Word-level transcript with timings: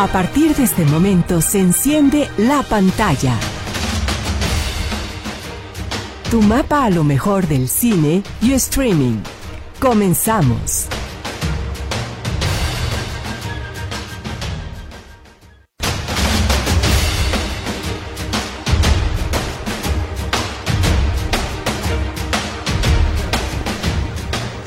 A 0.00 0.06
partir 0.06 0.56
de 0.56 0.62
este 0.62 0.86
momento 0.86 1.42
se 1.42 1.60
enciende 1.60 2.30
la 2.38 2.62
pantalla. 2.62 3.38
Tu 6.30 6.40
mapa 6.40 6.86
a 6.86 6.88
lo 6.88 7.04
mejor 7.04 7.46
del 7.46 7.68
cine 7.68 8.22
y 8.40 8.54
streaming. 8.54 9.20
Comenzamos. 9.78 10.86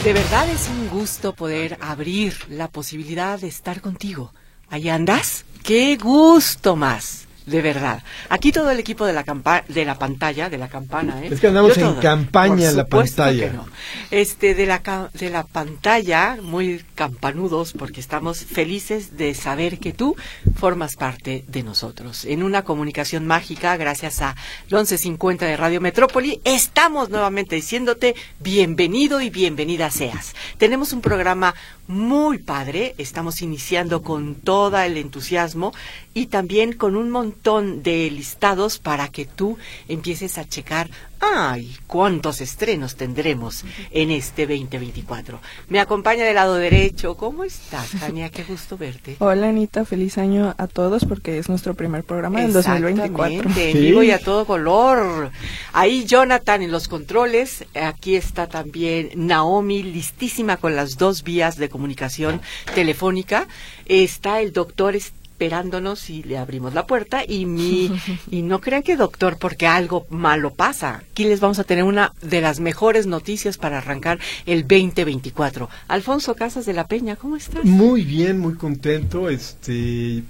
De 0.04 0.14
verdad 0.14 0.48
es 0.50 0.70
un 0.70 0.90
gusto 0.90 1.34
poder 1.34 1.80
abrir 1.82 2.36
la 2.50 2.68
posibilidad 2.68 3.40
de 3.40 3.48
estar 3.48 3.82
contigo. 3.82 4.32
¿Ahí 4.74 4.90
andas? 4.90 5.46
¡Qué 5.62 6.00
gusto 6.02 6.76
más! 6.76 7.23
De 7.46 7.62
verdad. 7.62 8.04
Aquí 8.30 8.52
todo 8.52 8.72
el 8.72 8.80
equipo 8.80 9.06
de 9.06 9.14
la, 9.14 9.24
de 9.68 9.86
la 9.86 9.98
pantalla, 9.98 10.50
de 10.50 10.58
la 10.58 10.70
campana, 10.70 11.22
¿eh? 11.24 11.30
Es 11.32 11.40
que 11.40 11.48
andamos 11.48 11.78
en 11.78 11.96
campaña 11.96 12.70
en 12.70 12.78
la 12.78 12.86
pantalla. 12.86 13.52
no. 13.52 13.66
Este, 14.12 14.56
de 14.56 14.66
la, 14.66 15.10
de 15.14 15.30
la 15.30 15.44
pantalla, 15.44 16.38
muy 16.42 16.84
campanudos, 16.96 17.74
porque 17.74 18.00
estamos 18.00 18.46
felices 18.46 19.18
de 19.18 19.34
saber 19.34 19.80
que 19.80 19.94
tú 19.94 20.16
formas 20.56 20.96
parte 20.96 21.44
de 21.48 21.64
nosotros. 21.64 22.26
En 22.26 22.44
una 22.44 22.64
comunicación 22.64 23.28
mágica, 23.28 23.76
gracias 23.78 24.22
a 24.22 24.36
1150 24.70 25.46
de 25.46 25.58
Radio 25.58 25.82
Metrópoli, 25.82 26.40
estamos 26.44 27.10
nuevamente 27.10 27.56
diciéndote 27.56 28.16
bienvenido 28.40 29.22
y 29.22 29.30
bienvenida 29.30 29.90
seas. 29.92 30.34
Tenemos 30.58 30.94
un 30.94 31.02
programa 31.02 31.56
muy 31.88 32.38
padre, 32.38 32.96
estamos 32.98 33.42
iniciando 33.42 34.02
con 34.02 34.36
todo 34.36 34.78
el 34.78 34.98
entusiasmo 34.98 35.74
y 36.14 36.28
también 36.28 36.74
con 36.74 36.96
un 36.96 37.10
montón 37.10 37.33
de 37.34 38.10
listados 38.12 38.80
para 38.80 39.10
que 39.10 39.26
tú 39.26 39.58
empieces 39.88 40.38
a 40.38 40.48
checar, 40.48 40.90
ay, 41.20 41.76
cuántos 41.88 42.42
estrenos 42.42 42.96
tendremos 42.96 43.64
en 43.92 44.12
este 44.12 44.46
2024. 44.46 45.40
Me 45.70 45.80
acompaña 45.80 46.26
del 46.26 46.36
lado 46.36 46.56
derecho, 46.56 47.16
¿cómo 47.16 47.44
estás, 47.44 47.92
Tania? 48.00 48.30
Qué 48.30 48.44
gusto 48.44 48.78
verte. 48.78 49.16
Hola, 49.20 49.50
Anita, 49.50 49.86
feliz 49.86 50.18
año 50.18 50.54
a 50.58 50.68
todos 50.68 51.06
porque 51.06 51.38
es 51.38 51.50
nuestro 51.50 51.74
primer 51.74 52.04
programa 52.04 52.42
del 52.42 52.54
2024. 52.54 53.50
En 53.56 53.74
vivo 53.74 54.04
y 54.04 54.12
a 54.12 54.20
todo 54.20 54.46
color. 54.46 55.32
Ahí 55.72 56.06
Jonathan 56.06 56.62
en 56.62 56.72
los 56.72 56.88
controles, 56.88 57.66
aquí 57.74 58.16
está 58.16 58.48
también 58.48 59.10
Naomi, 59.16 59.84
listísima 59.84 60.58
con 60.58 60.76
las 60.76 60.98
dos 60.98 61.24
vías 61.24 61.58
de 61.58 61.70
comunicación 61.70 62.42
telefónica. 62.76 63.48
Está 63.86 64.42
el 64.42 64.54
doctor 64.54 64.96
esperándonos 65.34 66.12
y 66.12 66.22
le 66.24 66.38
abrimos 66.38 66.74
la 66.74 66.86
puerta 66.86 67.24
y 67.28 67.46
mi 67.46 67.92
y 68.32 68.44
no 68.44 68.62
crean 68.62 68.84
que 68.84 68.96
doctor 68.96 69.38
porque 69.38 69.68
algo 69.68 70.06
malo 70.10 70.52
pasa. 70.52 71.04
Aquí 71.12 71.26
les 71.26 71.40
vamos 71.40 71.60
a 71.60 71.64
tener 71.64 71.84
una 71.84 72.14
de 72.22 72.40
las 72.40 72.60
mejores 72.60 73.08
noticias 73.08 73.58
para 73.58 73.80
arrancar 73.80 74.20
el 74.46 74.62
2024. 74.62 75.70
Alfonso 75.88 76.36
Casas 76.36 76.66
de 76.66 76.74
la 76.74 76.88
Peña, 76.88 77.16
¿cómo 77.16 77.36
estás? 77.36 77.66
Muy 77.66 78.04
bien, 78.04 78.40
muy 78.40 78.56
contento. 78.56 79.30
Este 79.30 80.24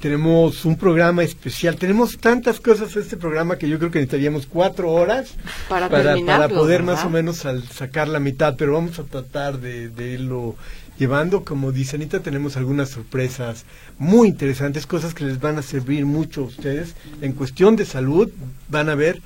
tenemos 0.00 0.64
un 0.64 0.76
programa 0.76 1.22
especial. 1.22 1.76
Tenemos 1.76 2.18
tantas 2.18 2.60
cosas 2.60 2.94
en 2.96 3.02
este 3.02 3.16
programa 3.16 3.56
que 3.56 3.68
yo 3.68 3.78
creo 3.78 3.90
que 3.90 4.00
necesitaríamos 4.00 4.46
cuatro 4.46 4.92
horas 4.92 5.34
para, 5.68 5.88
para, 5.88 6.48
poder 6.48 6.82
más 6.82 7.04
o 7.04 7.10
menos 7.10 7.46
al 7.46 7.66
sacar 7.68 8.08
la 8.08 8.20
mitad, 8.20 8.56
pero 8.58 8.74
vamos 8.74 8.98
a 8.98 9.04
tratar 9.04 9.58
de, 9.58 9.88
de 9.88 10.18
lo 10.18 10.56
llevando, 10.98 11.44
como 11.44 11.72
dice 11.72 11.96
Anita, 11.96 12.20
tenemos 12.20 12.56
algunas 12.56 12.90
sorpresas 12.90 13.64
muy 13.98 14.28
interesantes, 14.28 14.86
cosas 14.86 15.14
que 15.14 15.24
les 15.24 15.40
van 15.40 15.58
a 15.58 15.62
servir 15.62 16.06
mucho 16.06 16.42
a 16.42 16.44
ustedes. 16.44 16.94
En 17.20 17.32
cuestión 17.32 17.76
de 17.76 17.84
salud, 17.84 18.30
van 18.68 18.88
a 18.88 18.94
ver, 18.94 19.20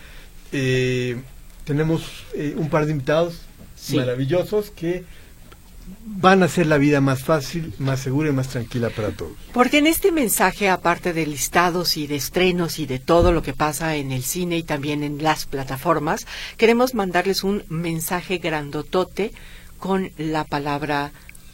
eh, 0.53 1.21
tenemos 1.65 2.03
eh, 2.35 2.55
un 2.57 2.69
par 2.69 2.87
de 2.87 2.93
invitados 2.93 3.41
maravillosos 3.95 4.71
que 4.71 5.05
van 6.05 6.43
a 6.43 6.47
hacer 6.47 6.67
la 6.67 6.79
vida 6.79 7.01
más 7.01 7.25
fácil, 7.25 7.73
más 7.79 8.01
segura 8.01 8.29
y 8.29 8.33
más 8.33 8.49
tranquila 8.49 8.91
para 8.91 9.11
todos. 9.11 9.33
Porque 9.53 9.79
en 9.79 9.87
este 9.87 10.13
mensaje, 10.13 10.69
aparte 10.69 11.13
de 11.13 11.27
listados 11.27 11.97
y 11.97 12.07
de 12.07 12.17
estrenos 12.17 12.79
y 12.79 12.87
de 12.87 12.99
todo 12.99 13.33
lo 13.33 13.43
que 13.43 13.53
pasa 13.53 13.97
en 13.97 14.13
el 14.13 14.23
cine 14.23 14.59
y 14.59 14.63
también 14.63 15.03
en 15.03 15.23
las 15.23 15.47
plataformas, 15.47 16.27
queremos 16.57 16.95
mandarles 16.95 17.45
un 17.45 17.65
mensaje 17.69 18.39
grandotote 18.39 19.33
con 19.79 20.11
la 20.19 20.45
palabra 20.45 21.13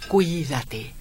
cuídate. 0.08 0.92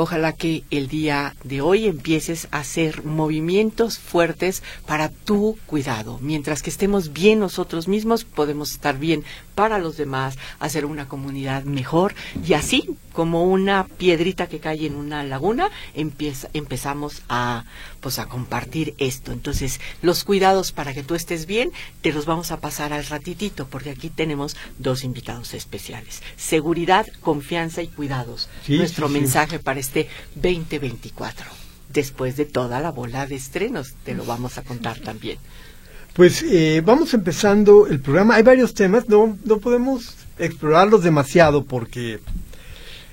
Ojalá 0.00 0.32
que 0.32 0.62
el 0.70 0.86
día 0.86 1.34
de 1.42 1.60
hoy 1.60 1.86
empieces 1.86 2.46
a 2.52 2.60
hacer 2.60 3.04
movimientos 3.04 3.98
fuertes 3.98 4.62
para 4.86 5.08
tu 5.08 5.58
cuidado. 5.66 6.20
Mientras 6.22 6.62
que 6.62 6.70
estemos 6.70 7.12
bien 7.12 7.40
nosotros 7.40 7.88
mismos, 7.88 8.22
podemos 8.22 8.70
estar 8.70 8.96
bien 8.96 9.24
para 9.58 9.80
los 9.80 9.96
demás, 9.96 10.38
hacer 10.60 10.84
una 10.84 11.08
comunidad 11.08 11.64
mejor 11.64 12.14
y 12.46 12.52
así 12.52 12.88
como 13.12 13.42
una 13.42 13.88
piedrita 13.88 14.46
que 14.46 14.60
cae 14.60 14.86
en 14.86 14.94
una 14.94 15.24
laguna, 15.24 15.68
empieza, 15.94 16.48
empezamos 16.52 17.22
a 17.28 17.64
pues 18.00 18.20
a 18.20 18.26
compartir 18.26 18.94
esto. 18.98 19.32
Entonces, 19.32 19.80
los 20.00 20.22
cuidados 20.22 20.70
para 20.70 20.94
que 20.94 21.02
tú 21.02 21.16
estés 21.16 21.46
bien, 21.46 21.72
te 22.02 22.12
los 22.12 22.24
vamos 22.24 22.52
a 22.52 22.60
pasar 22.60 22.92
al 22.92 23.04
ratitito, 23.04 23.66
porque 23.66 23.90
aquí 23.90 24.10
tenemos 24.10 24.56
dos 24.78 25.02
invitados 25.02 25.52
especiales. 25.54 26.22
Seguridad, 26.36 27.08
confianza 27.20 27.82
y 27.82 27.88
cuidados. 27.88 28.48
Nuestro 28.68 29.08
mensaje 29.08 29.58
para 29.58 29.80
este 29.80 30.08
2024. 30.36 31.50
Después 31.88 32.36
de 32.36 32.44
toda 32.44 32.78
la 32.78 32.92
bola 32.92 33.26
de 33.26 33.34
estrenos, 33.34 33.94
te 34.04 34.14
lo 34.14 34.24
vamos 34.24 34.56
a 34.56 34.62
contar 34.62 35.00
también. 35.00 35.38
Pues 36.14 36.42
eh, 36.42 36.82
vamos 36.84 37.14
empezando 37.14 37.86
el 37.86 38.00
programa. 38.00 38.34
Hay 38.34 38.42
varios 38.42 38.74
temas, 38.74 39.08
no, 39.08 39.38
no 39.44 39.58
podemos 39.58 40.16
explorarlos 40.38 41.02
demasiado 41.02 41.64
porque 41.64 42.20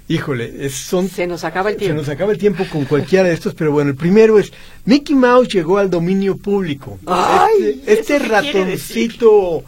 Híjole, 0.08 0.70
son, 0.70 1.10
se 1.10 1.26
nos 1.26 1.44
acaba 1.44 1.72
el 1.72 1.78
tiempo. 1.78 1.96
Se 1.96 1.98
nos 1.98 2.10
acaba 2.10 2.32
el 2.32 2.38
tiempo 2.38 2.64
con 2.72 2.86
cualquiera 2.86 3.28
de 3.28 3.34
estos, 3.34 3.56
pero 3.56 3.72
bueno, 3.72 3.90
el 3.90 3.96
primero 3.96 4.38
es 4.38 4.54
Mickey 4.86 5.16
Mouse 5.16 5.48
llegó 5.48 5.80
al 5.80 5.90
dominio 5.90 6.38
público. 6.38 7.00
Ay, 7.08 7.82
este, 7.88 8.18
este 8.18 8.20
ratoncito 8.20 9.64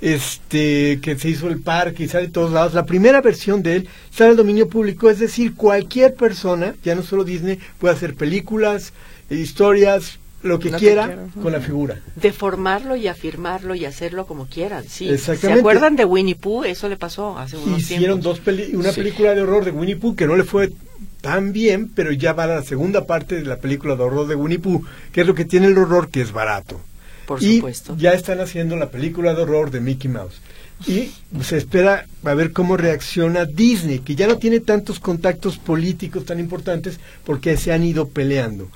este 0.00 1.00
que 1.02 1.18
se 1.18 1.28
hizo 1.28 1.48
el 1.48 1.60
parque 1.60 2.04
y 2.04 2.08
sale 2.08 2.26
de 2.26 2.32
todos 2.32 2.52
lados, 2.52 2.72
la 2.72 2.86
primera 2.86 3.20
versión 3.20 3.62
de 3.62 3.76
él 3.76 3.88
sale 4.10 4.30
al 4.30 4.36
dominio 4.36 4.68
público, 4.68 5.10
es 5.10 5.18
decir, 5.18 5.54
cualquier 5.56 6.14
persona, 6.14 6.74
ya 6.84 6.94
no 6.94 7.02
solo 7.02 7.24
Disney, 7.24 7.58
puede 7.78 7.94
hacer 7.94 8.14
películas, 8.14 8.92
historias, 9.28 10.19
lo 10.42 10.58
que, 10.58 10.70
quiera 10.70 11.26
con 11.42 11.52
la 11.52 11.60
figura. 11.60 11.98
Deformarlo 12.16 12.96
y 12.96 13.08
afirmarlo 13.08 13.74
y 13.74 13.84
hacerlo 13.84 14.26
como 14.26 14.46
quieran, 14.46 14.84
sí. 14.88 15.08
Exactamente. 15.08 15.54
¿Se 15.54 15.60
acuerdan 15.60 15.96
de 15.96 16.04
Winnie 16.04 16.34
Pooh? 16.34 16.64
Eso 16.64 16.88
le 16.88 16.96
pasó 16.96 17.38
hace 17.38 17.56
unos 17.56 17.80
Hicieron 17.80 18.20
dos 18.20 18.40
una 18.72 18.92
película 18.92 19.34
de 19.34 19.42
horror 19.42 19.64
de 19.64 19.70
Winnie 19.70 19.96
Pooh 19.96 20.14
que 20.14 20.26
no 20.26 20.36
le 20.36 20.44
fue 20.44 20.72
tan 21.20 21.52
bien, 21.52 21.90
pero 21.94 22.12
ya 22.12 22.32
va 22.32 22.44
a 22.44 22.46
la 22.46 22.62
segunda 22.62 23.06
parte 23.06 23.36
de 23.36 23.44
la 23.44 23.56
película 23.56 23.96
de 23.96 24.02
horror 24.02 24.26
de 24.26 24.34
Winnie 24.34 24.58
Pooh, 24.58 24.84
que 25.12 25.20
es 25.20 25.26
lo 25.26 25.34
que 25.34 25.44
tiene 25.44 25.66
el 25.66 25.76
horror, 25.76 26.10
que 26.10 26.22
es 26.22 26.32
barato. 26.32 26.80
Por 27.26 27.40
supuesto. 27.40 27.96
ya 27.96 28.12
están 28.12 28.40
haciendo 28.40 28.76
la 28.76 28.90
película 28.90 29.34
de 29.34 29.42
horror 29.42 29.70
de 29.70 29.80
Mickey 29.80 30.10
Mouse. 30.10 30.40
Y 30.86 31.10
se 31.42 31.58
espera 31.58 32.06
a 32.24 32.34
ver 32.34 32.52
cómo 32.52 32.76
reacciona 32.76 33.44
Disney, 33.44 33.98
que 33.98 34.16
ya 34.16 34.26
no 34.26 34.38
tiene 34.38 34.60
tantos 34.60 34.98
contactos 34.98 35.58
políticos 35.58 36.24
tan 36.24 36.40
importantes 36.40 36.98
porque 37.24 37.56
se 37.56 37.72
han 37.72 37.84
ido 37.84 38.08
peleando. 38.08 38.68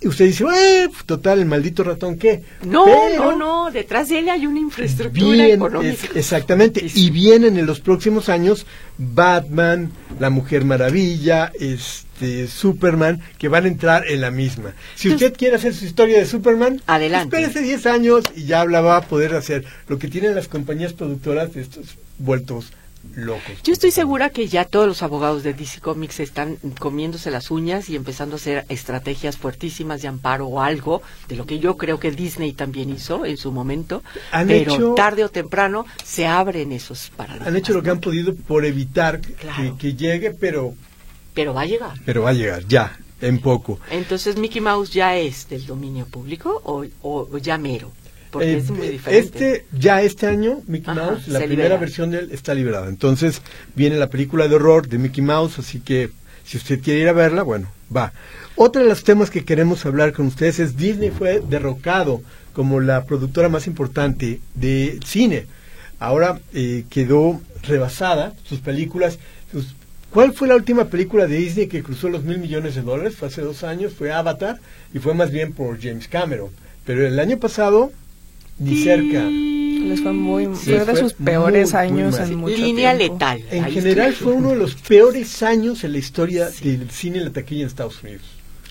Y 0.00 0.06
usted 0.06 0.26
dice, 0.26 0.44
eh, 0.44 0.88
total, 1.06 1.40
el 1.40 1.46
maldito 1.46 1.82
ratón, 1.82 2.18
¿qué? 2.18 2.42
No, 2.62 2.86
no, 3.16 3.36
no, 3.36 3.70
detrás 3.72 4.08
de 4.08 4.20
él 4.20 4.28
hay 4.28 4.46
una 4.46 4.60
infraestructura 4.60 5.46
económica. 5.48 6.08
exactamente, 6.14 6.86
y 6.94 7.10
vienen 7.10 7.58
en 7.58 7.66
los 7.66 7.80
próximos 7.80 8.28
años 8.28 8.64
Batman, 8.96 9.90
la 10.20 10.30
Mujer 10.30 10.64
Maravilla, 10.64 11.50
este, 11.58 12.46
Superman, 12.46 13.20
que 13.38 13.48
van 13.48 13.64
a 13.64 13.68
entrar 13.68 14.06
en 14.06 14.20
la 14.20 14.30
misma. 14.30 14.72
Si 14.94 15.10
usted 15.10 15.34
quiere 15.36 15.56
hacer 15.56 15.74
su 15.74 15.84
historia 15.84 16.18
de 16.18 16.26
Superman, 16.26 16.80
adelante. 16.86 17.36
Espérese 17.36 17.62
10 17.62 17.86
años 17.86 18.24
y 18.36 18.44
ya 18.44 18.64
la 18.66 18.80
va 18.80 18.98
a 18.98 19.02
poder 19.02 19.34
hacer. 19.34 19.64
Lo 19.88 19.98
que 19.98 20.06
tienen 20.06 20.36
las 20.36 20.46
compañías 20.46 20.92
productoras 20.92 21.54
de 21.54 21.62
estos 21.62 21.96
vueltos 22.18 22.72
yo 23.64 23.72
estoy 23.72 23.90
segura 23.90 24.30
que 24.30 24.48
ya 24.48 24.64
todos 24.64 24.86
los 24.86 25.02
abogados 25.02 25.42
de 25.42 25.54
DC 25.54 25.80
Comics 25.80 26.20
están 26.20 26.56
comiéndose 26.78 27.30
las 27.30 27.50
uñas 27.50 27.88
y 27.88 27.96
empezando 27.96 28.36
a 28.36 28.38
hacer 28.38 28.64
estrategias 28.68 29.36
fuertísimas 29.36 30.02
de 30.02 30.08
amparo 30.08 30.46
o 30.46 30.60
algo, 30.60 31.02
de 31.28 31.36
lo 31.36 31.46
que 31.46 31.58
yo 31.58 31.76
creo 31.76 31.98
que 31.98 32.10
Disney 32.10 32.52
también 32.52 32.90
hizo 32.90 33.24
en 33.24 33.36
su 33.36 33.52
momento, 33.52 34.02
pero 34.46 34.94
tarde 34.94 35.24
o 35.24 35.28
temprano 35.28 35.86
se 36.04 36.26
abren 36.26 36.72
esos 36.72 37.10
paradigmas. 37.16 37.48
Han 37.48 37.56
hecho 37.56 37.72
lo 37.72 37.82
que 37.82 37.90
han 37.90 38.00
podido 38.00 38.34
por 38.34 38.64
evitar 38.64 39.20
que, 39.20 39.94
llegue, 39.94 40.30
pero... 40.32 40.74
Pero 41.34 41.54
va 41.54 41.62
a 41.62 41.66
llegar. 41.66 41.98
Pero 42.04 42.22
va 42.22 42.30
a 42.30 42.34
llegar, 42.34 42.66
ya, 42.66 42.98
en 43.20 43.40
poco. 43.40 43.78
Entonces, 43.90 44.36
¿Mickey 44.36 44.60
Mouse 44.60 44.92
ya 44.92 45.16
es 45.16 45.48
del 45.48 45.66
dominio 45.66 46.06
público 46.06 46.60
o, 46.64 46.84
o 47.02 47.38
ya 47.38 47.58
mero? 47.58 47.92
Porque 48.30 48.52
eh, 48.52 48.56
es 48.58 48.70
muy 48.70 48.88
diferente. 48.88 49.18
Este, 49.18 49.66
ya 49.72 50.02
este 50.02 50.26
año, 50.26 50.60
Mickey 50.66 50.94
Mouse, 50.94 51.28
la 51.28 51.40
primera 51.40 51.76
versión 51.76 52.10
de 52.10 52.18
él 52.18 52.30
está 52.32 52.54
liberada. 52.54 52.88
Entonces 52.88 53.42
viene 53.74 53.96
la 53.96 54.10
película 54.10 54.48
de 54.48 54.56
horror 54.56 54.88
de 54.88 54.98
Mickey 54.98 55.22
Mouse, 55.24 55.58
así 55.58 55.80
que 55.80 56.10
Si 56.48 56.56
usted 56.56 56.80
quiere 56.80 57.00
ir 57.00 57.08
a 57.08 57.12
verla, 57.12 57.42
bueno, 57.42 57.70
va. 57.94 58.14
Otro 58.56 58.82
de 58.82 58.88
los 58.88 59.04
temas 59.04 59.28
que 59.28 59.44
queremos 59.44 59.84
hablar 59.84 60.14
con 60.14 60.26
ustedes 60.28 60.58
es 60.60 60.78
Disney 60.78 61.10
fue 61.10 61.42
derrocado 61.46 62.22
como 62.54 62.80
la 62.80 63.04
productora 63.04 63.50
más 63.50 63.66
importante 63.66 64.40
de 64.54 64.98
cine. 65.04 65.44
Ahora 65.98 66.40
eh, 66.54 66.84
quedó 66.88 67.38
rebasada 67.64 68.32
sus 68.44 68.60
películas. 68.60 69.18
¿Cuál 70.10 70.32
fue 70.32 70.48
la 70.48 70.56
última 70.56 70.86
película 70.86 71.26
de 71.26 71.36
Disney 71.36 71.66
que 71.66 71.82
cruzó 71.82 72.08
los 72.08 72.24
mil 72.24 72.38
millones 72.38 72.76
de 72.76 72.82
dólares? 72.82 73.16
Fue 73.16 73.28
hace 73.28 73.42
dos 73.42 73.62
años, 73.62 73.92
fue 73.92 74.10
Avatar 74.10 74.58
y 74.94 75.00
fue 75.00 75.12
más 75.12 75.30
bien 75.30 75.52
por 75.52 75.78
James 75.78 76.08
Cameron. 76.08 76.48
Pero 76.86 77.06
el 77.06 77.18
año 77.18 77.38
pasado, 77.38 77.92
ni 78.58 78.82
cerca. 78.82 79.24
Les 79.24 80.00
fue 80.00 80.12
muy, 80.12 80.46
fue 80.46 80.84
de 80.84 80.96
sus 80.96 81.14
peores 81.14 81.74
años 81.74 82.18
en 82.18 82.34
mucho 82.34 82.56
Línea 82.56 82.92
letal. 82.94 83.42
En 83.50 83.64
general 83.66 84.12
fue 84.12 84.32
uno 84.32 84.50
de 84.50 84.56
los 84.56 84.74
peores 84.74 85.42
años 85.42 85.84
en 85.84 85.92
la 85.92 85.98
historia 85.98 86.50
del 86.50 86.90
cine 86.90 87.18
en 87.18 87.24
la 87.24 87.30
taquilla 87.30 87.62
en 87.62 87.68
Estados 87.68 88.02
Unidos. 88.02 88.22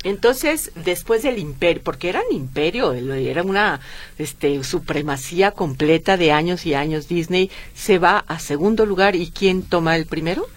Entonces, 0.03 0.71
después 0.85 1.23
del 1.23 1.39
imperio, 1.39 1.81
porque 1.83 2.09
era 2.09 2.21
un 2.29 2.35
imperio, 2.35 2.93
era 2.93 3.43
una 3.43 3.79
este, 4.17 4.63
supremacía 4.63 5.51
completa 5.51 6.17
de 6.17 6.31
años 6.31 6.65
y 6.65 6.75
años, 6.75 7.07
Disney 7.07 7.49
se 7.73 7.97
va 7.97 8.19
a 8.19 8.39
segundo 8.39 8.85
lugar 8.85 9.15
y 9.15 9.31
¿quién 9.31 9.63
toma 9.63 9.95
el 9.95 10.05
primero? 10.05 10.47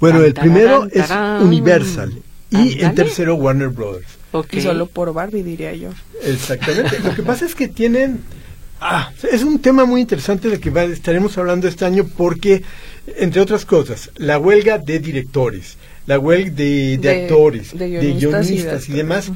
Bueno, 0.00 0.22
el 0.22 0.34
primero 0.34 0.88
es 0.90 1.10
Universal 1.40 2.22
y 2.50 2.82
el 2.82 2.94
tercero 2.94 3.34
Warner 3.34 3.68
Brothers. 3.68 4.16
Y 4.52 4.60
solo 4.60 4.86
por 4.86 5.12
Barbie 5.12 5.42
diría 5.42 5.74
yo. 5.74 5.90
Exactamente. 6.22 6.98
Lo 7.00 7.14
que 7.14 7.22
pasa 7.22 7.46
es 7.46 7.54
que 7.54 7.68
tienen 7.68 8.20
Ah, 8.80 9.10
es 9.30 9.42
un 9.42 9.58
tema 9.58 9.84
muy 9.84 10.00
interesante 10.00 10.48
de 10.48 10.60
que 10.60 10.70
estaremos 10.92 11.36
hablando 11.38 11.66
este 11.66 11.84
año 11.84 12.06
porque, 12.16 12.62
entre 13.16 13.40
otras 13.40 13.64
cosas, 13.64 14.10
la 14.16 14.38
huelga 14.38 14.78
de 14.78 14.98
directores, 14.98 15.76
la 16.06 16.18
huelga 16.18 16.50
de, 16.50 17.22
actores, 17.24 17.76
de 17.76 18.14
guionistas, 18.14 18.88
y, 18.88 18.92
demás, 18.92 19.30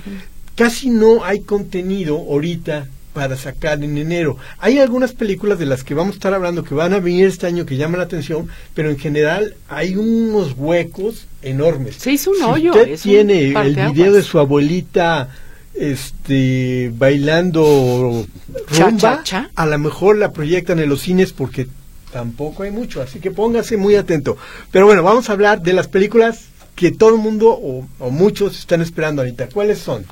casi 0.56 0.90
no 0.90 1.24
hay 1.24 1.40
contenido 1.40 2.16
ahorita 2.16 2.86
para 3.12 3.36
sacar 3.36 3.82
en 3.82 3.98
enero. 3.98 4.36
Hay 4.58 4.78
algunas 4.78 5.12
películas 5.12 5.58
de 5.58 5.66
las 5.66 5.82
que 5.84 5.94
vamos 5.94 6.14
a 6.14 6.16
estar 6.16 6.34
hablando 6.34 6.62
que 6.62 6.74
van 6.74 6.92
a 6.92 7.00
venir 7.00 7.26
este 7.26 7.46
año 7.46 7.66
que 7.66 7.76
llaman 7.76 7.98
la 7.98 8.04
atención, 8.04 8.48
pero 8.74 8.90
en 8.90 8.98
general 8.98 9.54
hay 9.68 9.96
unos 9.96 10.54
huecos 10.56 11.26
enormes. 11.42 11.96
Se 11.96 12.12
hizo 12.12 12.30
un 12.30 12.36
si 12.36 12.42
hoyo. 12.42 12.70
Usted 12.72 13.00
tiene 13.00 13.52
el 13.52 13.74
video 13.92 14.12
de 14.12 14.22
su 14.22 14.38
abuelita 14.38 15.28
este 15.74 16.92
bailando 16.96 18.26
rumba, 18.68 19.22
a 19.54 19.66
lo 19.66 19.78
mejor 19.78 20.16
la 20.16 20.32
proyectan 20.32 20.78
en 20.78 20.88
los 20.88 21.02
cines 21.02 21.32
porque 21.32 21.68
tampoco 22.12 22.64
hay 22.64 22.70
mucho, 22.70 23.02
así 23.02 23.20
que 23.20 23.30
póngase 23.30 23.76
muy 23.76 23.94
atento. 23.94 24.36
Pero 24.70 24.86
bueno, 24.86 25.02
vamos 25.02 25.28
a 25.28 25.32
hablar 25.32 25.62
de 25.62 25.72
las 25.72 25.88
películas 25.88 26.46
que 26.74 26.90
todo 26.90 27.10
el 27.10 27.20
mundo 27.20 27.50
o, 27.50 27.86
o 27.98 28.10
muchos 28.10 28.58
están 28.58 28.80
esperando 28.80 29.22
ahorita. 29.22 29.48
¿Cuáles 29.48 29.78
son? 29.78 30.04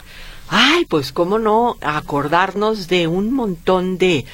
Ay, 0.49 0.87
pues 0.87 1.13
cómo 1.13 1.39
no 1.39 1.77
acordarnos 1.81 2.89
de 2.89 3.07
un 3.07 3.33
montón 3.33 3.99
de 3.99 4.25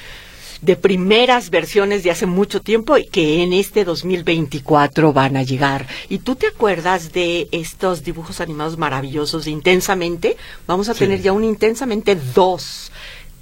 de 0.65 0.75
primeras 0.75 1.51
versiones 1.51 2.03
de 2.03 2.11
hace 2.11 2.25
mucho 2.25 2.59
tiempo 2.59 2.97
y 2.97 3.05
que 3.05 3.43
en 3.43 3.53
este 3.53 3.85
2024 3.85 5.13
van 5.13 5.37
a 5.37 5.43
llegar. 5.43 5.87
¿Y 6.09 6.17
tú 6.17 6.35
te 6.35 6.47
acuerdas 6.47 7.13
de 7.13 7.47
estos 7.51 8.03
dibujos 8.03 8.41
animados 8.41 8.77
maravillosos 8.77 9.45
de 9.45 9.51
Intensamente? 9.51 10.37
Vamos 10.65 10.89
a 10.89 10.95
tener 10.95 11.21
ya 11.21 11.31
un 11.33 11.43
Intensamente 11.43 12.15
2 12.15 12.91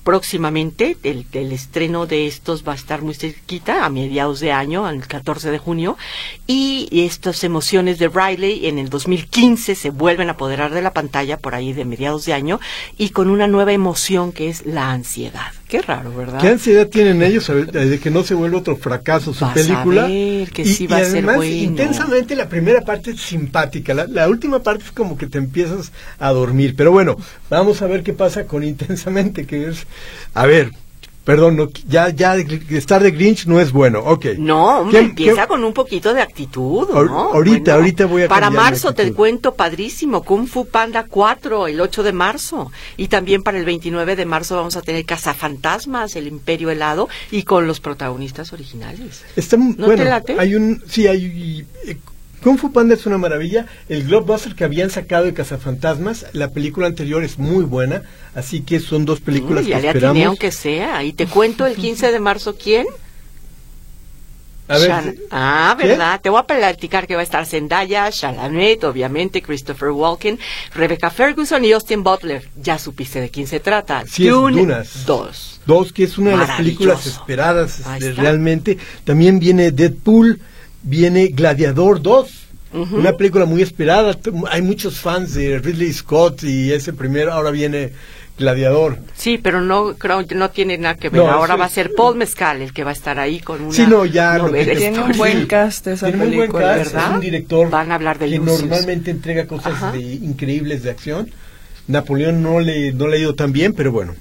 próximamente. 0.03 0.97
El, 1.03 1.25
estreno 1.53 2.05
de 2.05 2.27
estos 2.27 2.67
va 2.67 2.73
a 2.73 2.75
estar 2.75 3.01
muy 3.01 3.13
cerquita, 3.13 3.85
a 3.85 3.89
mediados 3.89 4.41
de 4.41 4.51
año, 4.51 4.89
el 4.89 5.07
14 5.07 5.49
de 5.49 5.57
junio. 5.57 5.97
Y 6.45 6.89
estas 6.91 7.45
emociones 7.45 7.99
de 7.99 8.09
Riley 8.09 8.67
en 8.67 8.79
el 8.79 8.89
2015 8.89 9.75
se 9.75 9.89
vuelven 9.91 10.27
a 10.27 10.33
apoderar 10.33 10.73
de 10.73 10.81
la 10.81 10.91
pantalla 10.91 11.37
por 11.37 11.55
ahí 11.55 11.71
de 11.71 11.85
mediados 11.85 12.25
de 12.25 12.33
año 12.33 12.59
y 12.97 13.09
con 13.09 13.29
una 13.29 13.47
nueva 13.47 13.71
emoción 13.71 14.33
que 14.33 14.49
es 14.49 14.65
la 14.65 14.91
ansiedad. 14.91 15.53
Qué 15.73 15.81
raro, 15.81 16.15
¿verdad? 16.15 16.39
¿Qué 16.39 16.49
ansiedad 16.49 16.87
tienen 16.87 17.23
ellos 17.23 17.47
de 17.47 17.99
que 17.99 18.11
no 18.11 18.21
se 18.21 18.35
vuelva 18.35 18.59
otro 18.59 18.77
fracaso 18.77 19.33
su 19.33 19.43
película? 19.53 20.05
que 20.05 20.65
sí 20.65 20.85
va 20.85 20.97
a 20.97 21.03
ser 21.03 21.25
bueno. 21.25 21.43
intensamente 21.43 22.35
la 22.35 22.47
primera 22.47 22.81
parte 22.81 23.09
es 23.09 23.21
simpática, 23.21 23.95
la, 23.95 24.05
la 24.05 24.29
última 24.29 24.61
parte 24.61 24.83
es 24.83 24.91
como 24.91 25.17
que 25.17 25.25
te 25.25 25.39
empiezas 25.39 25.91
a 26.19 26.29
dormir. 26.29 26.75
Pero 26.77 26.91
bueno, 26.91 27.17
vamos 27.49 27.81
a 27.81 27.87
ver 27.87 28.03
qué 28.03 28.13
pasa 28.13 28.45
con 28.45 28.63
intensamente, 28.63 29.47
que 29.47 29.67
es, 29.69 29.87
a 30.35 30.45
ver, 30.45 30.73
Perdón, 31.23 31.71
ya, 31.87 32.09
ya 32.09 32.35
estar 32.35 33.01
de 33.01 33.11
Grinch 33.11 33.45
no 33.45 33.61
es 33.61 33.71
bueno, 33.71 33.99
ok. 33.99 34.25
No, 34.37 34.89
empieza 34.91 35.47
con 35.47 35.63
un 35.63 35.73
poquito 35.73 36.13
de 36.13 36.21
actitud, 36.21 36.89
¿no? 36.89 37.33
Ahorita, 37.33 37.75
ahorita 37.75 38.05
voy 38.07 38.23
a 38.23 38.27
Para 38.27 38.49
marzo 38.49 38.93
te 38.93 39.13
cuento 39.13 39.53
padrísimo, 39.53 40.23
Kung 40.23 40.47
Fu 40.47 40.65
Panda 40.65 41.05
4, 41.07 41.67
el 41.67 41.79
8 41.79 42.03
de 42.03 42.11
marzo. 42.11 42.71
Y 42.97 43.07
también 43.07 43.41
para 43.41 43.57
el 43.57 43.63
29 43.63 44.17
de 44.17 44.25
marzo 44.25 44.57
vamos 44.57 44.75
a 44.75 44.81
tener 44.81 45.05
Cazafantasmas, 45.05 46.17
el 46.17 46.27
Imperio 46.27 46.69
Helado, 46.69 47.07
y 47.31 47.43
con 47.43 47.67
los 47.67 47.79
protagonistas 47.79 48.51
originales. 48.51 49.23
Está, 49.37 49.55
¿No 49.55 49.87
te 49.87 50.03
late? 50.03 50.35
Hay 50.37 50.55
un, 50.55 50.83
sí, 50.87 51.07
hay, 51.07 51.65
eh, 51.85 51.97
Kung 52.43 52.57
Fu 52.57 52.73
Panda 52.73 52.93
es 52.95 53.05
una 53.05 53.17
maravilla. 53.17 53.67
El 53.87 54.03
Blockbuster 54.03 54.53
que 54.53 54.65
habían 54.65 54.89
sacado 54.89 55.23
de 55.23 55.33
Cazafantasmas, 55.33 56.25
la 56.33 56.49
película 56.49 56.87
anterior 56.87 57.23
es 57.23 57.39
muy 57.39 57.63
buena, 57.63 58.03
así 58.35 58.61
que 58.61 58.81
son 58.81 59.05
dos 59.05 59.21
películas 59.21 59.65
que 59.65 59.73
esperamos. 59.73 60.17
Ya 60.17 60.27
aunque 60.27 60.51
sea. 60.51 61.03
Y 61.03 61.13
te 61.13 61.25
cuento 61.25 61.65
el 61.65 61.75
15 61.75 62.11
de 62.11 62.19
marzo 62.19 62.57
quién. 62.61 62.85
A 64.67 64.77
ver, 64.77 65.17
ah, 65.29 65.75
¿verdad? 65.77 66.21
Te 66.21 66.29
voy 66.29 66.39
a 66.39 66.43
platicar 66.43 67.05
que 67.05 67.15
va 67.15 67.21
a 67.21 67.23
estar 67.23 67.45
Zendaya, 67.45 68.09
Chalamet, 68.11 68.83
obviamente, 68.85 69.41
Christopher 69.41 69.89
Walken, 69.89 70.39
Rebecca 70.73 71.09
Ferguson 71.09 71.63
y 71.65 71.73
Austin 71.73 72.01
Butler. 72.01 72.49
Ya 72.61 72.77
supiste 72.77 73.19
de 73.19 73.29
quién 73.29 73.45
se 73.45 73.59
trata. 73.59 74.03
Sí, 74.07 74.27
Dune 74.27 74.61
Dunas. 74.61 75.05
Dos. 75.05 75.61
Dos, 75.65 75.93
que 75.93 76.03
es 76.03 76.17
una 76.17 76.31
de 76.31 76.37
las 76.37 76.57
películas 76.57 77.05
esperadas 77.05 77.79
este, 77.79 78.13
realmente. 78.13 78.77
También 79.03 79.39
viene 79.39 79.71
Deadpool 79.71 80.39
viene 80.83 81.27
Gladiador 81.27 82.01
2. 82.01 82.39
Una 82.73 83.13
película 83.13 83.45
muy 83.45 83.61
esperada. 83.61 84.17
Hay 84.49 84.63
muchos 84.63 84.99
fans 84.99 85.35
de 85.35 85.59
Ridley 85.59 85.93
Scott 85.93 86.43
y 86.43 86.71
ese 86.71 86.91
primero, 86.91 87.31
ahora 87.31 87.51
viene 87.51 87.91
Gladiador. 88.37 88.97
Sí, 89.15 89.37
pero 89.37 89.61
no 89.61 89.93
creo 89.93 90.23
no 90.33 90.49
tiene 90.49 90.79
nada 90.79 90.95
que 90.95 91.09
ver. 91.09 91.21
ahora 91.21 91.55
va 91.55 91.65
a 91.65 91.69
ser 91.69 91.91
Paul 91.95 92.15
Mezcal 92.15 92.63
el 92.63 92.73
que 92.73 92.83
va 92.83 92.89
a 92.89 92.93
estar 92.93 93.19
ahí 93.19 93.39
con 93.39 93.61
una. 93.61 93.71
Sí, 93.71 93.85
no, 93.87 94.05
ya. 94.05 94.43
tiene 94.75 94.99
un 94.99 95.11
buen 95.11 95.45
cast 95.45 95.85
esa 95.85 96.07
tiene 96.07 96.23
película, 96.25 96.47
buen 96.47 96.77
cast, 96.77 96.93
¿verdad? 96.93 97.09
Es 97.09 97.15
un 97.15 97.21
director 97.21 97.69
Van 97.69 97.91
a 97.91 97.95
hablar 97.95 98.17
de 98.17 98.29
que 98.29 98.39
normalmente 98.39 99.11
entrega 99.11 99.45
cosas 99.45 99.93
de, 99.93 100.01
increíbles 100.01 100.81
de 100.81 100.89
acción. 100.89 101.29
Napoleón 101.87 102.41
no 102.41 102.59
le 102.59 102.91
no 102.91 103.07
le 103.07 103.17
ha 103.17 103.19
ido 103.19 103.35
tan 103.35 103.53
bien, 103.53 103.73
pero 103.73 103.91
bueno. 103.91 104.15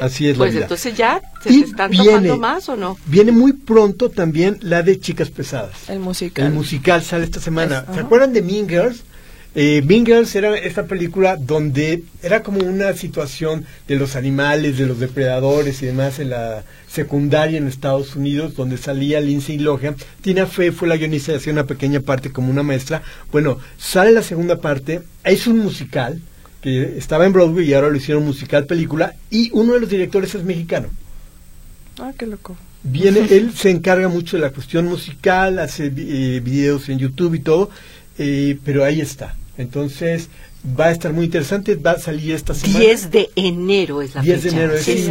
Así 0.00 0.28
es 0.28 0.36
pues 0.36 0.50
la 0.50 0.54
vida. 0.54 0.64
entonces 0.64 0.96
ya 0.96 1.22
se 1.42 1.60
están 1.60 1.90
tomando 1.90 2.36
más 2.36 2.68
o 2.68 2.76
no. 2.76 2.98
Viene 3.06 3.32
muy 3.32 3.52
pronto 3.52 4.10
también 4.10 4.58
la 4.60 4.82
de 4.82 5.00
Chicas 5.00 5.30
Pesadas. 5.30 5.88
El 5.88 6.00
musical. 6.00 6.46
El 6.46 6.52
musical 6.52 7.02
sale 7.02 7.24
esta 7.24 7.40
semana. 7.40 7.84
¿Se 7.92 8.00
acuerdan 8.00 8.32
de 8.32 8.42
Mean 8.42 8.68
Girls? 8.68 9.02
Eh, 9.58 9.80
mean 9.86 10.04
Girls 10.04 10.34
era 10.36 10.54
esta 10.54 10.84
película 10.84 11.38
donde 11.38 12.02
era 12.22 12.42
como 12.42 12.58
una 12.58 12.92
situación 12.92 13.64
de 13.88 13.96
los 13.96 14.14
animales, 14.14 14.76
de 14.76 14.84
los 14.84 15.00
depredadores 15.00 15.80
y 15.80 15.86
demás 15.86 16.18
en 16.18 16.28
la 16.28 16.62
secundaria 16.86 17.56
en 17.56 17.66
Estados 17.66 18.16
Unidos, 18.16 18.54
donde 18.54 18.76
salía 18.76 19.18
Lindsay 19.18 19.56
Lohan. 19.56 19.96
Tina 20.20 20.44
Fey 20.44 20.72
fue 20.72 20.88
la 20.88 20.98
guionista 20.98 21.32
y 21.32 21.36
hacía 21.36 21.54
una 21.54 21.64
pequeña 21.64 22.00
parte 22.00 22.32
como 22.32 22.50
una 22.50 22.62
maestra. 22.62 23.02
Bueno, 23.32 23.58
sale 23.78 24.10
la 24.10 24.22
segunda 24.22 24.60
parte, 24.60 25.00
es 25.24 25.46
un 25.46 25.60
musical 25.60 26.20
que 26.60 26.98
estaba 26.98 27.26
en 27.26 27.32
Broadway 27.32 27.68
y 27.68 27.74
ahora 27.74 27.90
lo 27.90 27.96
hicieron 27.96 28.24
musical 28.24 28.66
película 28.66 29.14
y 29.30 29.50
uno 29.52 29.74
de 29.74 29.80
los 29.80 29.90
directores 29.90 30.34
es 30.34 30.44
mexicano. 30.44 30.88
Ah, 31.98 32.12
qué 32.16 32.26
loco. 32.26 32.56
Viene, 32.82 33.20
él 33.30 33.52
se 33.54 33.70
encarga 33.70 34.08
mucho 34.08 34.36
de 34.36 34.42
la 34.42 34.50
cuestión 34.50 34.86
musical, 34.86 35.58
hace 35.58 35.86
eh, 35.86 36.40
videos 36.40 36.88
en 36.88 36.98
YouTube 36.98 37.34
y 37.34 37.40
todo, 37.40 37.70
eh, 38.18 38.58
pero 38.64 38.84
ahí 38.84 39.00
está. 39.00 39.34
Entonces, 39.58 40.28
va 40.78 40.86
a 40.86 40.90
estar 40.90 41.12
muy 41.12 41.26
interesante, 41.26 41.76
va 41.76 41.92
a 41.92 41.98
salir 41.98 42.34
esta 42.34 42.54
semana. 42.54 42.80
10 42.80 43.10
de 43.10 43.30
enero 43.36 44.02
es 44.02 44.14
la 44.14 44.22
10 44.22 44.42
de 44.42 44.48
enero 44.50 44.74
es, 44.74 44.88
es 44.88 45.08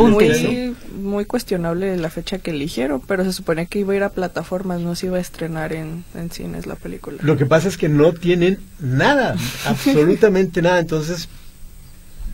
muy, 0.00 0.76
muy 1.00 1.24
cuestionable 1.24 1.96
la 1.96 2.10
fecha 2.10 2.38
que 2.38 2.52
eligieron, 2.52 3.00
pero 3.00 3.24
se 3.24 3.32
supone 3.32 3.66
que 3.66 3.80
iba 3.80 3.92
a 3.92 3.96
ir 3.96 4.02
a 4.04 4.10
plataformas, 4.10 4.80
no 4.80 4.94
se 4.94 5.06
iba 5.06 5.18
a 5.18 5.20
estrenar 5.20 5.72
en, 5.72 6.04
en 6.14 6.30
cines 6.30 6.66
la 6.66 6.76
película. 6.76 7.18
Lo 7.22 7.36
que 7.36 7.46
pasa 7.46 7.68
es 7.68 7.76
que 7.76 7.88
no 7.88 8.12
tienen 8.12 8.60
nada, 8.78 9.36
absolutamente 9.66 10.62
nada, 10.62 10.78
entonces 10.78 11.28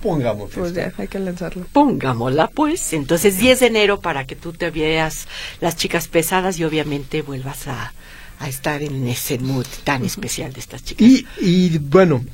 pongamos 0.03 0.53
pues 0.55 0.75
ya 0.75 0.93
hay 0.97 1.09
que 1.09 1.19
lanzarlo. 1.19 1.67
Pongámosla 1.73 2.49
pues. 2.49 2.93
Entonces 2.93 3.39
10 3.39 3.61
de 3.61 3.67
enero 3.67 4.01
para 4.01 4.27
que 4.27 4.37
tú 4.37 4.53
te 4.53 4.71
veas 4.71 5.27
las 5.61 5.77
chicas 5.77 6.07
pesadas 6.07 6.59
y 6.59 6.65
obviamente 6.65 7.23
vuelvas 7.23 7.67
a, 7.67 7.93
a 8.39 8.49
estar 8.49 8.81
en 8.83 9.09
ese 9.09 9.39
mood 9.39 9.67
tan 9.83 10.05
especial 10.05 10.53
de 10.53 10.61
estas 10.61 10.85
chicas. 10.85 11.05
y, 11.05 11.27
y 11.41 11.79
bueno 11.79 12.25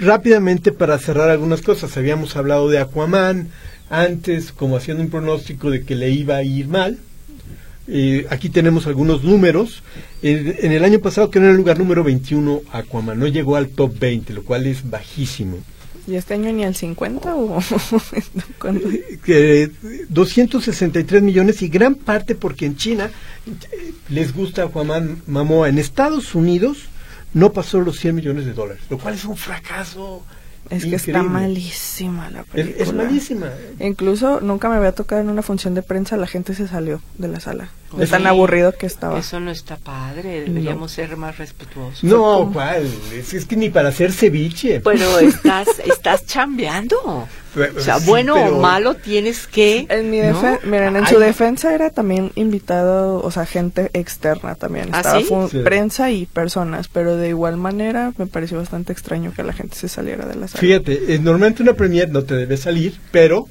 rápidamente 0.00 0.72
para 0.72 0.98
cerrar 0.98 1.30
algunas 1.30 1.62
cosas 1.62 1.96
habíamos 1.96 2.36
hablado 2.36 2.68
de 2.68 2.78
Aquaman 2.78 3.48
antes 3.90 4.52
como 4.52 4.76
haciendo 4.76 5.02
un 5.02 5.10
pronóstico 5.10 5.70
de 5.70 5.84
que 5.84 5.94
le 5.94 6.10
iba 6.10 6.36
a 6.36 6.42
ir 6.42 6.68
mal. 6.68 6.98
Eh, 7.88 8.26
aquí 8.30 8.48
tenemos 8.48 8.86
algunos 8.86 9.24
números. 9.24 9.82
en 10.22 10.72
el 10.72 10.84
año 10.84 11.00
pasado 11.00 11.30
quedó 11.30 11.44
en 11.44 11.50
el 11.50 11.56
lugar 11.56 11.78
número 11.78 12.04
21 12.04 12.62
Aquaman, 12.72 13.18
no 13.18 13.26
llegó 13.26 13.56
al 13.56 13.68
top 13.68 13.98
20, 13.98 14.32
lo 14.32 14.44
cual 14.44 14.66
es 14.66 14.88
bajísimo. 14.88 15.58
¿Y 16.06 16.16
este 16.16 16.34
año 16.34 16.52
ni 16.52 16.64
al 16.64 16.74
50 16.74 17.36
o 17.36 17.60
263 20.08 21.22
millones 21.22 21.62
y 21.62 21.68
gran 21.68 21.94
parte 21.94 22.34
porque 22.34 22.66
en 22.66 22.76
China 22.76 23.08
eh, 23.46 23.92
les 24.08 24.34
gusta 24.34 24.64
Aquaman 24.64 25.22
Mamoa. 25.26 25.68
En 25.68 25.78
Estados 25.78 26.34
Unidos 26.34 26.88
no 27.34 27.52
pasó 27.52 27.80
los 27.80 27.98
100 27.98 28.14
millones 28.14 28.46
de 28.46 28.52
dólares, 28.52 28.82
lo 28.90 28.98
cual 28.98 29.14
es 29.14 29.24
un 29.24 29.36
fracaso 29.36 30.22
es 30.70 30.84
que 30.84 30.94
está 30.94 31.22
malísima 31.22 32.30
la 32.30 32.44
película. 32.44 32.82
Es, 32.82 32.92
malísima. 32.92 33.50
Incluso 33.80 34.40
nunca 34.40 34.68
me 34.68 34.76
había 34.76 34.92
tocado 34.92 35.20
en 35.20 35.28
una 35.28 35.42
función 35.42 35.74
de 35.74 35.82
prensa, 35.82 36.16
la 36.16 36.26
gente 36.26 36.54
se 36.54 36.68
salió 36.68 37.00
de 37.18 37.28
la 37.28 37.40
sala. 37.40 37.70
Es 38.00 38.10
tan 38.10 38.26
aburrido 38.26 38.72
que 38.72 38.86
estaba. 38.86 39.18
Eso 39.18 39.40
no 39.40 39.50
está 39.50 39.76
padre, 39.76 40.42
deberíamos 40.42 40.92
ser 40.92 41.16
más 41.16 41.38
respetuosos. 41.38 42.04
No, 42.04 42.50
¿cuál? 42.52 42.88
Es, 43.12 43.44
que 43.44 43.56
ni 43.56 43.70
para 43.70 43.88
hacer 43.88 44.12
ceviche. 44.12 44.80
Pero 44.80 45.18
estás, 45.18 45.68
estás 45.84 46.26
chambeando. 46.26 47.26
O 47.76 47.80
sea, 47.80 47.98
bueno 47.98 48.34
o 48.34 48.60
malo 48.60 48.94
tienes 48.94 49.46
que... 49.46 49.86
En 49.90 50.10
mi 50.10 50.20
miren, 50.64 50.96
en 50.96 51.06
su 51.06 51.18
defensa 51.18 51.74
era 51.74 51.90
también 51.90 52.32
invitado, 52.34 53.22
o 53.22 53.30
sea, 53.30 53.44
gente 53.44 53.90
externa 53.92 54.54
también. 54.54 54.88
¿Ah, 54.92 55.18
Estaba 55.18 55.48
prensa 55.62 56.10
y 56.10 56.24
personas, 56.26 56.88
pero 56.88 57.16
de 57.16 57.28
igual 57.28 57.58
manera 57.58 58.12
me 58.16 58.26
pareció 58.26 58.58
bastante 58.58 58.92
extraño 58.92 59.32
que 59.34 59.42
la 59.42 59.52
gente 59.52 59.76
se 59.76 59.88
saliera 59.88 60.24
de 60.26 60.36
la 60.36 60.48
sala. 60.48 60.60
Fíjate, 60.60 61.18
normalmente 61.18 61.62
una 61.62 61.74
premier 61.74 62.10
no 62.10 62.22
te 62.22 62.34
debe 62.34 62.56
salir, 62.56 62.98
pero 63.10 63.46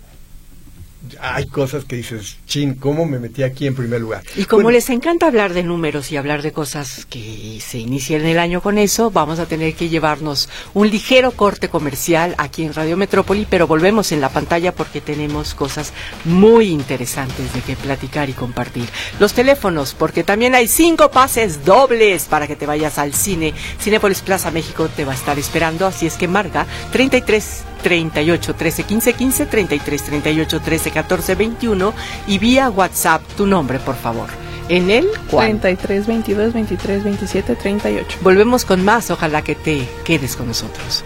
hay 1.20 1.48
cosas 1.48 1.86
que 1.86 1.98
dices, 1.98 2.38
chin, 2.46 2.76
¿cómo 2.76 3.06
me 3.06 3.20
metí 3.20 3.44
aquí 3.44 3.68
en 3.68 3.76
primer 3.76 4.02
lugar? 4.02 4.24
Y 4.36 4.46
como 4.46 4.72
les 4.72 4.90
encanta 4.90 5.28
hablar 5.28 5.54
de 5.54 5.64
números 5.64 6.12
y 6.12 6.18
hablar 6.18 6.42
de 6.42 6.52
cosas 6.52 7.06
que 7.06 7.60
se 7.62 7.80
inician 7.80 8.26
el 8.26 8.40
año 8.40 8.62
con 8.62 8.78
eso, 8.78 9.12
vamos 9.12 9.40
a 9.40 9.46
tener 9.46 9.74
que 9.74 9.90
llevarnos 9.90 10.50
un 10.74 10.90
ligero 10.90 11.32
corte 11.32 11.70
comercial 11.70 12.36
aquí 12.38 12.64
en 12.64 12.74
Radio 12.74 12.98
Metrópoli, 12.98 13.48
pero 13.50 13.68
volvemos 13.68 14.12
en 14.12 14.22
la 14.22 14.30
pantalla 14.30 14.74
porque 14.74 15.02
tenemos 15.02 15.54
cosas 15.54 15.94
muy 16.26 16.68
interesantes 16.68 17.54
de 17.54 17.62
que 17.62 17.76
platicar 17.76 18.30
y 18.30 18.34
compartir. 18.34 18.88
Los 19.20 19.34
teléfonos, 19.34 19.94
porque 19.94 20.24
también 20.24 20.56
hay 20.56 20.68
cinco 20.68 21.12
pases 21.12 21.66
dobles 21.66 22.26
para 22.26 22.48
que 22.48 22.56
te 22.56 22.66
vayas 22.66 22.98
al 22.98 23.14
cine. 23.14 23.54
Cinepolis 23.80 24.22
Plaza 24.22 24.52
México 24.52 24.90
te 24.96 25.06
va 25.06 25.14
a 25.14 25.16
estar 25.16 25.38
esperando, 25.40 25.86
así 25.86 26.06
es 26.06 26.16
que 26.16 26.28
marca 26.28 26.66
33 26.92 27.71
38 27.82 28.56
13 28.56 28.84
15 28.84 29.14
15 29.14 29.46
33 29.46 30.04
38 30.04 30.60
13 30.62 30.92
14 30.92 31.36
21 31.36 31.94
y 32.28 32.40
vía 32.40 32.70
WhatsApp 32.70 33.22
tu 33.36 33.46
nombre, 33.46 33.80
por 33.80 33.96
favor. 33.96 34.30
En 34.70 34.90
el 34.90 35.10
33 35.30 36.08
22 36.08 36.54
23 36.54 37.04
27 37.04 37.56
38. 37.56 38.20
Volvemos 38.22 38.64
con 38.64 38.86
más, 38.86 39.12
ojalá 39.12 39.42
que 39.42 39.56
te 39.56 39.88
quedes 40.06 40.36
con 40.36 40.48
nosotros. 40.48 41.04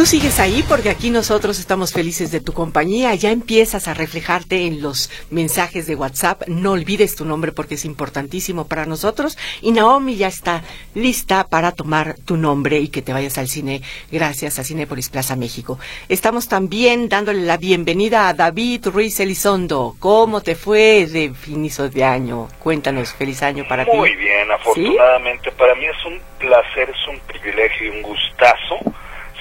Tú 0.00 0.06
sigues 0.06 0.40
ahí 0.40 0.64
porque 0.66 0.88
aquí 0.88 1.10
nosotros 1.10 1.58
estamos 1.58 1.92
felices 1.92 2.32
de 2.32 2.40
tu 2.40 2.54
compañía. 2.54 3.14
Ya 3.16 3.32
empiezas 3.32 3.86
a 3.86 3.92
reflejarte 3.92 4.64
en 4.64 4.80
los 4.80 5.10
mensajes 5.28 5.86
de 5.86 5.94
WhatsApp. 5.94 6.48
No 6.48 6.72
olvides 6.72 7.16
tu 7.16 7.26
nombre 7.26 7.52
porque 7.52 7.74
es 7.74 7.84
importantísimo 7.84 8.66
para 8.66 8.86
nosotros. 8.86 9.36
Y 9.60 9.72
Naomi 9.72 10.16
ya 10.16 10.28
está 10.28 10.62
lista 10.94 11.46
para 11.46 11.72
tomar 11.72 12.14
tu 12.24 12.38
nombre 12.38 12.78
y 12.78 12.88
que 12.88 13.02
te 13.02 13.12
vayas 13.12 13.36
al 13.36 13.48
cine 13.48 13.82
gracias 14.10 14.58
a 14.58 14.64
Cinepolis 14.64 15.10
Plaza 15.10 15.36
México. 15.36 15.78
Estamos 16.08 16.48
también 16.48 17.10
dándole 17.10 17.42
la 17.42 17.58
bienvenida 17.58 18.26
a 18.28 18.32
David 18.32 18.86
Ruiz 18.86 19.20
Elizondo. 19.20 19.96
¿Cómo 19.98 20.40
te 20.40 20.54
fue 20.54 21.08
de 21.08 21.30
inicio 21.48 21.90
de 21.90 22.04
año? 22.04 22.48
Cuéntanos, 22.58 23.12
feliz 23.12 23.42
año 23.42 23.68
para 23.68 23.84
ti. 23.84 23.94
Muy 23.94 24.16
bien, 24.16 24.50
afortunadamente. 24.50 25.52
Para 25.52 25.74
mí 25.74 25.84
es 25.84 26.06
un 26.06 26.18
placer, 26.38 26.88
es 26.88 27.06
un 27.06 27.20
privilegio 27.26 27.88
y 27.88 27.90
un 27.98 28.00
gustazo 28.00 28.78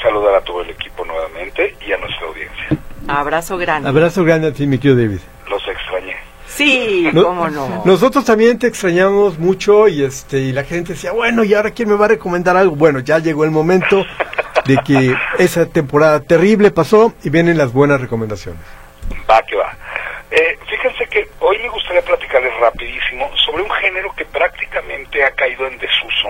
saludar 0.01 0.35
a 0.35 0.41
todo 0.41 0.61
el 0.61 0.69
equipo 0.69 1.05
nuevamente 1.05 1.75
y 1.85 1.91
a 1.91 1.97
nuestra 1.97 2.27
audiencia. 2.27 2.67
Abrazo 3.07 3.57
grande. 3.57 3.89
Abrazo 3.89 4.23
grande 4.23 4.49
a 4.49 4.53
ti, 4.53 4.67
mi 4.67 4.77
querido 4.77 4.97
David. 4.97 5.19
Los 5.49 5.67
extrañé. 5.67 6.15
Sí, 6.45 7.09
cómo 7.13 7.49
no. 7.49 7.83
Nosotros 7.85 8.25
también 8.25 8.59
te 8.59 8.67
extrañamos 8.67 9.39
mucho 9.39 9.87
y 9.87 10.03
este 10.03 10.39
y 10.39 10.51
la 10.51 10.63
gente 10.63 10.93
decía, 10.93 11.11
bueno, 11.11 11.43
¿y 11.43 11.53
ahora 11.53 11.71
quién 11.71 11.89
me 11.89 11.95
va 11.95 12.05
a 12.05 12.09
recomendar 12.09 12.57
algo? 12.57 12.75
Bueno, 12.75 12.99
ya 12.99 13.19
llegó 13.19 13.43
el 13.43 13.51
momento 13.51 14.05
de 14.65 14.77
que 14.85 15.15
esa 15.39 15.65
temporada 15.67 16.19
terrible 16.19 16.71
pasó 16.71 17.13
y 17.23 17.29
vienen 17.29 17.57
las 17.57 17.71
buenas 17.71 18.01
recomendaciones. 18.01 18.61
Va 19.29 19.41
que 19.43 19.55
va. 19.55 19.75
Eh, 20.31 20.57
fíjense 20.69 21.07
que 21.07 21.27
hoy 21.39 21.57
me 21.59 21.69
gustaría 21.69 22.01
platicarles 22.01 22.53
rapidísimo 22.59 23.31
sobre 23.45 23.63
un 23.63 23.71
género 23.71 24.13
que 24.15 24.25
prácticamente 24.25 25.23
ha 25.23 25.31
caído 25.31 25.65
en 25.65 25.77
desuso, 25.79 26.29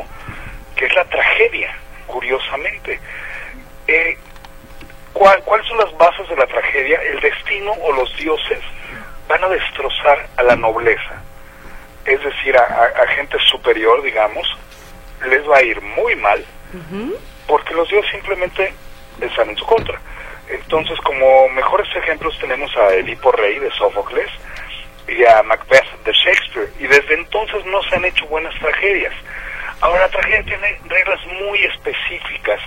que 0.76 0.86
es 0.86 0.96
la 0.96 1.04
tragedia, 1.06 1.76
curiosamente. 2.08 3.00
Eh, 3.90 4.16
¿Cuáles 5.14 5.68
son 5.68 5.80
las 5.80 5.98
bases 5.98 6.30
de 6.30 6.36
la 6.36 6.46
tragedia? 6.46 7.02
El 7.02 7.20
destino 7.22 7.72
o 7.72 7.92
los 7.94 8.16
dioses 8.18 8.60
van 9.28 9.44
a 9.44 9.50
destrozar 9.50 10.28
a 10.38 10.44
la 10.44 10.56
nobleza, 10.56 11.24
es 12.06 12.24
decir, 12.24 12.56
a, 12.56 13.08
gente 13.16 13.38
superior, 13.50 14.04
digamos, 14.04 14.48
les 15.26 15.48
va 15.50 15.58
a 15.58 15.64
ir 15.64 15.82
muy 15.82 16.16
mal, 16.18 16.46
porque 17.48 17.74
los 17.74 17.90
dioses 17.90 18.12
simplemente 18.12 18.72
están 19.20 19.50
en 19.50 19.58
su 19.58 19.66
contra. 19.66 20.00
Entonces, 20.48 20.98
como 21.02 21.50
mejores 21.50 21.88
ejemplos 21.96 22.38
tenemos 22.40 22.72
a 22.78 22.94
Edipo 22.94 23.32
Rey 23.32 23.58
de 23.58 23.72
Sófocles 23.72 24.30
y 25.08 25.26
a 25.26 25.42
Macbeth 25.42 26.04
de 26.06 26.14
Shakespeare, 26.14 26.72
y 26.80 26.86
desde 26.86 27.16
entonces 27.16 27.66
no 27.66 27.82
se 27.84 27.96
han 27.96 28.06
hecho 28.06 28.28
buenas 28.28 28.54
tragedias. 28.60 29.14
Ahora, 29.82 30.02
la 30.02 30.10
tragedia 30.10 30.44
tiene 30.44 30.80
reglas 30.88 31.20
muy 31.42 31.64
específicas 31.64 32.60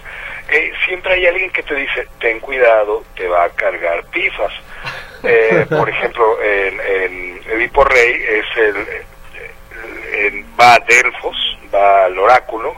eh, 0.48 0.72
siempre 0.86 1.14
hay 1.14 1.26
alguien 1.26 1.50
que 1.50 1.62
te 1.62 1.74
dice, 1.74 2.06
ten 2.20 2.40
cuidado, 2.40 3.04
te 3.16 3.26
va 3.28 3.44
a 3.44 3.50
cargar 3.50 4.04
pifas. 4.06 4.52
Eh, 5.24 5.66
por 5.70 5.88
ejemplo, 5.88 6.42
en, 6.42 6.80
en, 6.80 7.40
Edipo 7.52 7.84
Rey 7.84 8.24
es 8.28 8.56
el, 8.56 10.44
va 10.60 10.74
a 10.74 10.78
Delfos, 10.80 11.58
va 11.72 12.06
al 12.06 12.18
oráculo, 12.18 12.74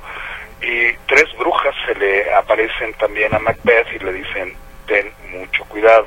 y 0.61 0.93
tres 1.07 1.25
brujas 1.39 1.75
se 1.87 1.95
le 1.95 2.35
aparecen 2.35 2.93
también 2.95 3.35
a 3.35 3.39
Macbeth 3.39 3.87
y 3.95 3.99
le 3.99 4.13
dicen, 4.13 4.55
ten 4.87 5.11
mucho 5.31 5.65
cuidado. 5.65 6.07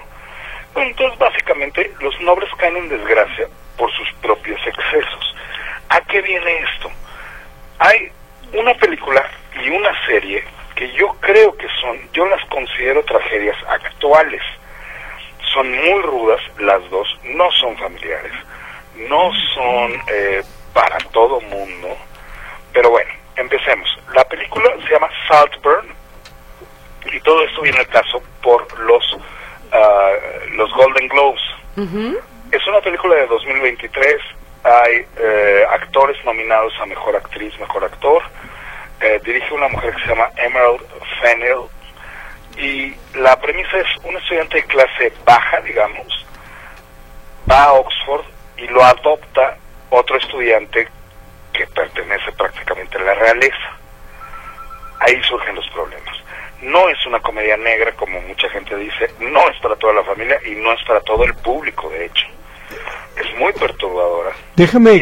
Entonces 0.76 1.18
básicamente 1.18 1.92
los 2.02 2.20
nobles 2.22 2.50
caen 2.58 2.78
en 2.78 2.90
desgracia 2.90 3.48
por 3.76 3.92
sus 3.94 4.12
propios 4.22 4.60
excesos. 4.68 5.36
¿A 5.90 6.02
qué 6.02 6.22
viene 6.22 6.60
esto? 6.60 6.92
Hay 7.80 8.12
una 8.54 8.74
película 8.76 9.28
y 9.64 9.70
una 9.70 9.92
serie 10.06 10.44
que 10.78 10.92
yo 10.94 11.08
creo 11.20 11.58
que 11.58 11.68
son, 11.82 11.98
yo 12.14 12.26
las 12.28 12.44
considero 12.46 13.04
tragedias 13.04 13.58
actuales. 13.68 14.42
Son 15.52 15.70
muy 15.70 16.02
rudas 16.04 16.40
las 16.60 16.88
dos, 16.92 17.08
no 17.24 17.52
son 17.52 17.76
familiares, 17.78 18.32
no 19.10 19.32
son 19.56 19.94
eh, 20.08 20.44
para 20.74 20.98
todo 21.12 21.42
mundo. 21.42 21.98
Pero 22.74 22.92
bueno, 22.92 23.12
empecemos. 23.36 23.90
La 24.14 24.24
película 24.26 24.70
se 24.86 24.94
llama 24.94 25.10
Saltburn 25.28 25.88
y 27.12 27.20
todo 27.22 27.44
esto 27.44 27.62
viene 27.62 27.80
al 27.80 27.88
caso 27.88 28.22
por 28.44 28.80
los, 28.80 29.18
ah, 29.72 30.12
los 30.52 30.72
Golden 30.74 31.08
Globes. 31.08 31.42
Es 32.52 32.66
una 32.68 32.82
película 32.82 33.16
de 33.16 33.28
2023, 33.28 34.16
hay 34.64 35.06
eh, 35.18 35.64
actores 35.70 36.24
nominados 36.24 36.74
a 36.80 36.86
Mejor 36.86 37.16
Actriz, 37.16 37.58
Mejor 37.60 37.84
Actor, 37.84 38.24
eh, 39.02 39.20
dirige 39.24 39.54
una 39.54 39.68
mujer 39.68 39.94
que 39.96 40.02
se 40.02 40.10
llama 40.10 40.30
Emerald 40.36 40.82
Fennell 41.22 41.70
y 42.58 42.96
la 43.16 43.40
premisa 43.40 43.78
es 43.78 44.04
un 44.04 44.18
estudiante 44.18 44.58
de 44.58 44.64
clase 44.64 45.14
baja, 45.24 45.62
digamos, 45.62 46.26
va 47.50 47.66
a 47.66 47.74
Oxford 47.74 48.26
y 48.58 48.68
lo 48.68 48.84
adopta 48.84 49.58
otro 49.90 50.18
estudiante 50.18 50.88
que 51.54 51.68
pertenece 51.68 52.32
prácticamente 52.32 52.98
a 52.98 53.02
la 53.02 53.14
realeza. 53.14 53.78
Ahí 55.00 55.22
surgen 55.24 55.56
los 55.56 55.68
problemas. 55.70 56.18
No 56.62 56.90
es 56.90 57.06
una 57.06 57.20
comedia 57.20 57.56
negra 57.58 57.92
como 57.92 58.20
mucha 58.22 58.50
gente 58.50 58.76
dice, 58.76 59.14
no 59.20 59.48
es 59.50 59.60
para 59.60 59.76
toda 59.76 59.94
la 59.94 60.04
familia 60.04 60.40
y 60.46 60.56
no 60.56 60.74
es 60.74 60.84
para 60.86 61.02
todo 61.02 61.24
el 61.24 61.36
público, 61.36 61.90
de 61.90 62.06
hecho. 62.06 62.26
Es 63.16 63.40
muy 63.40 63.54
perturbadora. 63.54 64.32
Déjame 64.56 65.00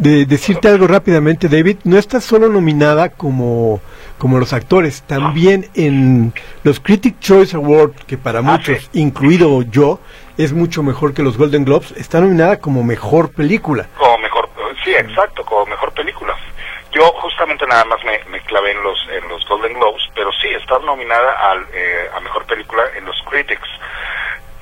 de 0.00 0.24
decirte 0.24 0.68
algo 0.68 0.86
rápidamente, 0.86 1.48
David, 1.48 1.76
no 1.84 1.98
está 1.98 2.22
solo 2.22 2.48
nominada 2.48 3.10
como, 3.10 3.82
como 4.16 4.38
los 4.38 4.54
actores, 4.54 5.02
también 5.02 5.68
en 5.74 6.32
los 6.64 6.80
Critic 6.80 7.20
Choice 7.20 7.54
Awards, 7.54 8.02
que 8.06 8.16
para 8.16 8.38
ah, 8.38 8.42
muchos, 8.42 8.88
incluido 8.94 9.60
yo, 9.60 10.00
es 10.38 10.54
mucho 10.54 10.82
mejor 10.82 11.12
que 11.12 11.22
los 11.22 11.36
Golden 11.36 11.66
Globes, 11.66 11.92
está 11.92 12.18
nominada 12.18 12.60
como 12.60 12.82
mejor 12.82 13.30
película. 13.34 13.88
Como 13.98 14.16
mejor, 14.18 14.48
sí, 14.82 14.90
exacto, 14.90 15.44
como 15.44 15.66
mejor 15.66 15.92
película. 15.92 16.34
yo 16.92 17.04
justamente 17.20 17.66
nada 17.66 17.84
más 17.84 18.02
me, 18.02 18.18
me, 18.30 18.40
clavé 18.40 18.70
en 18.72 18.82
los 18.82 18.98
en 19.12 19.28
los 19.28 19.46
Golden 19.46 19.74
Globes, 19.74 20.02
pero 20.14 20.32
sí 20.32 20.48
está 20.48 20.78
nominada 20.78 21.50
al, 21.50 21.66
eh, 21.74 22.08
a 22.16 22.20
mejor 22.20 22.46
película 22.46 22.84
en 22.96 23.04
los 23.04 23.20
Critics. 23.28 23.68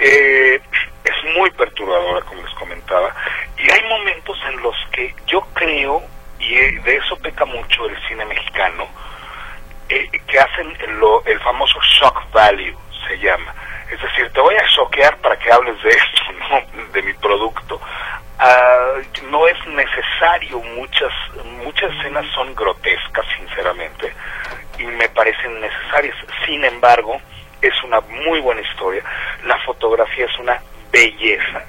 Eh, 0.01 0.61
es 1.09 1.35
muy 1.37 1.51
perturbadora, 1.51 2.25
como 2.27 2.43
les 2.43 2.55
comentaba, 2.55 3.15
y 3.57 3.71
hay 3.71 3.83
momentos 3.89 4.39
en 4.49 4.63
los 4.63 4.77
que 4.93 5.15
yo 5.27 5.41
creo, 5.55 6.03
y 6.39 6.55
de 6.55 6.97
eso 6.97 7.17
peca 7.17 7.45
mucho 7.45 7.87
el 7.87 7.97
cine 8.07 8.25
mexicano, 8.25 8.87
eh, 9.89 10.11
que 10.27 10.39
hacen 10.39 10.77
lo, 11.01 11.25
el 11.25 11.41
famoso 11.41 11.81
shock 11.81 12.31
value, 12.33 12.77
se 13.07 13.19
llama. 13.19 13.55
Es 13.91 14.01
decir, 14.03 14.31
te 14.33 14.41
voy 14.41 14.55
a 14.55 14.69
choquear 14.75 15.17
para 15.19 15.39
que 15.39 15.51
hables 15.51 15.83
de 15.83 15.89
esto, 15.91 16.33
¿no? 16.51 16.93
de 16.93 17.03
mi 17.03 17.13
producto. 17.15 17.81
Uh, 18.41 19.27
no 19.31 19.49
es 19.49 19.67
necesario, 19.67 20.61
muchas, 20.61 21.13
muchas 21.65 21.91
escenas 21.95 22.25
son 22.35 22.55
grotescas, 22.55 23.27
sinceramente, 23.37 24.13
y 24.79 24.85
me 24.85 25.09
parecen 25.09 25.61
necesarias. 25.61 26.15
Sin 26.47 26.65
embargo, 26.65 27.21
es 27.61 27.83
una 27.83 28.01
muy 28.01 28.41
buena 28.41 28.61
historia. 28.61 29.03
La 29.45 29.59
fotografía 29.65 30.27
es 30.27 30.39
una 30.39 30.61
belleza. 30.91 31.65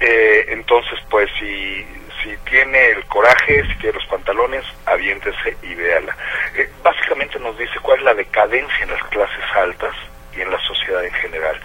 Eh, 0.00 0.46
entonces, 0.48 0.98
pues, 1.08 1.30
si, 1.38 1.86
si 2.22 2.36
tiene 2.48 2.90
el 2.90 3.04
coraje, 3.06 3.64
si 3.66 3.74
tiene 3.78 3.98
los 3.98 4.06
pantalones, 4.06 4.64
aviéntese 4.84 5.56
y 5.62 5.74
véala. 5.74 6.16
Eh, 6.54 6.70
básicamente 6.82 7.38
nos 7.38 7.56
dice 7.58 7.78
cuál 7.82 7.98
es 7.98 8.04
la 8.04 8.14
decadencia 8.14 8.84
en 8.84 8.90
las 8.90 9.02
clases 9.04 9.44
altas 9.54 9.94
y 10.36 10.40
en 10.40 10.50
la 10.50 10.60
sociedad 10.60 11.04
en 11.04 11.14
general. 11.14 11.58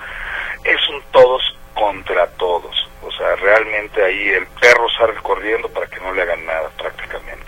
Es 0.64 0.90
un 0.90 1.02
todos 1.12 1.58
contra 1.74 2.28
todos 2.38 2.92
o 3.02 3.12
sea, 3.12 3.36
realmente 3.36 4.04
ahí 4.04 4.30
el 4.30 4.46
perro 4.60 4.88
sale 4.90 5.14
corriendo 5.22 5.68
para 5.70 5.88
que 5.88 6.00
no 6.00 6.14
le 6.14 6.22
hagan 6.22 6.46
nada 6.46 6.70
prácticamente. 6.78 7.41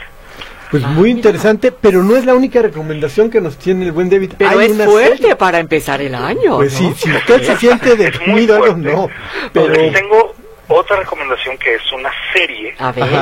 Pues 0.74 0.88
muy 0.88 1.12
interesante, 1.12 1.72
pero 1.72 2.02
no 2.02 2.18
es 2.18 2.26
la 2.26 2.34
única 2.34 2.60
recomendación 2.60 3.30
que 3.30 3.40
nos 3.40 3.60
tiene 3.60 3.86
el 3.86 3.92
buen 3.92 4.10
David. 4.10 4.34
Pero 4.40 4.60
es 4.60 4.76
fuerte 4.76 5.36
para 5.36 5.60
empezar 5.60 6.02
el 6.02 6.16
año. 6.16 6.56
Pues 6.56 6.74
sí, 6.74 6.92
si 6.98 7.12
usted 7.12 7.44
se 7.44 7.58
siente 7.58 7.96
deprimido, 7.96 8.76
no. 8.76 9.08
Pero 9.54 9.72
tengo 9.72 10.34
otra 10.70 10.98
recomendación 10.98 11.60
que 11.60 11.76
es 11.76 11.92
una 11.92 12.12
serie 12.34 12.74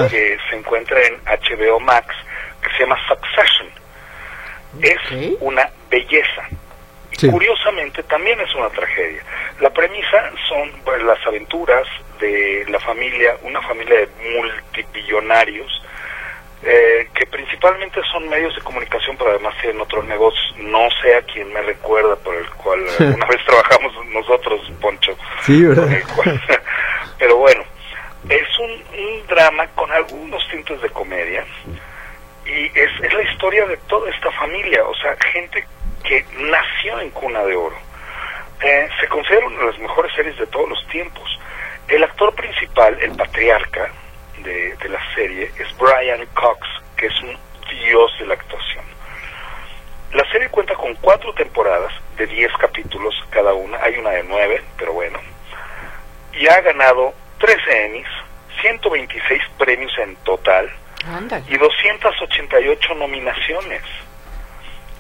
que 0.10 0.38
se 0.50 0.56
encuentra 0.56 0.98
en 1.06 1.16
HBO 1.26 1.82
Max 1.82 2.16
que 2.62 2.70
se 2.78 2.84
llama 2.84 2.98
Succession. 3.06 3.68
Es 4.82 5.36
una 5.42 5.70
belleza. 5.90 6.48
Y 7.12 7.28
curiosamente 7.28 8.02
también 8.04 8.40
es 8.40 8.56
una 8.56 8.70
tragedia. 8.70 9.22
La 9.60 9.70
premisa 9.72 10.32
son 10.48 10.72
pues, 10.86 11.04
las 11.04 11.20
aventuras 11.28 11.86
de 12.22 12.64
la 12.70 12.80
familia, 12.80 13.36
una 13.44 13.62
familia 13.62 14.00
de 14.00 14.10
multibillonarios, 14.40 15.82
eh, 16.64 17.08
que 17.16 17.26
principalmente 17.26 18.00
son 18.12 18.30
medios 18.30 18.56
de 18.56 18.62
comunicación, 18.62 19.18
pero 19.18 19.32
además 19.32 19.56
tienen 19.62 19.82
otros 19.82 20.06
negocios. 20.06 20.56
No 20.58 20.88
sé 21.02 21.16
a 21.16 21.22
quién 21.24 21.52
me 21.52 21.62
recuerda, 21.62 22.16
por 22.18 22.36
el 22.36 22.50
cual 22.52 22.80
una 23.00 23.26
vez 23.26 23.44
trabajamos 23.46 23.94
nosotros, 24.08 24.72
Poncho. 24.80 25.18
Sí, 25.42 25.64
¿verdad? 25.64 25.88
pero 27.20 27.38
bueno, 27.38 27.64
es 28.30 28.60
un, 28.60 28.72
un, 28.72 29.28
drama 29.28 29.68
con 29.76 29.92
algunos 29.92 30.48
tintes 30.50 30.82
de 30.82 30.90
comedia 30.90 31.46
y 32.46 32.66
es, 32.78 32.92
es 33.02 33.14
la 33.14 33.24
historia 33.24 33.66
de 33.66 33.78
toda 33.78 34.10
esta 34.12 34.32
familia, 34.32 34.84
o 34.84 34.96
sea, 34.96 35.16
gente 35.32 35.66
que 36.04 36.26
nació 36.38 37.00
en 37.00 37.10
cuna 37.12 37.44
de 37.44 37.56
oro. 37.56 37.76
Eh, 38.62 38.88
se 39.00 39.08
considera 39.08 39.48
una 39.48 39.60
de 39.60 39.66
las 39.66 39.80
mejores 39.80 40.14
series 40.14 40.38
de 40.38 40.46
todos 40.48 40.70
los 40.70 40.88
tiempos. 40.88 41.40
El 41.88 42.04
actor 42.04 42.34
principal, 42.36 42.98
el 43.02 43.12
patriarca 43.12 43.92
de, 44.44 44.90
la 44.90 45.00
serie, 45.16 45.52
es 45.58 45.78
Brian 45.78 46.26
Cox, 46.34 46.68
que 46.98 47.08
es 47.08 47.22
un 47.22 47.38
dios 47.70 48.12
de 48.20 48.26
la 48.26 48.34
actuación. 48.34 48.84
La 50.14 50.30
serie 50.32 50.50
cuenta 50.50 50.76
con 50.76 50.94
cuatro 50.96 51.34
temporadas 51.34 51.94
de 52.18 52.28
diez 52.28 52.52
capítulos 52.60 53.16
cada 53.30 53.54
una, 53.54 53.78
hay 53.82 53.96
una 53.96 54.12
de 54.12 54.24
nueve, 54.24 54.62
pero 54.78 54.94
bueno, 54.94 55.20
y 56.34 56.48
ha 56.48 56.60
ganado 56.62 57.14
13 57.40 57.86
Emmys, 57.86 58.08
126 58.62 59.42
premios 59.58 59.92
en 60.00 60.16
total 60.18 60.70
y 61.48 61.58
288 61.58 62.94
nominaciones. 62.96 63.82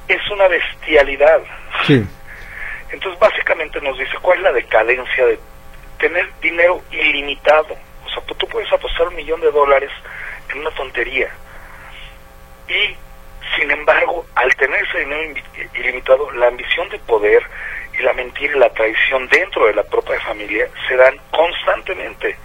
Es 0.07 0.21
una 0.31 0.47
bestialidad. 0.47 1.41
Entonces 2.91 3.19
básicamente 3.19 3.79
nos 3.81 3.97
dice 3.97 4.17
cuál 4.21 4.39
es 4.39 4.43
la 4.43 4.51
decadencia 4.51 5.25
de 5.25 5.39
tener 5.99 6.27
dinero 6.41 6.81
ilimitado. 6.91 7.77
Sea, 8.13 8.23
tú 8.23 8.47
puedes 8.47 8.71
apostar 8.71 9.07
un 9.07 9.15
millón 9.15 9.41
de 9.41 9.51
dólares 9.51 9.91
en 10.49 10.59
una 10.59 10.71
tontería. 10.71 11.29
Y, 12.67 12.95
sin 13.55 13.71
embargo, 13.71 14.25
al 14.35 14.53
tener 14.55 14.83
ese 14.83 14.99
dinero 14.99 15.41
ilimitado, 15.75 16.31
la 16.31 16.47
ambición 16.47 16.89
de 16.89 16.99
poder 16.99 17.43
y 17.97 18.03
la 18.03 18.13
mentira 18.13 18.55
y 18.55 18.59
la 18.59 18.69
traición 18.69 19.27
dentro 19.27 19.67
de 19.67 19.73
la 19.73 19.83
propia 19.83 20.19
familia 20.21 20.67
se 20.87 20.95
dan 20.95 21.17
constantemente. 21.31 22.35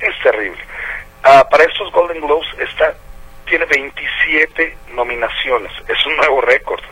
Es 0.00 0.18
terrible. 0.22 0.62
Ah, 1.22 1.46
para 1.50 1.64
estos 1.64 1.92
Golden 1.92 2.20
Globes 2.20 2.48
está, 2.58 2.94
tiene 3.46 3.66
27 3.66 4.76
nominaciones. 4.94 5.72
Es 5.88 6.06
un 6.06 6.16
nuevo 6.16 6.40
récord. 6.40 6.82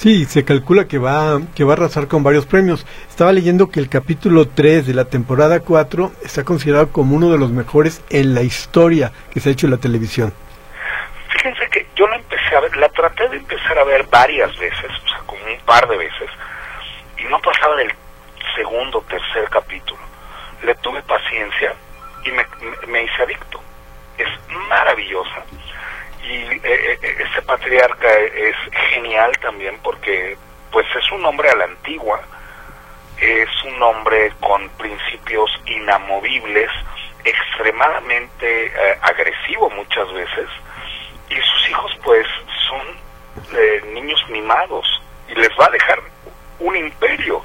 Sí, 0.00 0.24
se 0.24 0.46
calcula 0.46 0.88
que 0.88 0.96
va, 0.96 1.42
que 1.54 1.62
va 1.62 1.74
a 1.74 1.76
arrasar 1.76 2.08
con 2.08 2.22
varios 2.22 2.46
premios. 2.46 2.86
Estaba 3.10 3.32
leyendo 3.32 3.70
que 3.70 3.80
el 3.80 3.90
capítulo 3.90 4.48
3 4.48 4.86
de 4.86 4.94
la 4.94 5.04
temporada 5.04 5.60
4 5.60 6.12
está 6.24 6.42
considerado 6.42 6.90
como 6.90 7.14
uno 7.14 7.30
de 7.30 7.36
los 7.36 7.50
mejores 7.50 8.02
en 8.08 8.32
la 8.32 8.40
historia 8.40 9.12
que 9.30 9.40
se 9.40 9.50
ha 9.50 9.52
hecho 9.52 9.66
en 9.66 9.72
la 9.72 9.76
televisión. 9.76 10.32
Fíjense 11.28 11.68
que 11.68 11.86
yo 11.94 12.06
la 12.08 12.16
empecé 12.16 12.56
a 12.56 12.60
ver, 12.60 12.74
la 12.78 12.88
traté 12.88 13.28
de 13.28 13.36
empezar 13.36 13.78
a 13.78 13.84
ver 13.84 14.06
varias 14.10 14.58
veces, 14.58 14.90
o 15.04 15.08
sea, 15.10 15.18
como 15.26 15.44
un 15.44 15.60
par 15.66 15.86
de 15.86 15.98
veces, 15.98 16.30
y 17.18 17.24
no 17.24 17.38
pasaba 17.40 17.76
del 17.76 17.92
segundo, 18.56 19.04
tercer 19.06 19.50
capítulo. 19.50 20.00
Le 20.64 20.74
tuve 20.76 21.02
paciencia 21.02 21.74
y 22.24 22.30
me, 22.30 22.46
me 22.90 23.04
hice 23.04 23.22
adicto. 23.22 23.60
Es 24.16 24.28
maravillosa 24.70 25.44
y 26.22 26.34
eh, 26.34 26.60
eh, 26.64 27.16
ese 27.18 27.42
patriarca 27.42 28.08
es 28.18 28.56
genial 28.90 29.32
también 29.40 29.78
porque 29.82 30.36
pues 30.70 30.86
es 30.96 31.12
un 31.12 31.24
hombre 31.24 31.50
a 31.50 31.56
la 31.56 31.64
antigua, 31.64 32.20
es 33.18 33.48
un 33.64 33.82
hombre 33.82 34.32
con 34.40 34.68
principios 34.70 35.50
inamovibles, 35.66 36.70
extremadamente 37.24 38.66
eh, 38.66 38.98
agresivo 39.02 39.68
muchas 39.70 40.12
veces, 40.12 40.48
y 41.28 41.34
sus 41.34 41.70
hijos 41.70 41.92
pues 42.02 42.26
son 42.68 43.00
niños 43.94 44.20
mimados 44.28 44.86
y 45.28 45.34
les 45.34 45.50
va 45.58 45.66
a 45.66 45.70
dejar 45.70 46.00
un 46.58 46.76
imperio. 46.76 47.42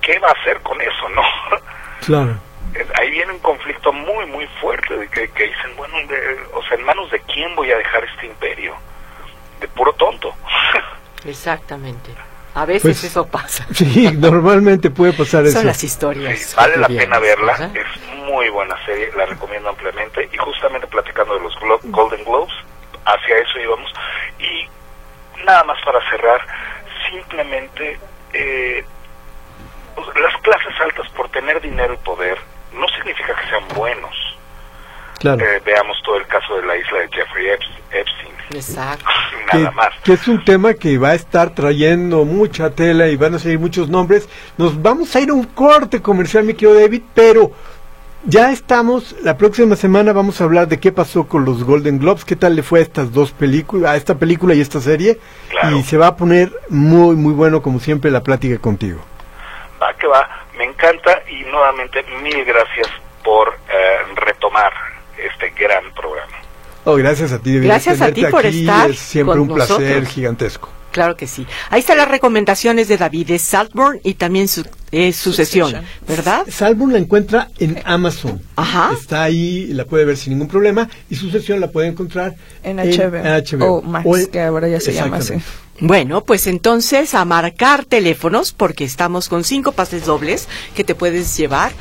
¿Qué 0.00 0.18
va 0.18 0.28
a 0.28 0.32
hacer 0.32 0.60
con 0.60 0.80
eso, 0.80 1.08
no? 1.10 1.22
Claro 2.06 2.38
ahí 2.98 3.10
viene 3.10 3.32
un 3.32 3.38
conflicto 3.40 3.92
muy, 3.92 4.26
muy 4.26 4.46
fuerte 4.60 4.96
de 4.96 5.08
que, 5.08 5.26
dicen, 5.26 5.76
bueno, 5.76 5.96
o 6.52 6.62
sea, 6.64 6.76
¿en 6.76 6.84
manos 6.84 7.10
de 7.10 7.20
quién 7.36 7.54
voy 7.54 7.70
a 7.70 7.76
dejar 7.76 8.02
este 8.04 8.26
imperio? 8.26 8.74
De 9.60 9.68
puro 9.68 9.92
tonto. 9.92 10.34
Exactamente. 11.26 12.10
A 12.54 12.64
veces 12.64 12.82
pues, 12.82 13.04
eso 13.04 13.26
pasa. 13.26 13.66
Sí, 13.74 14.10
normalmente 14.12 14.88
puede 14.90 15.12
pasar 15.12 15.44
eso. 15.44 15.58
Son 15.58 15.66
las 15.66 15.84
historias. 15.84 16.54
vale 16.56 16.78
la 16.78 16.88
pena 16.88 17.18
verla, 17.18 17.70
es 17.74 18.02
muy 18.24 18.48
buena 18.48 18.74
serie, 18.86 19.10
la 19.14 19.26
recomiendo 19.26 19.68
ampliamente. 19.68 20.30
Y 20.32 20.36
justamente 20.38 20.86
platicando 20.86 21.34
de 21.34 21.40
los 21.42 21.54
Golden 21.84 22.24
Globes, 22.24 22.54
hacia 23.04 23.38
eso 23.38 23.60
íbamos. 23.60 23.92
Y 24.38 25.44
nada 25.44 25.62
más 25.64 25.76
para 25.84 26.00
cerrar, 26.08 26.40
simplemente 27.10 28.00
eh, 28.32 28.82
las 29.96 30.40
clases 30.40 30.80
altas 30.80 31.06
por 31.10 31.28
tener 31.28 31.60
dinero 31.60 31.92
y 31.92 31.98
poder 31.98 32.38
no 32.72 32.88
significa 32.88 33.34
que 33.34 33.48
sean 33.50 33.68
buenos. 33.76 34.35
Eh, 35.22 35.62
veamos 35.64 35.96
todo 36.04 36.16
el 36.18 36.26
caso 36.26 36.56
de 36.56 36.66
la 36.66 36.76
isla 36.76 36.98
de 36.98 37.08
Jeffrey 37.08 37.46
Epstein. 37.48 38.34
Exacto. 38.50 39.04
Nada 39.52 39.70
más. 39.72 39.88
Que 40.04 40.12
es 40.14 40.28
un 40.28 40.44
tema 40.44 40.74
que 40.74 40.98
va 40.98 41.10
a 41.10 41.14
estar 41.14 41.50
trayendo 41.54 42.24
mucha 42.24 42.70
tela 42.70 43.08
y 43.08 43.16
van 43.16 43.34
a 43.34 43.38
salir 43.38 43.58
muchos 43.58 43.88
nombres. 43.88 44.28
Nos 44.56 44.80
vamos 44.80 45.14
a 45.16 45.20
ir 45.20 45.30
a 45.30 45.34
un 45.34 45.44
corte 45.44 46.02
comercial, 46.02 46.44
mi 46.44 46.54
querido 46.54 46.78
David, 46.78 47.02
pero 47.14 47.52
ya 48.24 48.50
estamos, 48.50 49.14
la 49.22 49.36
próxima 49.36 49.76
semana 49.76 50.12
vamos 50.12 50.40
a 50.40 50.44
hablar 50.44 50.68
de 50.68 50.80
qué 50.80 50.92
pasó 50.92 51.26
con 51.26 51.44
los 51.44 51.64
Golden 51.64 51.98
Globes, 51.98 52.24
qué 52.24 52.36
tal 52.36 52.56
le 52.56 52.62
fue 52.62 52.80
a 52.80 52.82
estas 52.82 53.12
dos 53.12 53.32
películas, 53.32 53.92
a 53.92 53.96
esta 53.96 54.16
película 54.16 54.54
y 54.54 54.60
esta 54.60 54.80
serie. 54.80 55.18
Y 55.72 55.82
se 55.82 55.96
va 55.96 56.08
a 56.08 56.16
poner 56.16 56.50
muy, 56.68 57.16
muy 57.16 57.32
bueno, 57.32 57.62
como 57.62 57.80
siempre, 57.80 58.10
la 58.10 58.22
plática 58.22 58.58
contigo. 58.58 59.00
Va 59.80 59.94
que 59.94 60.06
va 60.06 60.28
me 60.56 60.64
encanta 60.64 61.22
y 61.28 61.44
nuevamente 61.44 62.02
mil 62.22 62.44
gracias 62.44 62.88
por 63.22 63.48
eh, 63.68 63.98
retomar 64.14 64.72
este 65.18 65.52
gran 65.58 65.92
programa. 65.94 66.36
Oh, 66.84 66.94
gracias 66.94 67.32
a 67.32 67.40
ti. 67.40 67.58
Gracias 67.58 68.00
a 68.00 68.12
ti 68.12 68.24
por 68.26 68.46
estar. 68.46 68.90
Es 68.90 68.98
siempre 68.98 69.40
un 69.40 69.48
placer 69.48 70.06
gigantesco. 70.06 70.70
Claro 70.92 71.14
que 71.14 71.26
sí. 71.26 71.46
Ahí 71.68 71.80
están 71.80 71.98
las 71.98 72.08
recomendaciones 72.08 72.88
de 72.88 72.96
David 72.96 73.32
Saltburn 73.38 74.00
y 74.02 74.14
también 74.14 74.48
su 74.48 74.64
es 74.92 75.16
sucesión, 75.16 75.74
¿verdad? 76.08 76.46
Salvo 76.48 76.86
la 76.86 76.96
encuentra 76.96 77.48
en 77.58 77.82
Amazon. 77.84 78.40
Ajá. 78.54 78.92
Está 78.98 79.24
ahí, 79.24 79.66
la 79.74 79.84
puede 79.84 80.06
ver 80.06 80.16
sin 80.16 80.32
ningún 80.32 80.48
problema 80.48 80.88
y 81.10 81.16
sucesión 81.16 81.60
la 81.60 81.70
puede 81.70 81.88
encontrar 81.88 82.34
en, 82.62 82.78
HBO. 82.78 83.66
O 83.66 83.82
Max, 83.82 84.28
que 84.28 84.40
ahora 84.40 84.68
ya 84.68 84.80
se 84.80 84.94
llama 84.94 85.18
así. 85.18 85.34
Bueno, 85.80 86.24
pues 86.24 86.46
entonces 86.46 87.14
a 87.14 87.24
marcar 87.26 87.84
teléfonos 87.84 88.52
porque 88.52 88.84
estamos 88.84 89.28
con 89.28 89.44
cinco 89.44 89.72
pases 89.72 90.06
dobles 90.06 90.48
que 90.74 90.84
te 90.84 90.94
puedes 90.94 91.36
llevar 91.36 91.72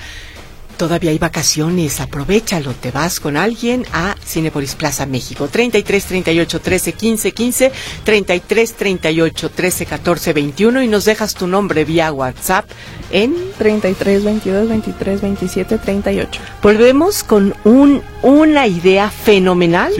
Todavía 0.78 1.12
hay 1.12 1.18
vacaciones, 1.18 2.02
aprovechalo, 2.02 2.74
te 2.74 2.92
vas 2.92 3.22
con 3.22 3.38
alguien 3.38 3.86
a 3.94 4.16
Cinepolis 4.26 4.76
Plaza 4.76 5.06
México. 5.06 5.48
33 5.48 6.06
38 6.06 6.60
13 6.60 6.94
15 6.94 7.32
15, 7.32 7.72
33 8.04 8.74
38 8.74 9.50
13 9.52 9.86
14 9.86 10.34
21 10.34 10.84
y 10.84 10.88
nos 10.88 11.06
dejas 11.06 11.34
tu 11.34 11.48
nombre 11.48 11.86
vía 11.86 12.12
WhatsApp 12.12 12.66
en 13.12 13.36
33 13.58 14.24
22 14.26 14.68
23 14.68 15.22
27 15.22 15.78
38. 15.78 16.42
Volvemos 16.62 17.24
con 17.24 17.56
un, 17.64 18.02
una 18.22 18.68
idea 18.68 19.10
fenomenal. 19.10 19.94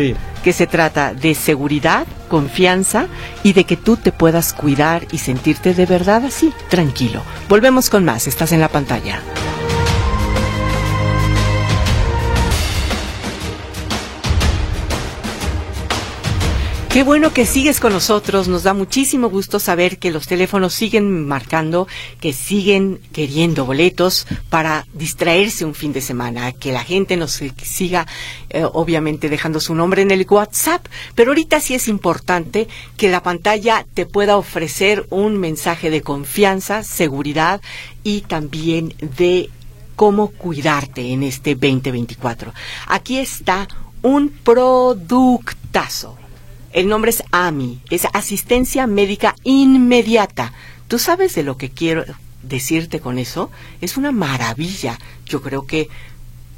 que 0.44 0.54
se 0.54 0.68
trata 0.68 1.16
de 1.16 1.34
seguridad, 1.34 2.06
confianza 2.30 3.08
y 3.42 3.54
de 3.54 3.64
que 3.64 3.78
tú 3.78 3.98
te 3.98 4.12
puedas 4.12 4.54
cuidar 4.54 5.08
y 5.12 5.18
sentirte 5.18 5.74
de 5.74 5.88
verdad 5.88 6.24
así, 6.24 6.54
tranquilo. 6.70 7.24
Volvemos 7.50 7.90
con 7.90 8.06
más, 8.06 8.28
estás 8.28 8.52
en 8.52 8.60
la 8.60 8.70
pantalla. 8.70 9.24
Qué 16.96 17.04
bueno 17.04 17.34
que 17.34 17.46
sigues 17.46 17.82
con 17.82 17.92
nosotros. 17.92 18.48
Nos 18.48 18.64
da 18.64 18.74
muchísimo 18.74 19.30
gusto 19.30 19.60
saber 19.60 20.00
que 20.00 20.12
los 20.12 20.28
teléfonos 20.28 20.74
siguen 20.74 21.28
marcando, 21.28 21.90
que 22.22 22.32
siguen 22.32 23.02
queriendo 23.12 23.66
boletos 23.66 24.26
para 24.50 24.88
distraerse 24.94 25.66
un 25.66 25.76
fin 25.76 25.92
de 25.92 26.00
semana, 26.00 26.54
que 26.54 26.72
la 26.72 26.86
gente 26.86 27.18
nos 27.18 27.42
siga, 27.64 28.08
eh, 28.50 28.64
obviamente, 28.64 29.28
dejando 29.28 29.60
su 29.60 29.76
nombre 29.76 30.04
en 30.04 30.12
el 30.12 30.26
WhatsApp. 30.26 30.88
Pero 31.16 31.32
ahorita 31.32 31.60
sí 31.60 31.76
es 31.76 31.90
importante 31.90 32.70
que 32.96 33.12
la 33.12 33.22
pantalla 33.22 33.86
te 33.94 34.06
pueda 34.06 34.38
ofrecer 34.38 35.06
un 35.10 35.38
mensaje 35.38 35.90
de 35.90 36.02
confianza, 36.02 36.82
seguridad 36.82 37.60
y 38.06 38.22
también 38.22 38.94
de 39.18 39.50
cómo 39.98 40.30
cuidarte 40.30 41.12
en 41.12 41.24
este 41.24 41.56
2024. 41.56 42.54
Aquí 42.88 43.18
está 43.18 43.68
un 44.02 44.30
productazo 44.30 46.20
el 46.76 46.90
nombre 46.90 47.10
es 47.10 47.24
AMI, 47.32 47.80
es 47.90 48.06
asistencia 48.12 48.86
médica 48.86 49.34
inmediata. 49.46 50.52
¿Tú 50.90 51.00
sabes 51.00 51.34
de 51.34 51.44
lo 51.44 51.58
que 51.58 51.70
quiero 51.70 52.04
decirte 52.44 53.00
con 53.00 53.18
eso? 53.18 53.50
Es 53.80 53.96
una 53.96 54.12
maravilla. 54.12 55.00
Yo 55.26 55.42
creo 55.42 55.66
que 55.66 55.88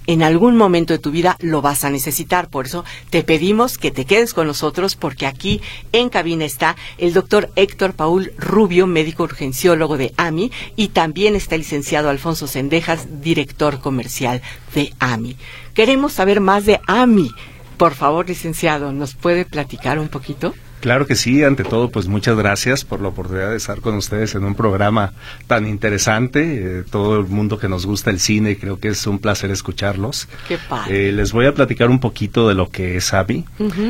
en 0.07 0.23
algún 0.23 0.57
momento 0.57 0.91
de 0.93 0.97
tu 0.97 1.11
vida 1.11 1.37
lo 1.39 1.61
vas 1.61 1.83
a 1.83 1.91
necesitar. 1.91 2.49
Por 2.49 2.65
eso 2.65 2.83
te 3.11 3.21
pedimos 3.21 3.77
que 3.77 3.91
te 3.91 4.05
quedes 4.05 4.33
con 4.33 4.47
nosotros 4.47 4.95
porque 4.95 5.27
aquí 5.27 5.61
en 5.91 6.09
cabina 6.09 6.45
está 6.45 6.75
el 6.97 7.13
doctor 7.13 7.51
Héctor 7.55 7.93
Paul 7.93 8.33
Rubio, 8.39 8.87
médico 8.87 9.21
urgenciólogo 9.21 9.97
de 9.97 10.15
AMI, 10.17 10.51
y 10.75 10.87
también 10.87 11.35
está 11.35 11.53
el 11.53 11.61
licenciado 11.61 12.09
Alfonso 12.09 12.47
Sendejas, 12.47 13.21
director 13.21 13.81
comercial 13.81 14.41
de 14.73 14.95
AMI. 14.97 15.37
Queremos 15.75 16.13
saber 16.13 16.41
más 16.41 16.65
de 16.65 16.79
AMI. 16.87 17.29
Por 17.77 17.93
favor, 17.93 18.27
licenciado, 18.27 18.91
¿nos 18.91 19.13
puede 19.13 19.45
platicar 19.45 19.99
un 19.99 20.07
poquito? 20.07 20.55
Claro 20.79 21.07
que 21.07 21.15
sí, 21.15 21.43
ante 21.43 21.63
todo, 21.63 21.89
pues 21.89 22.07
muchas 22.07 22.37
gracias 22.37 22.85
por 22.85 23.01
la 23.01 23.07
oportunidad 23.07 23.49
de 23.49 23.57
estar 23.57 23.81
con 23.81 23.95
ustedes 23.95 24.35
en 24.35 24.43
un 24.43 24.53
programa 24.53 25.13
tan 25.47 25.67
interesante. 25.67 26.79
Eh, 26.79 26.83
todo 26.89 27.19
el 27.19 27.25
mundo 27.25 27.57
que 27.57 27.67
nos 27.67 27.85
gusta 27.85 28.11
el 28.11 28.19
cine, 28.19 28.57
creo 28.57 28.79
que 28.79 28.89
es 28.89 29.07
un 29.07 29.17
placer 29.17 29.49
escucharlos. 29.49 30.27
Qué 30.47 30.57
padre. 30.57 31.09
Eh, 31.09 31.11
les 31.11 31.31
voy 31.31 31.47
a 31.47 31.53
platicar 31.53 31.89
un 31.89 31.99
poquito 31.99 32.47
de 32.47 32.53
lo 32.53 32.69
que 32.69 32.97
es 32.97 33.13
AMI. 33.13 33.45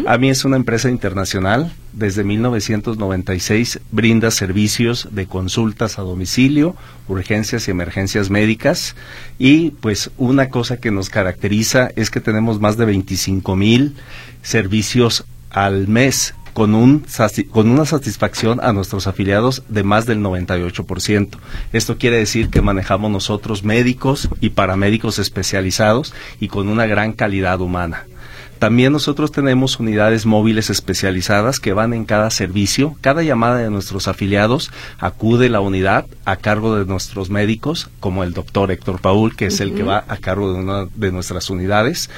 AMI 0.08 0.30
es 0.30 0.45
una 0.45 0.56
empresa 0.56 0.89
internacional. 0.89 1.73
Desde 1.91 2.23
1996 2.23 3.80
brinda 3.91 4.30
servicios 4.30 5.08
de 5.12 5.26
consultas 5.26 5.97
a 5.97 6.04
domicilio, 6.04 6.76
urgencias 7.08 7.67
y 7.67 7.71
emergencias 7.71 8.30
médicas. 8.30 8.95
Y 9.39 9.71
pues 9.71 10.12
una 10.17 10.50
cosa 10.50 10.78
que 10.78 10.91
nos 10.91 11.10
caracteriza 11.10 11.89
es 11.95 12.12
que 12.12 12.21
tenemos 12.21 12.62
más 12.62 12.78
de 12.78 12.86
25 12.86 13.56
mil 13.56 13.95
servicios 14.41 15.26
al 15.50 15.88
mes 15.88 16.36
con, 16.58 16.74
un, 16.74 17.06
con 17.52 17.70
una 17.70 17.86
satisfacción 17.86 18.60
a 18.63 18.74
nuestros 18.74 19.06
afiliados 19.06 19.62
de 19.70 19.84
más 19.84 20.08
del 20.08 20.22
98%. 20.22 21.38
Esto 21.72 22.00
quiere 22.00 22.17
decir 22.17 22.50
que 22.50 22.63
manejamos 22.63 23.12
nosotros 23.12 23.63
médicos 23.63 24.28
y 24.41 24.50
paramédicos 24.50 25.20
especializados 25.20 26.15
y 26.39 26.48
con 26.48 26.67
una 26.67 26.88
gran 26.88 27.13
calidad 27.13 27.62
humana. 27.62 28.08
También 28.60 28.91
nosotros 28.91 29.32
tenemos 29.32 29.80
unidades 29.80 30.26
móviles 30.26 30.70
especializadas 30.70 31.60
que 31.60 31.74
van 31.74 31.93
en 31.93 32.06
cada 32.06 32.30
servicio. 32.32 32.96
Cada 33.02 33.22
llamada 33.24 33.58
de 33.58 33.70
nuestros 33.70 34.08
afiliados 34.08 34.72
acude 34.98 35.50
la 35.50 35.60
unidad 35.60 36.06
a 36.26 36.38
cargo 36.38 36.76
de 36.76 36.86
nuestros 36.86 37.30
médicos, 37.30 37.89
como 38.00 38.24
el 38.24 38.34
doctor 38.34 38.72
Héctor 38.72 39.00
Paul, 39.00 39.36
que 39.36 39.48
es 39.48 39.60
el 39.60 39.74
que 39.74 39.84
va 39.84 40.04
a 40.08 40.17
cargo 40.17 40.54
de 40.54 40.60
una 40.60 40.86
de 40.96 41.12
nuestras 41.12 41.50
unidades. 41.50 42.10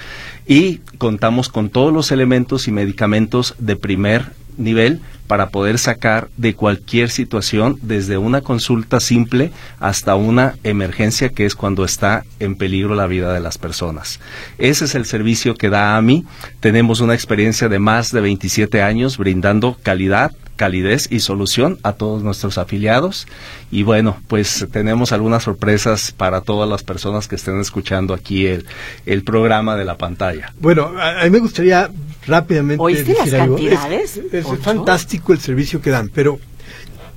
Y 0.47 0.77
contamos 0.97 1.49
con 1.49 1.69
todos 1.69 1.93
los 1.93 2.11
elementos 2.11 2.67
y 2.67 2.71
medicamentos 2.71 3.55
de 3.59 3.75
primer 3.75 4.31
nivel 4.57 5.01
para 5.29 5.49
poder 5.49 5.77
sacar 5.77 6.27
de 6.37 6.55
cualquier 6.55 7.11
situación, 7.11 7.77
desde 7.83 8.17
una 8.17 8.41
consulta 8.41 8.99
simple 8.99 9.51
hasta 9.79 10.15
una 10.15 10.55
emergencia 10.63 11.29
que 11.29 11.45
es 11.45 11.53
cuando 11.53 11.85
está 11.85 12.23
en 12.39 12.55
peligro 12.55 12.95
la 12.95 13.05
vida 13.05 13.31
de 13.31 13.39
las 13.39 13.59
personas. 13.59 14.19
Ese 14.57 14.85
es 14.85 14.95
el 14.95 15.05
servicio 15.05 15.53
que 15.53 15.69
da 15.69 15.97
AMI. 15.97 16.25
Tenemos 16.61 16.99
una 16.99 17.13
experiencia 17.13 17.69
de 17.69 17.77
más 17.77 18.11
de 18.11 18.21
27 18.21 18.81
años 18.81 19.19
brindando 19.19 19.77
calidad, 19.83 20.31
calidez 20.55 21.07
y 21.11 21.19
solución 21.19 21.77
a 21.83 21.93
todos 21.93 22.23
nuestros 22.23 22.57
afiliados. 22.57 23.27
Y 23.69 23.83
bueno, 23.83 24.17
pues 24.27 24.67
tenemos 24.71 25.11
algunas 25.11 25.43
sorpresas 25.43 26.11
para 26.11 26.41
todas 26.41 26.67
las 26.67 26.81
personas 26.81 27.27
que 27.27 27.35
estén 27.35 27.59
escuchando 27.59 28.15
aquí 28.15 28.47
el, 28.47 28.65
el 29.05 29.23
programa 29.23 29.75
de 29.75 29.85
la 29.85 29.95
pantalla. 29.95 30.53
Bueno, 30.59 30.91
a, 30.99 31.23
mí 31.23 31.29
me 31.29 31.39
gustaría 31.39 31.91
rápidamente 32.29 32.81
¿Oíste 32.81 33.13
las 33.13 33.29
cantidades? 33.29 34.21
Es, 34.31 34.45
fantástico 34.61 35.33
el 35.33 35.39
servicio 35.39 35.81
que 35.81 35.89
dan, 35.89 36.09
pero 36.09 36.39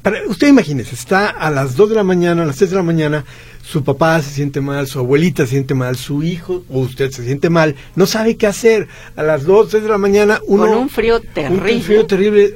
para, 0.03 0.27
usted 0.27 0.49
imagínese, 0.49 0.97
está 0.97 1.29
a 1.29 1.49
las 1.51 1.77
2 1.77 1.91
de 1.91 1.95
la 1.95 2.03
mañana, 2.03 2.43
a 2.43 2.47
las 2.47 2.57
3 2.57 2.71
de 2.71 2.77
la 2.77 2.83
mañana, 2.83 3.25
su 3.63 3.85
papá 3.85 4.21
se 4.21 4.31
siente 4.31 4.61
mal, 4.61 4.89
su 4.89 4.99
abuelita 4.99 5.45
se 5.45 5.51
siente 5.51 5.75
mal, 5.75 5.95
su 5.97 6.25
hijo 6.25 6.65
o 6.69 6.81
usted 6.81 7.13
se 7.13 7.25
siente 7.25 7.51
mal, 7.51 7.77
no 7.95 8.07
sabe 8.07 8.37
qué 8.37 8.49
hacer. 8.49 8.89
A 9.15 9.23
las 9.23 9.45
2, 9.45 9.69
3 9.69 9.83
de 9.85 9.89
la 9.89 9.99
mañana, 9.99 10.41
uno... 10.49 10.67
Con 10.67 10.77
un 10.77 10.89
frío 10.89 11.21
terrible. 11.21 11.77
Un 11.77 11.83
frío 11.83 12.07
terrible. 12.07 12.55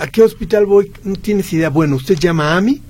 ¿A 0.00 0.06
qué 0.06 0.22
hospital 0.22 0.66
voy? 0.66 0.92
No 1.02 1.16
tienes 1.16 1.52
idea. 1.52 1.68
Bueno, 1.68 1.96
usted 1.96 2.16
llama 2.16 2.56
a 2.56 2.60
mí 2.60 2.80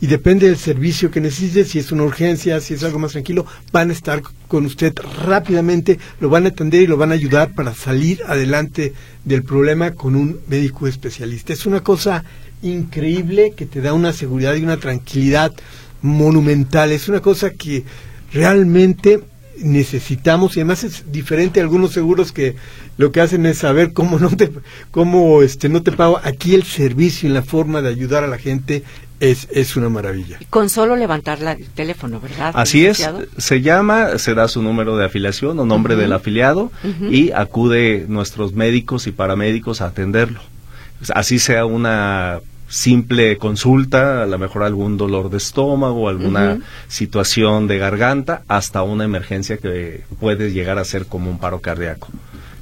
y 0.00 0.06
depende 0.06 0.46
del 0.46 0.56
servicio 0.56 1.10
que 1.10 1.20
necesite, 1.20 1.64
si 1.64 1.78
es 1.78 1.92
una 1.92 2.02
urgencia, 2.02 2.60
si 2.60 2.74
es 2.74 2.82
algo 2.82 2.98
más 2.98 3.12
tranquilo, 3.12 3.46
van 3.72 3.90
a 3.90 3.92
estar 3.92 4.22
con 4.48 4.66
usted 4.66 4.94
rápidamente, 5.24 5.98
lo 6.20 6.28
van 6.28 6.44
a 6.44 6.48
atender 6.48 6.82
y 6.82 6.86
lo 6.86 6.96
van 6.96 7.10
a 7.10 7.14
ayudar 7.14 7.54
para 7.54 7.74
salir 7.74 8.22
adelante 8.26 8.92
del 9.24 9.42
problema 9.42 9.92
con 9.92 10.16
un 10.16 10.40
médico 10.48 10.86
especialista. 10.86 11.52
Es 11.52 11.66
una 11.66 11.80
cosa 11.80 12.24
increíble 12.62 13.54
que 13.56 13.66
te 13.66 13.80
da 13.80 13.92
una 13.92 14.12
seguridad 14.12 14.54
y 14.54 14.62
una 14.62 14.78
tranquilidad 14.78 15.52
monumental. 16.02 16.92
Es 16.92 17.08
una 17.08 17.20
cosa 17.20 17.50
que 17.50 17.84
realmente 18.32 19.20
necesitamos 19.58 20.56
y 20.56 20.60
además 20.60 20.84
es 20.84 21.12
diferente 21.12 21.60
a 21.60 21.62
algunos 21.62 21.92
seguros 21.92 22.32
que 22.32 22.56
lo 22.96 23.12
que 23.12 23.20
hacen 23.20 23.46
es 23.46 23.58
saber 23.58 23.92
cómo 23.92 24.18
no 24.18 24.28
te 24.28 24.50
cómo 24.90 25.42
este 25.42 25.68
no 25.68 25.82
te 25.82 25.92
pago 25.92 26.18
aquí 26.24 26.56
el 26.56 26.64
servicio 26.64 27.28
y 27.28 27.32
la 27.32 27.42
forma 27.42 27.80
de 27.80 27.88
ayudar 27.88 28.24
a 28.24 28.28
la 28.28 28.38
gente 28.38 28.82
es, 29.30 29.48
es 29.50 29.76
una 29.76 29.88
maravilla. 29.88 30.38
Con 30.50 30.68
solo 30.68 30.96
levantar 30.96 31.42
el 31.42 31.66
teléfono, 31.68 32.20
¿verdad? 32.20 32.52
Así 32.54 32.86
es, 32.86 33.08
se 33.36 33.62
llama, 33.62 34.18
se 34.18 34.34
da 34.34 34.48
su 34.48 34.62
número 34.62 34.96
de 34.96 35.06
afiliación 35.06 35.58
o 35.58 35.64
nombre 35.64 35.96
del 35.96 36.12
afiliado 36.12 36.70
y 37.10 37.32
acude 37.32 38.04
nuestros 38.08 38.52
médicos 38.52 39.06
y 39.06 39.12
paramédicos 39.12 39.80
a 39.80 39.86
atenderlo. 39.86 40.40
Así 41.14 41.38
sea 41.38 41.66
una 41.66 42.40
simple 42.68 43.36
consulta, 43.38 44.22
a 44.22 44.26
lo 44.26 44.38
mejor 44.38 44.62
algún 44.62 44.96
dolor 44.96 45.30
de 45.30 45.36
estómago, 45.36 46.08
alguna 46.08 46.58
situación 46.88 47.66
de 47.66 47.78
garganta, 47.78 48.42
hasta 48.48 48.82
una 48.82 49.04
emergencia 49.04 49.58
que 49.58 50.02
puede 50.20 50.52
llegar 50.52 50.78
a 50.78 50.84
ser 50.84 51.06
como 51.06 51.30
un 51.30 51.38
paro 51.38 51.60
cardíaco. 51.60 52.08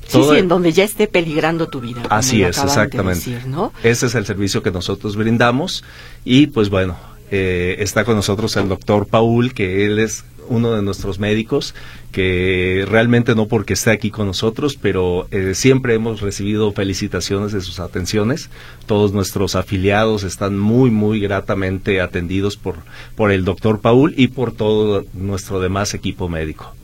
Sí, 0.07 0.23
sí, 0.23 0.37
en 0.37 0.49
donde 0.49 0.73
ya 0.73 0.85
esté 0.85 1.07
peligrando 1.07 1.69
tu 1.69 1.81
vida. 1.81 2.03
Así 2.11 2.43
es, 2.43 2.59
exactamente. 2.59 3.39
Ese 3.83 4.07
es 4.07 4.15
el 4.15 4.27
servicio 4.27 4.63
que 4.63 4.71
nosotros 4.71 5.17
brindamos 5.17 5.85
y 6.25 6.49
pues 6.49 6.69
bueno, 6.69 6.97
eh, 7.31 7.77
está 7.79 8.05
con 8.05 8.17
nosotros 8.17 8.57
el 8.57 8.69
doctor 8.69 9.07
Paul, 9.07 9.55
que 9.55 9.87
él 9.87 9.99
es 9.99 10.25
uno 10.49 10.73
de 10.73 10.83
nuestros 10.83 11.19
médicos 11.19 11.75
que 12.11 12.85
realmente 12.87 13.35
no 13.35 13.49
porque 13.49 13.73
esté 13.73 13.91
aquí 13.91 14.11
con 14.11 14.27
nosotros, 14.27 14.77
pero 14.81 15.27
eh, 15.31 15.55
siempre 15.55 15.95
hemos 15.95 16.21
recibido 16.21 16.73
felicitaciones 16.73 17.53
de 17.53 17.63
sus 17.63 17.81
atenciones. 17.81 18.51
Todos 18.87 19.13
nuestros 19.13 19.57
afiliados 19.57 20.23
están 20.23 20.59
muy, 20.59 20.91
muy 20.91 21.21
gratamente 21.21 22.01
atendidos 22.01 22.57
por, 22.57 22.77
por 23.17 23.33
el 23.33 23.45
doctor 23.45 23.81
Paul 23.81 24.15
y 24.17 24.29
por 24.29 24.53
todo 24.53 25.05
nuestro 25.15 25.59
demás 25.59 25.95
equipo 25.95 26.29
médico. 26.29 26.75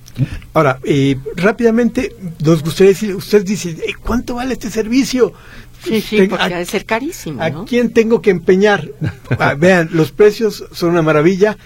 Ahora, 0.54 0.78
eh, 0.84 1.16
rápidamente, 1.36 2.14
nos 2.44 2.62
gustaría 2.62 2.92
decir, 2.92 3.14
usted 3.14 3.44
dice, 3.44 3.70
eh, 3.70 3.94
¿cuánto 4.02 4.34
vale 4.34 4.54
este 4.54 4.70
servicio? 4.70 5.32
Sí, 5.84 6.00
sí, 6.00 6.26
porque 6.28 6.48
debe 6.48 6.64
ser 6.64 6.84
carísimo. 6.84 7.42
¿A 7.42 7.64
quién 7.64 7.92
tengo 7.92 8.20
que 8.20 8.30
empeñar? 8.30 8.88
Ah, 9.38 9.54
vean, 9.54 9.90
los 9.92 10.10
precios 10.10 10.64
son 10.72 10.90
una 10.90 11.02
maravilla. 11.02 11.56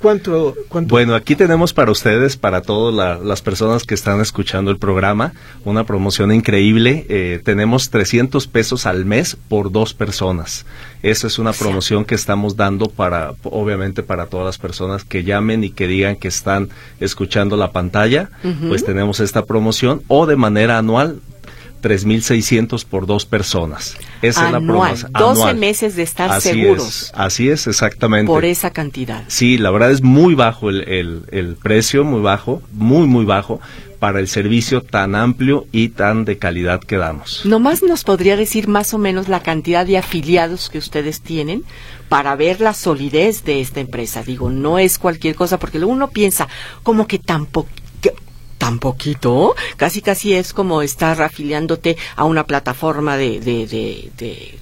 ¿Cuánto, 0.00 0.56
Bueno, 0.70 1.14
aquí 1.14 1.36
tenemos 1.36 1.74
para 1.74 1.90
ustedes, 1.90 2.38
para 2.38 2.62
todas 2.62 3.22
las 3.22 3.42
personas 3.42 3.84
que 3.84 3.94
están 3.94 4.20
escuchando 4.22 4.70
el 4.70 4.78
programa, 4.78 5.34
una 5.66 5.84
promoción 5.84 6.32
increíble. 6.32 7.04
Eh, 7.10 7.42
tenemos 7.44 7.90
300 7.90 8.46
pesos 8.46 8.86
al 8.86 9.04
mes 9.04 9.36
por 9.48 9.70
dos 9.70 9.92
personas. 9.92 10.64
Esa 11.02 11.26
es 11.26 11.38
una 11.38 11.52
promoción 11.52 12.06
que 12.06 12.14
estamos 12.14 12.56
dando 12.56 12.86
para, 12.88 13.34
obviamente, 13.42 14.02
para 14.02 14.26
todas 14.26 14.46
las 14.46 14.56
personas 14.56 15.04
que 15.04 15.22
llamen 15.22 15.64
y 15.64 15.70
que 15.70 15.86
digan 15.86 16.16
que 16.16 16.28
están 16.28 16.70
escuchando 16.98 17.58
la 17.58 17.70
pantalla. 17.70 18.30
Pues 18.68 18.84
tenemos 18.84 19.20
esta 19.20 19.44
promoción 19.44 20.02
o 20.08 20.24
de 20.24 20.36
manera 20.36 20.78
anual 20.78 21.20
3.600 21.80 22.84
por 22.84 23.06
dos 23.06 23.26
personas. 23.26 23.96
Esa 24.22 24.46
es 24.46 24.52
la 24.52 24.60
promoción. 24.60 25.12
12 25.12 25.54
meses 25.54 25.96
de 25.96 26.02
estar 26.02 26.40
seguros. 26.40 27.12
así 27.14 27.48
es, 27.48 27.66
exactamente. 27.66 28.26
Por 28.26 28.44
esa 28.44 28.70
cantidad. 28.70 29.24
Sí, 29.28 29.58
la 29.58 29.70
verdad 29.70 29.90
es 29.90 30.02
muy 30.02 30.34
bajo 30.34 30.70
el, 30.70 31.24
el, 31.30 31.56
precio, 31.56 32.04
muy 32.04 32.20
bajo, 32.20 32.62
muy, 32.72 33.06
muy 33.06 33.24
bajo 33.24 33.60
para 33.98 34.18
el 34.18 34.28
servicio 34.28 34.80
tan 34.80 35.14
amplio 35.14 35.66
y 35.72 35.90
tan 35.90 36.24
de 36.24 36.38
calidad 36.38 36.80
que 36.80 36.96
damos. 36.96 37.42
¿Nomás 37.44 37.82
nos 37.82 38.02
podría 38.02 38.36
decir 38.36 38.66
más 38.66 38.94
o 38.94 38.98
menos 38.98 39.28
la 39.28 39.42
cantidad 39.42 39.84
de 39.84 39.98
afiliados 39.98 40.70
que 40.70 40.78
ustedes 40.78 41.20
tienen 41.20 41.64
para 42.08 42.34
ver 42.34 42.62
la 42.62 42.72
solidez 42.72 43.44
de 43.44 43.60
esta 43.60 43.80
empresa? 43.80 44.22
Digo, 44.22 44.48
no 44.48 44.78
es 44.78 44.98
cualquier 44.98 45.34
cosa, 45.34 45.58
porque 45.58 45.78
uno 45.84 46.08
piensa 46.08 46.48
como 46.82 47.06
que 47.06 47.18
tampoco 47.18 47.68
tan 48.60 48.78
poquito, 48.78 49.56
casi 49.78 50.02
casi 50.02 50.34
es 50.34 50.52
como 50.52 50.82
estar 50.82 51.22
afiliándote 51.22 51.96
a 52.14 52.24
una 52.24 52.44
plataforma 52.44 53.16
de, 53.16 53.40
de, 53.40 53.66
de, 53.66 54.58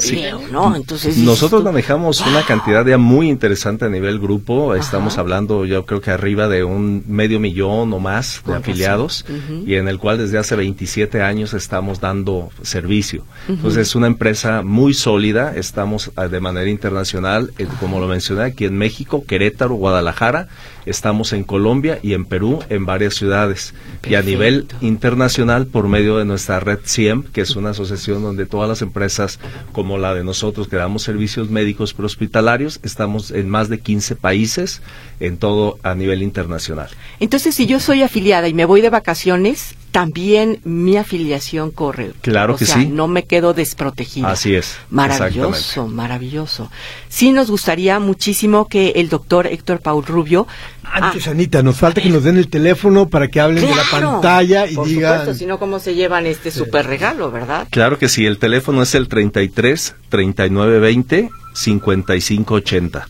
sí, 0.00 0.22
¿no? 0.52 0.76
Entonces 0.76 1.18
nosotros 1.18 1.64
manejamos 1.64 2.20
una 2.20 2.42
cantidad 2.46 2.86
ya 2.86 2.96
muy 2.96 3.28
interesante 3.28 3.84
a 3.84 3.88
nivel 3.88 4.20
grupo. 4.20 4.76
Estamos 4.76 5.18
hablando, 5.18 5.64
yo 5.64 5.84
creo 5.86 6.00
que 6.00 6.12
arriba 6.12 6.46
de 6.46 6.62
un 6.62 7.02
medio 7.08 7.40
millón 7.40 7.92
o 7.92 7.98
más 7.98 8.40
de 8.46 8.54
afiliados 8.54 9.26
y 9.66 9.74
en 9.74 9.88
el 9.88 9.98
cual 9.98 10.18
desde 10.18 10.38
hace 10.38 10.54
27 10.54 11.20
años 11.20 11.52
estamos 11.52 12.00
dando 12.00 12.50
servicio. 12.62 13.24
Entonces 13.48 13.88
es 13.88 13.94
una 13.96 14.06
empresa 14.06 14.62
muy 14.62 14.94
sólida. 14.94 15.56
Estamos 15.56 16.12
ah, 16.14 16.28
de 16.28 16.40
manera 16.40 16.70
internacional, 16.70 17.52
eh, 17.58 17.66
como 17.80 17.98
lo 17.98 18.06
mencioné, 18.06 18.44
aquí 18.44 18.66
en 18.66 18.78
México, 18.78 19.24
Querétaro, 19.26 19.74
Guadalajara. 19.74 20.46
Estamos 20.86 21.32
en 21.32 21.44
Colombia 21.44 21.98
y 22.02 22.12
en 22.14 22.24
Perú, 22.24 22.60
en 22.68 22.86
varias 22.86 23.14
ciudades. 23.14 23.74
Y 24.08 24.14
a 24.14 24.22
nivel 24.22 24.66
internacional, 24.80 25.66
por 25.66 25.88
medio 25.88 26.18
de 26.18 26.24
nuestra 26.24 26.60
red 26.60 26.80
CIEM, 26.84 27.22
que 27.22 27.40
es 27.40 27.56
una 27.56 27.70
asociación 27.70 28.22
donde 28.22 28.46
todas 28.46 28.68
las 28.68 28.82
empresas 28.82 29.38
como 29.72 29.98
la 29.98 30.14
de 30.14 30.24
nosotros 30.24 30.68
que 30.68 30.76
damos 30.76 31.02
servicios 31.02 31.50
médicos 31.50 31.94
prehospitalarios. 31.94 32.80
Estamos 32.82 33.30
en 33.30 33.48
más 33.48 33.68
de 33.68 33.80
15 33.80 34.16
países, 34.16 34.82
en 35.20 35.38
todo 35.38 35.78
a 35.82 35.94
nivel 35.94 36.22
internacional. 36.22 36.88
Entonces, 37.20 37.54
si 37.54 37.66
yo 37.66 37.80
soy 37.80 38.02
afiliada 38.02 38.48
y 38.48 38.54
me 38.54 38.64
voy 38.64 38.80
de 38.80 38.90
vacaciones, 38.90 39.74
también 39.90 40.60
mi 40.64 40.96
afiliación 40.96 41.70
corre. 41.70 42.12
Claro 42.20 42.56
que 42.56 42.66
sí. 42.66 42.86
No 42.86 43.06
me 43.06 43.24
quedo 43.24 43.54
desprotegida. 43.54 44.30
Así 44.30 44.54
es. 44.54 44.76
Maravilloso, 44.90 45.86
maravilloso. 45.86 46.70
Sí 47.08 47.32
nos 47.32 47.50
gustaría 47.50 48.00
muchísimo 48.00 48.66
que 48.66 48.94
el 48.96 49.08
doctor 49.08 49.46
Héctor 49.46 49.80
Paul 49.80 50.04
Rubio 50.04 50.46
antes, 50.94 51.26
Anita, 51.26 51.62
nos 51.62 51.76
falta 51.76 52.00
que 52.00 52.08
nos 52.08 52.24
den 52.24 52.36
el 52.36 52.48
teléfono 52.48 53.08
para 53.08 53.28
que 53.28 53.40
hablen 53.40 53.64
de 53.66 53.74
la 53.74 53.82
pantalla 53.90 54.66
y 54.66 54.74
por 54.74 54.86
digan. 54.86 55.20
Supuesto, 55.20 55.44
si 55.44 55.58
¿cómo 55.58 55.78
se 55.78 55.94
llevan 55.94 56.26
este 56.26 56.50
super 56.50 56.86
regalo, 56.86 57.30
verdad? 57.30 57.66
Claro 57.70 57.98
que 57.98 58.08
sí, 58.08 58.26
el 58.26 58.38
teléfono 58.38 58.82
es 58.82 58.94
el 58.94 59.08
33 59.08 59.96
39 60.08 60.78
20 60.78 61.30
55 61.54 62.54
80. 62.54 63.08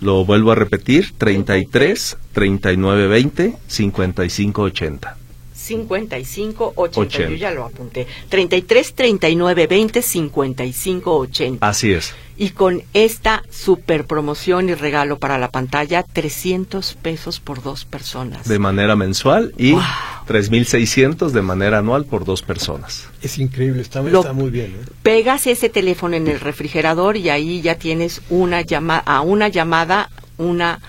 Lo 0.00 0.24
vuelvo 0.24 0.52
a 0.52 0.54
repetir, 0.54 1.12
33 1.18 2.16
39 2.32 3.06
20 3.06 3.54
55 3.66 4.62
80. 4.62 5.19
55 5.60 6.72
80. 6.74 7.18
Yo 7.18 7.34
ya 7.34 7.50
lo 7.50 7.64
apunté. 7.64 8.06
33 8.28 8.94
39 8.94 9.66
20 9.66 10.02
55 10.02 11.16
80. 11.16 11.68
Así 11.68 11.92
es. 11.92 12.14
Y 12.36 12.50
con 12.50 12.82
esta 12.94 13.42
super 13.50 14.06
promoción 14.06 14.70
y 14.70 14.74
regalo 14.74 15.18
para 15.18 15.38
la 15.38 15.50
pantalla, 15.50 16.02
300 16.02 16.94
pesos 16.94 17.38
por 17.38 17.62
dos 17.62 17.84
personas. 17.84 18.48
De 18.48 18.58
manera 18.58 18.96
mensual 18.96 19.52
y 19.58 19.74
3.600 19.74 21.30
de 21.32 21.42
manera 21.42 21.78
anual 21.78 22.06
por 22.06 22.24
dos 22.24 22.40
personas. 22.40 23.08
Es 23.20 23.38
increíble, 23.38 23.82
está, 23.82 24.00
está 24.00 24.32
muy 24.32 24.48
bien. 24.48 24.74
¿eh? 24.80 24.86
Pegas 25.02 25.46
ese 25.46 25.68
teléfono 25.68 26.16
en 26.16 26.28
el 26.28 26.40
refrigerador 26.40 27.18
y 27.18 27.28
ahí 27.28 27.60
ya 27.60 27.74
tienes 27.74 28.22
una 28.30 28.62
llamada, 28.62 29.02
a 29.04 29.20
una 29.20 29.48
llamada, 29.48 30.08
una, 30.38 30.80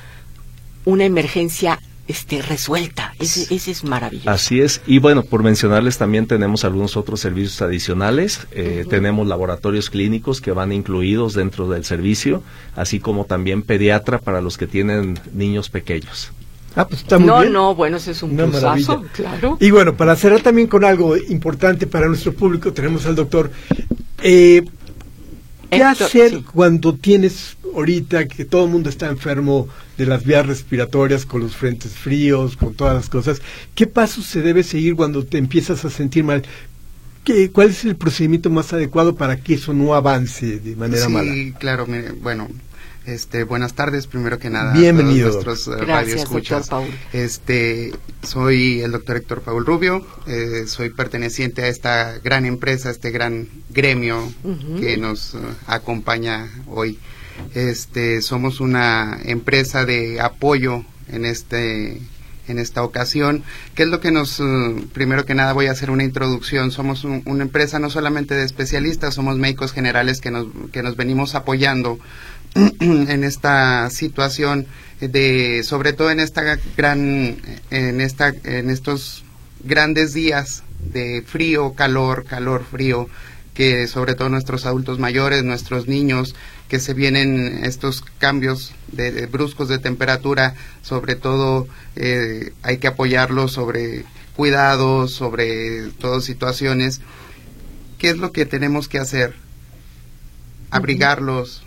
una 0.86 1.03
emergencia 1.03 1.81
esté 2.07 2.41
resuelta. 2.41 3.13
Ese, 3.19 3.53
es 3.53 3.83
maravilloso. 3.83 4.29
Así 4.29 4.61
es. 4.61 4.81
Y 4.85 4.99
bueno, 4.99 5.23
por 5.23 5.43
mencionarles 5.43 5.97
también 5.97 6.27
tenemos 6.27 6.65
algunos 6.65 6.97
otros 6.97 7.19
servicios 7.19 7.61
adicionales. 7.61 8.47
Eh, 8.51 8.85
tenemos 8.89 9.27
laboratorios 9.27 9.89
clínicos 9.89 10.41
que 10.41 10.51
van 10.51 10.71
incluidos 10.71 11.33
dentro 11.33 11.69
del 11.69 11.85
servicio, 11.85 12.43
así 12.75 12.99
como 12.99 13.25
también 13.25 13.61
pediatra 13.61 14.19
para 14.19 14.41
los 14.41 14.57
que 14.57 14.67
tienen 14.67 15.19
niños 15.33 15.69
pequeños. 15.69 16.31
Ah, 16.75 16.87
pues 16.87 17.01
está 17.01 17.17
muy 17.17 17.27
no, 17.27 17.39
bien. 17.41 17.53
No, 17.53 17.75
bueno, 17.75 17.97
ese 17.97 18.11
es 18.11 18.23
un 18.23 18.35
plusazo, 18.35 19.03
claro. 19.13 19.57
Y 19.59 19.71
bueno, 19.71 19.95
para 19.95 20.15
cerrar 20.15 20.41
también 20.41 20.67
con 20.67 20.85
algo 20.85 21.17
importante 21.17 21.85
para 21.85 22.07
nuestro 22.07 22.33
público, 22.33 22.71
tenemos 22.71 23.05
al 23.05 23.15
doctor. 23.15 23.51
Eh, 24.23 24.63
¿Qué 25.71 25.84
hacer 25.84 26.43
cuando 26.43 26.95
tienes 26.95 27.55
ahorita 27.73 28.27
que 28.27 28.43
todo 28.43 28.65
el 28.65 28.71
mundo 28.71 28.89
está 28.89 29.07
enfermo 29.07 29.69
de 29.97 30.05
las 30.05 30.25
vías 30.25 30.45
respiratorias 30.45 31.25
con 31.25 31.39
los 31.39 31.55
frentes 31.55 31.93
fríos, 31.93 32.57
con 32.57 32.73
todas 32.73 32.93
las 32.93 33.07
cosas? 33.07 33.41
¿Qué 33.73 33.88
pasos 33.88 34.25
se 34.25 34.41
debe 34.41 34.63
seguir 34.63 34.97
cuando 34.97 35.25
te 35.25 35.38
empiezas 35.38 35.86
a 35.86 35.89
sentir 35.89 36.25
mal? 36.25 36.43
¿Qué, 37.23 37.51
¿Cuál 37.51 37.69
es 37.69 37.86
el 37.86 37.95
procedimiento 37.95 38.49
más 38.49 38.73
adecuado 38.73 39.15
para 39.15 39.38
que 39.38 39.53
eso 39.53 39.73
no 39.73 39.95
avance 39.95 40.60
de 40.60 40.75
manera 40.75 41.07
mala? 41.07 41.31
Sí, 41.34 41.53
claro, 41.57 41.88
bueno, 42.21 42.49
este, 43.05 43.43
buenas 43.43 43.73
tardes, 43.73 44.07
primero 44.07 44.37
que 44.37 44.49
nada. 44.49 44.73
Bienvenido. 44.73 45.29
A 45.29 45.31
nuestros 45.31 45.67
eh, 45.67 45.71
Gracias, 45.85 46.29
Doctor 46.29 46.67
Paul. 46.67 46.89
Este, 47.13 47.93
soy 48.23 48.81
el 48.81 48.91
doctor 48.91 49.17
Héctor 49.17 49.41
Paul 49.41 49.65
Rubio, 49.65 50.05
eh, 50.27 50.65
soy 50.67 50.91
perteneciente 50.91 51.63
a 51.63 51.67
esta 51.67 52.19
gran 52.19 52.45
empresa, 52.45 52.91
este 52.91 53.11
gran 53.11 53.47
gremio 53.69 54.31
que 54.79 54.97
nos 54.97 55.33
eh, 55.33 55.37
acompaña 55.67 56.49
hoy. 56.67 56.99
Este, 57.55 58.21
somos 58.21 58.59
una 58.59 59.19
empresa 59.23 59.85
de 59.85 60.21
apoyo 60.21 60.85
en 61.07 61.25
este 61.25 62.01
en 62.47 62.59
esta 62.59 62.83
ocasión. 62.83 63.43
¿Qué 63.75 63.83
es 63.83 63.89
lo 63.89 64.01
que 64.01 64.11
nos, 64.11 64.41
primero 64.93 65.25
que 65.25 65.35
nada 65.35 65.53
voy 65.53 65.67
a 65.67 65.71
hacer 65.71 65.89
una 65.89 66.03
introducción? 66.03 66.71
Somos 66.71 67.03
una 67.03 67.43
empresa 67.43 67.79
no 67.79 67.89
solamente 67.89 68.35
de 68.35 68.43
especialistas, 68.43 69.13
somos 69.13 69.37
médicos 69.37 69.71
generales 69.71 70.19
que 70.21 70.31
nos, 70.31 70.47
que 70.71 70.83
nos 70.83 70.97
venimos 70.97 71.33
apoyando 71.33 71.97
en 72.79 73.23
esta 73.23 73.89
situación 73.89 74.67
de 74.99 75.63
sobre 75.63 75.93
todo 75.93 76.11
en 76.11 76.19
esta 76.19 76.57
gran 76.77 77.37
en 77.71 78.01
esta 78.01 78.29
en 78.29 78.69
estos 78.69 79.23
grandes 79.63 80.13
días 80.13 80.63
de 80.93 81.23
frío 81.25 81.73
calor 81.73 82.25
calor 82.25 82.63
frío 82.69 83.07
que 83.53 83.87
sobre 83.87 84.15
todo 84.15 84.29
nuestros 84.29 84.65
adultos 84.65 84.99
mayores 84.99 85.43
nuestros 85.43 85.87
niños 85.87 86.35
que 86.67 86.79
se 86.79 86.93
vienen 86.93 87.65
estos 87.65 88.03
cambios 88.17 88.73
de, 88.91 89.25
bruscos 89.25 89.67
de 89.67 89.79
temperatura 89.79 90.55
sobre 90.81 91.15
todo 91.15 91.67
eh, 91.95 92.53
hay 92.61 92.77
que 92.77 92.87
apoyarlos 92.87 93.51
sobre 93.53 94.05
cuidados 94.35 95.11
sobre 95.11 95.89
todas 95.99 96.23
situaciones. 96.23 97.01
Qué 97.97 98.09
es 98.09 98.17
lo 98.17 98.31
que 98.31 98.45
tenemos 98.45 98.87
que 98.87 98.99
hacer 98.99 99.35
abrigarlos 100.71 101.63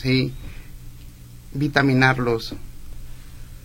¿sí? 0.00 0.32
vitaminarlos, 1.52 2.54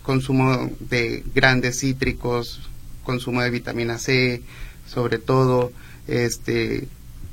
consumo 0.03 0.69
de 0.79 1.23
grandes 1.33 1.79
cítricos, 1.79 2.61
consumo 3.03 3.41
de 3.41 3.49
vitamina 3.49 3.97
C, 3.97 4.41
sobre 4.87 5.19
todo, 5.19 5.71
este, 6.07 6.87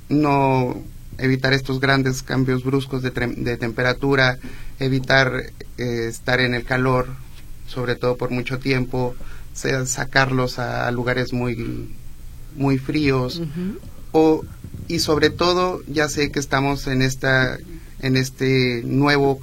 no 0.09 0.83
evitar 1.19 1.53
estos 1.53 1.81
grandes 1.81 2.23
cambios 2.23 2.65
bruscos 2.65 3.03
de, 3.03 3.11
temperatura, 3.57 4.38
evitar 4.79 5.53
eh, 5.79 6.07
estar 6.09 6.41
en 6.41 6.55
el 6.55 6.65
calor, 6.65 7.09
sobre 7.67 7.97
todo 7.97 8.17
por 8.17 8.31
mucho 8.31 8.59
tiempo, 8.59 9.15
sea 9.53 9.85
sacarlos 9.87 10.59
a 10.59 10.91
lugares 10.91 11.33
muy, 11.33 11.91
muy 12.57 12.79
fríos, 12.79 13.43
o, 14.12 14.45
y 14.88 14.99
sobre 14.99 15.31
todo, 15.31 15.83
ya 15.87 16.09
sé 16.09 16.31
que 16.31 16.38
estamos 16.38 16.87
en, 16.87 17.03
esta, 17.03 17.59
en 18.03 18.17
este 18.17 18.83
nuevo 18.85 19.41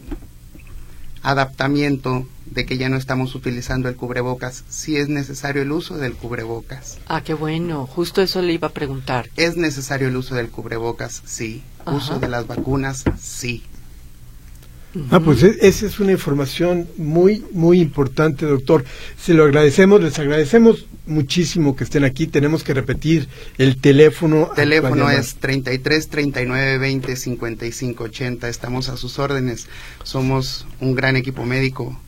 adaptamiento 1.24 2.26
de 2.45 2.65
que 2.65 2.78
ya 2.78 2.89
no 2.89 2.98
estamos 2.98 3.36
utilizando 3.36 3.89
el 3.89 3.95
cubrebocas, 3.95 4.63
si 4.69 4.98
es 4.98 5.10
necesario 5.10 5.62
el 5.62 5.72
uso 5.72 5.98
del 5.98 6.13
cubrebocas. 6.13 6.98
Ah, 7.08 7.22
qué 7.22 7.34
bueno, 7.34 7.86
justo 7.86 8.22
eso 8.22 8.41
le 8.41 8.54
iba 8.54 8.69
a 8.69 8.72
preguntar. 8.72 9.30
¿Es 9.36 9.56
necesario 9.58 10.08
el 10.08 10.17
uso 10.17 10.36
del 10.36 10.50
cubrebocas? 10.50 11.22
Sí. 11.26 11.63
¿Uso 11.86 12.19
de 12.19 12.28
las 12.28 12.48
vacunas? 12.48 13.04
Sí. 13.19 13.63
Ah, 15.12 15.19
pues 15.19 15.43
esa 15.43 15.86
es 15.86 15.99
una 15.99 16.12
información 16.12 16.88
muy, 16.97 17.45
muy 17.52 17.80
importante, 17.80 18.45
doctor. 18.45 18.84
Se 19.21 19.36
lo 19.36 19.43
agradecemos, 19.43 20.02
les 20.02 20.17
agradecemos 20.17 20.88
muchísimo 21.06 21.75
que 21.75 21.84
estén 21.84 22.04
aquí. 22.04 22.25
Tenemos 22.25 22.63
que 22.63 22.73
repetir 22.73 23.28
el 23.60 23.80
teléfono. 23.80 24.49
El 24.49 24.56
teléfono 24.56 25.10
es 25.12 25.36
33 25.36 26.10
39 26.10 26.78
20 26.80 27.15
55 27.15 28.04
80. 28.04 28.49
Estamos 28.49 28.89
a 28.89 28.97
sus 28.97 29.19
órdenes. 29.19 29.67
Somos 30.04 30.65
un 30.80 30.95
gran 30.95 31.15
equipo 31.15 31.45
médico, 31.45 31.99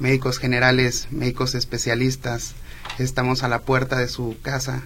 médicos 0.00 0.38
generales, 0.38 1.06
médicos 1.12 1.54
especialistas. 1.54 2.54
Estamos 2.98 3.44
a 3.44 3.48
la 3.48 3.60
puerta 3.60 3.98
de 3.98 4.08
su 4.08 4.36
casa 4.42 4.82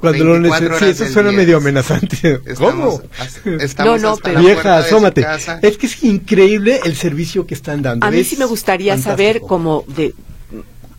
cuando 0.00 0.24
lo 0.24 0.40
necesitas, 0.40 0.82
eso 0.82 1.06
suena 1.06 1.32
medio 1.32 1.56
amenazante. 1.56 2.40
¿Cómo? 2.58 3.02
no, 3.84 3.98
no, 3.98 4.16
pero 4.16 4.40
vieja, 4.40 4.78
asómate. 4.78 5.26
Es 5.62 5.78
que 5.78 5.86
es 5.86 6.02
increíble 6.04 6.80
el 6.84 6.96
servicio 6.96 7.46
que 7.46 7.54
están 7.54 7.82
dando. 7.82 8.06
A 8.06 8.10
mí 8.10 8.24
sí 8.24 8.36
me 8.36 8.44
gustaría 8.44 8.96
saber 8.98 9.40
cómo 9.40 9.84
de 9.88 10.14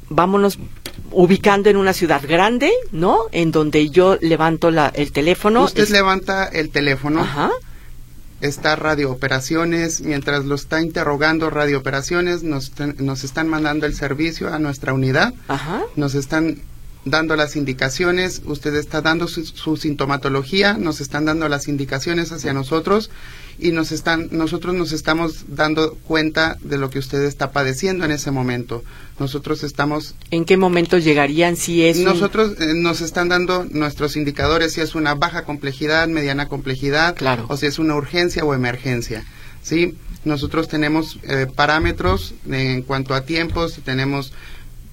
vámonos 0.09 0.59
ubicando 1.11 1.69
en 1.69 1.77
una 1.77 1.93
ciudad 1.93 2.21
grande, 2.27 2.71
¿no? 2.91 3.19
En 3.31 3.51
donde 3.51 3.89
yo 3.89 4.17
levanto 4.21 4.71
la, 4.71 4.87
el 4.87 5.11
teléfono. 5.11 5.63
Usted 5.63 5.89
levanta 5.89 6.45
el 6.45 6.69
teléfono. 6.69 7.21
Ajá. 7.21 7.51
Está 8.41 8.75
Radio 8.75 9.11
Operaciones, 9.11 10.01
mientras 10.01 10.45
lo 10.45 10.55
está 10.55 10.81
interrogando 10.81 11.51
Radio 11.51 11.77
Operaciones, 11.77 12.41
nos, 12.41 12.71
nos 12.97 13.23
están 13.23 13.47
mandando 13.47 13.85
el 13.85 13.93
servicio 13.93 14.51
a 14.51 14.57
nuestra 14.57 14.93
unidad. 14.93 15.33
Ajá. 15.47 15.83
Nos 15.95 16.15
están 16.15 16.59
dando 17.05 17.35
las 17.35 17.55
indicaciones, 17.55 18.41
usted 18.45 18.75
está 18.75 19.01
dando 19.01 19.27
su, 19.27 19.77
sintomatología, 19.77 20.73
nos 20.73 21.01
están 21.01 21.25
dando 21.25 21.49
las 21.49 21.67
indicaciones 21.67 22.31
hacia 22.31 22.53
nosotros 22.53 23.09
y 23.57 23.71
nos 23.71 23.91
están, 23.91 24.29
nosotros 24.31 24.75
nos 24.75 24.91
estamos 24.91 25.45
dando 25.47 25.95
cuenta 25.95 26.57
de 26.61 26.77
lo 26.77 26.89
que 26.89 26.99
usted 26.99 27.23
está 27.23 27.51
padeciendo 27.51 28.05
en 28.05 28.11
ese 28.11 28.31
momento. 28.31 28.83
Nosotros 29.19 29.63
estamos... 29.63 30.15
¿En 30.29 30.45
qué 30.45 30.57
momento 30.57 30.97
llegarían 30.97 31.55
si 31.55 31.83
es... 31.83 31.97
Nosotros 31.97 32.53
eh, 32.59 32.73
nos 32.75 33.01
están 33.01 33.29
dando 33.29 33.65
nuestros 33.65 34.15
indicadores 34.15 34.73
si 34.73 34.81
es 34.81 34.95
una 34.95 35.15
baja 35.15 35.43
complejidad, 35.43 36.07
mediana 36.07 36.47
complejidad, 36.47 37.15
claro. 37.15 37.45
o 37.49 37.57
si 37.57 37.65
es 37.65 37.79
una 37.79 37.95
urgencia 37.95 38.43
o 38.45 38.53
emergencia. 38.53 39.25
¿sí? 39.63 39.95
Nosotros 40.23 40.67
tenemos 40.67 41.17
eh, 41.23 41.47
parámetros 41.53 42.35
en 42.47 42.83
cuanto 42.83 43.15
a 43.15 43.21
tiempos, 43.21 43.79
tenemos 43.83 44.33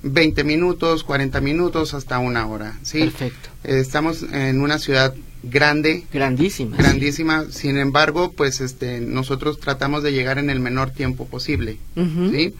20 0.02 0.44
minutos, 0.44 1.04
40 1.04 1.40
minutos, 1.40 1.94
hasta 1.94 2.18
una 2.18 2.46
hora. 2.46 2.78
¿sí? 2.82 3.00
Perfecto. 3.00 3.48
estamos 3.64 4.22
en 4.22 4.60
una 4.60 4.78
ciudad 4.78 5.14
grande. 5.42 6.04
Grandísima. 6.12 6.76
Grandísima. 6.76 7.46
Sin 7.50 7.78
embargo, 7.78 8.32
pues 8.32 8.60
este, 8.60 9.00
nosotros 9.00 9.58
tratamos 9.60 10.02
de 10.02 10.12
llegar 10.12 10.38
en 10.38 10.50
el 10.50 10.60
menor 10.60 10.90
tiempo 10.90 11.26
posible. 11.26 11.78
¿sí? 11.94 12.54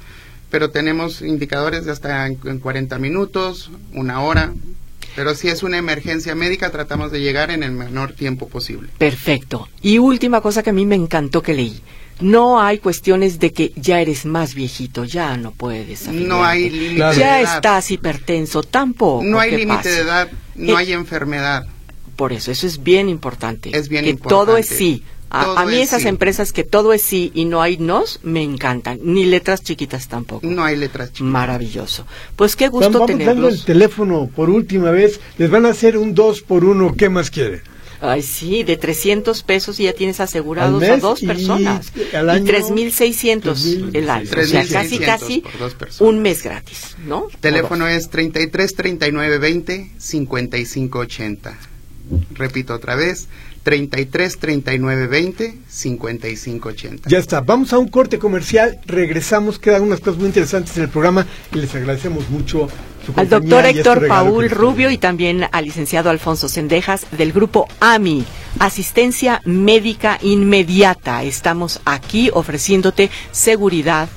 Pero 0.51 0.71
tenemos 0.71 1.23
indicadores 1.23 1.85
de 1.85 1.93
hasta 1.93 2.27
en, 2.27 2.37
40 2.37 2.99
minutos, 2.99 3.71
una 3.93 4.21
hora. 4.23 4.53
Pero 5.15 5.35
si 5.35 5.49
es 5.49 5.63
una 5.63 5.79
emergencia 5.79 6.35
médica, 6.35 6.71
tratamos 6.71 7.11
de 7.11 7.21
llegar 7.21 7.51
en 7.51 7.63
el 7.63 7.73
menor 7.73 8.13
tiempo 8.13 8.49
posible. 8.49 8.89
Perfecto. 8.99 9.69
Y 9.83 9.99
última 9.99 10.41
cosa 10.41 10.63
que 10.63 10.71
a 10.71 10.73
mí 10.73 10.87
me 10.87 10.95
encantó 10.95 11.43
que 11.43 11.55
leí 11.55 11.81
no 12.21 12.61
hay 12.61 12.79
cuestiones 12.79 13.39
de 13.39 13.53
que 13.53 13.73
ya 13.77 14.01
eres 14.01 14.25
más 14.25 14.55
viejito, 14.55 15.05
ya 15.05 15.37
no 15.37 15.53
puedes. 15.53 16.09
No 16.09 16.45
hay 16.45 16.71
límite. 16.71 17.17
Ya 17.17 17.41
estás 17.41 17.91
hipertenso, 17.91 18.63
tampoco. 18.63 19.25
No 19.25 19.39
hay 19.39 19.57
límite 19.57 19.89
de 19.89 20.01
edad, 20.01 20.29
no 20.55 20.77
hay 20.77 20.93
enfermedad. 20.93 21.67
Por 22.17 22.33
eso, 22.33 22.51
eso 22.51 22.67
es 22.67 22.83
bien 22.83 23.09
importante. 23.09 23.77
Es 23.77 23.89
bien 23.89 24.05
que 24.05 24.11
importante. 24.11 24.47
todo 24.47 24.57
es 24.57 24.67
sí. 24.67 25.05
A, 25.31 25.67
mí 25.67 25.77
esas 25.77 26.07
empresas 26.07 26.53
que 26.53 26.65
todo 26.65 26.95
es 26.95 27.03
sí 27.03 27.31
y 27.35 27.45
no 27.45 27.61
hay 27.61 27.77
nos, 27.77 28.19
me 28.23 28.43
encantan. 28.43 28.99
Ni 29.03 29.27
letras 29.27 29.63
chiquitas 29.63 30.09
tampoco. 30.09 30.47
No 30.47 30.65
hay 30.65 30.75
letras 30.77 31.11
chiquitas. 31.11 31.31
Maravilloso. 31.31 32.07
Pues 32.35 32.57
qué 32.57 32.69
gusto 32.69 32.91
Vamos 32.91 33.19
dando 33.19 33.49
el 33.49 33.63
teléfono 33.63 34.31
por 34.35 34.49
última 34.49 34.91
vez. 34.91 35.21
Les 35.37 35.51
van 35.51 35.67
a 35.67 35.71
hacer 35.71 35.99
un 35.99 36.15
dos 36.15 36.41
por 36.41 36.65
uno. 36.65 36.95
¿Qué 36.95 37.11
más 37.11 37.31
quiere? 37.31 37.63
Ay, 38.01 38.23
sí, 38.23 38.63
de 38.63 38.77
300 38.77 39.43
pesos 39.43 39.81
y 39.81 39.85
ya 39.85 39.93
tienes 39.93 40.21
asegurados 40.21 40.83
a 40.83 40.97
dos 40.99 41.21
personas. 41.21 41.93
Y, 41.97 42.01
y 42.01 42.05
3.600 42.05 43.91
el 43.95 44.11
año. 44.11 44.31
o 44.31 44.43
sea, 44.45 44.67
casi, 44.67 44.99
casi 44.99 45.43
un 45.99 46.21
mes 46.21 46.43
gratis, 46.43 46.97
¿no? 47.07 47.27
Teléfono 47.41 47.89
es 47.89 48.09
33 48.11 48.75
39 48.75 49.39
20 49.39 49.91
55 49.99 50.99
80. 50.99 51.59
Repito 52.35 52.75
otra 52.75 52.95
vez, 52.95 53.29
33 53.69 54.39
39 54.39 55.07
20 55.09 55.59
55 55.69 56.69
80. 56.71 57.11
Ya 57.11 57.19
está, 57.19 57.43
vamos 57.43 57.75
a 57.75 57.79
un 57.79 57.89
corte 57.89 58.19
comercial, 58.19 58.81
regresamos, 58.87 59.59
quedan 59.59 59.83
unas 59.83 60.01
cosas 60.01 60.17
muy 60.17 60.29
interesantes 60.29 60.75
en 60.79 60.85
el 60.85 60.89
programa 60.89 61.27
y 61.53 61.59
les 61.59 61.75
agradecemos 61.75 62.31
mucho 62.31 62.69
al 63.15 63.29
doctor 63.29 63.67
Héctor 63.67 64.09
Paul 64.09 64.49
Rubio 64.49 64.91
y 64.91 64.97
también 64.97 65.45
al 65.53 65.67
licenciado 65.67 66.09
Alfonso 66.09 66.49
Sendejas 66.49 67.07
del 67.11 67.33
grupo 67.33 67.69
AMI, 67.81 68.25
Asistencia 68.59 69.43
Médica 69.45 70.19
Inmediata. 70.23 71.23
Estamos 71.23 71.81
aquí 71.85 72.31
ofreciéndote 72.33 73.11
seguridad, 73.33 74.09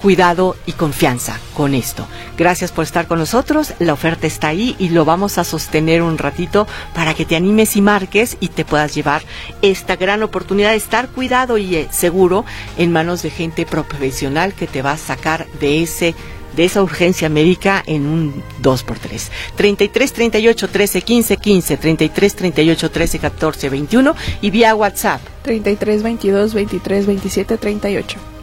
cuidado 0.00 0.56
y 0.66 0.72
confianza 0.72 1.38
con 1.54 1.74
esto. 1.74 2.06
Gracias 2.36 2.72
por 2.72 2.84
estar 2.84 3.06
con 3.06 3.18
nosotros. 3.18 3.74
La 3.78 3.92
oferta 3.92 4.26
está 4.26 4.48
ahí 4.48 4.76
y 4.78 4.90
lo 4.90 5.04
vamos 5.04 5.38
a 5.38 5.44
sostener 5.44 6.02
un 6.02 6.18
ratito 6.18 6.66
para 6.94 7.14
que 7.14 7.24
te 7.24 7.36
animes 7.36 7.76
y 7.76 7.82
marques 7.82 8.36
y 8.40 8.48
te 8.48 8.64
puedas 8.64 8.94
llevar 8.94 9.22
esta 9.62 9.96
gran 9.96 10.22
oportunidad 10.22 10.70
de 10.70 10.76
estar 10.76 11.08
cuidado 11.08 11.58
y 11.58 11.76
eh, 11.76 11.88
seguro 11.90 12.44
en 12.78 12.92
manos 12.92 13.22
de 13.22 13.30
gente 13.30 13.66
profesional 13.66 14.54
que 14.54 14.66
te 14.66 14.82
va 14.82 14.92
a 14.92 14.98
sacar 14.98 15.46
de 15.60 15.82
ese 15.82 16.14
de 16.54 16.64
esa 16.64 16.82
urgencia 16.82 17.28
médica 17.28 17.82
en 17.86 18.06
un 18.06 18.42
2x3. 18.62 19.28
33 19.56 20.12
38 20.12 20.68
13 20.68 21.02
15 21.02 21.36
15, 21.36 21.76
33 21.76 22.34
38 22.34 22.90
13 22.90 23.18
14 23.18 23.68
21 23.68 24.14
y 24.40 24.50
vía 24.50 24.74
WhatsApp. 24.74 25.20
33 25.42 26.02
22 26.02 26.54
23 26.54 27.06
27 27.06 27.58
38. 27.58 28.35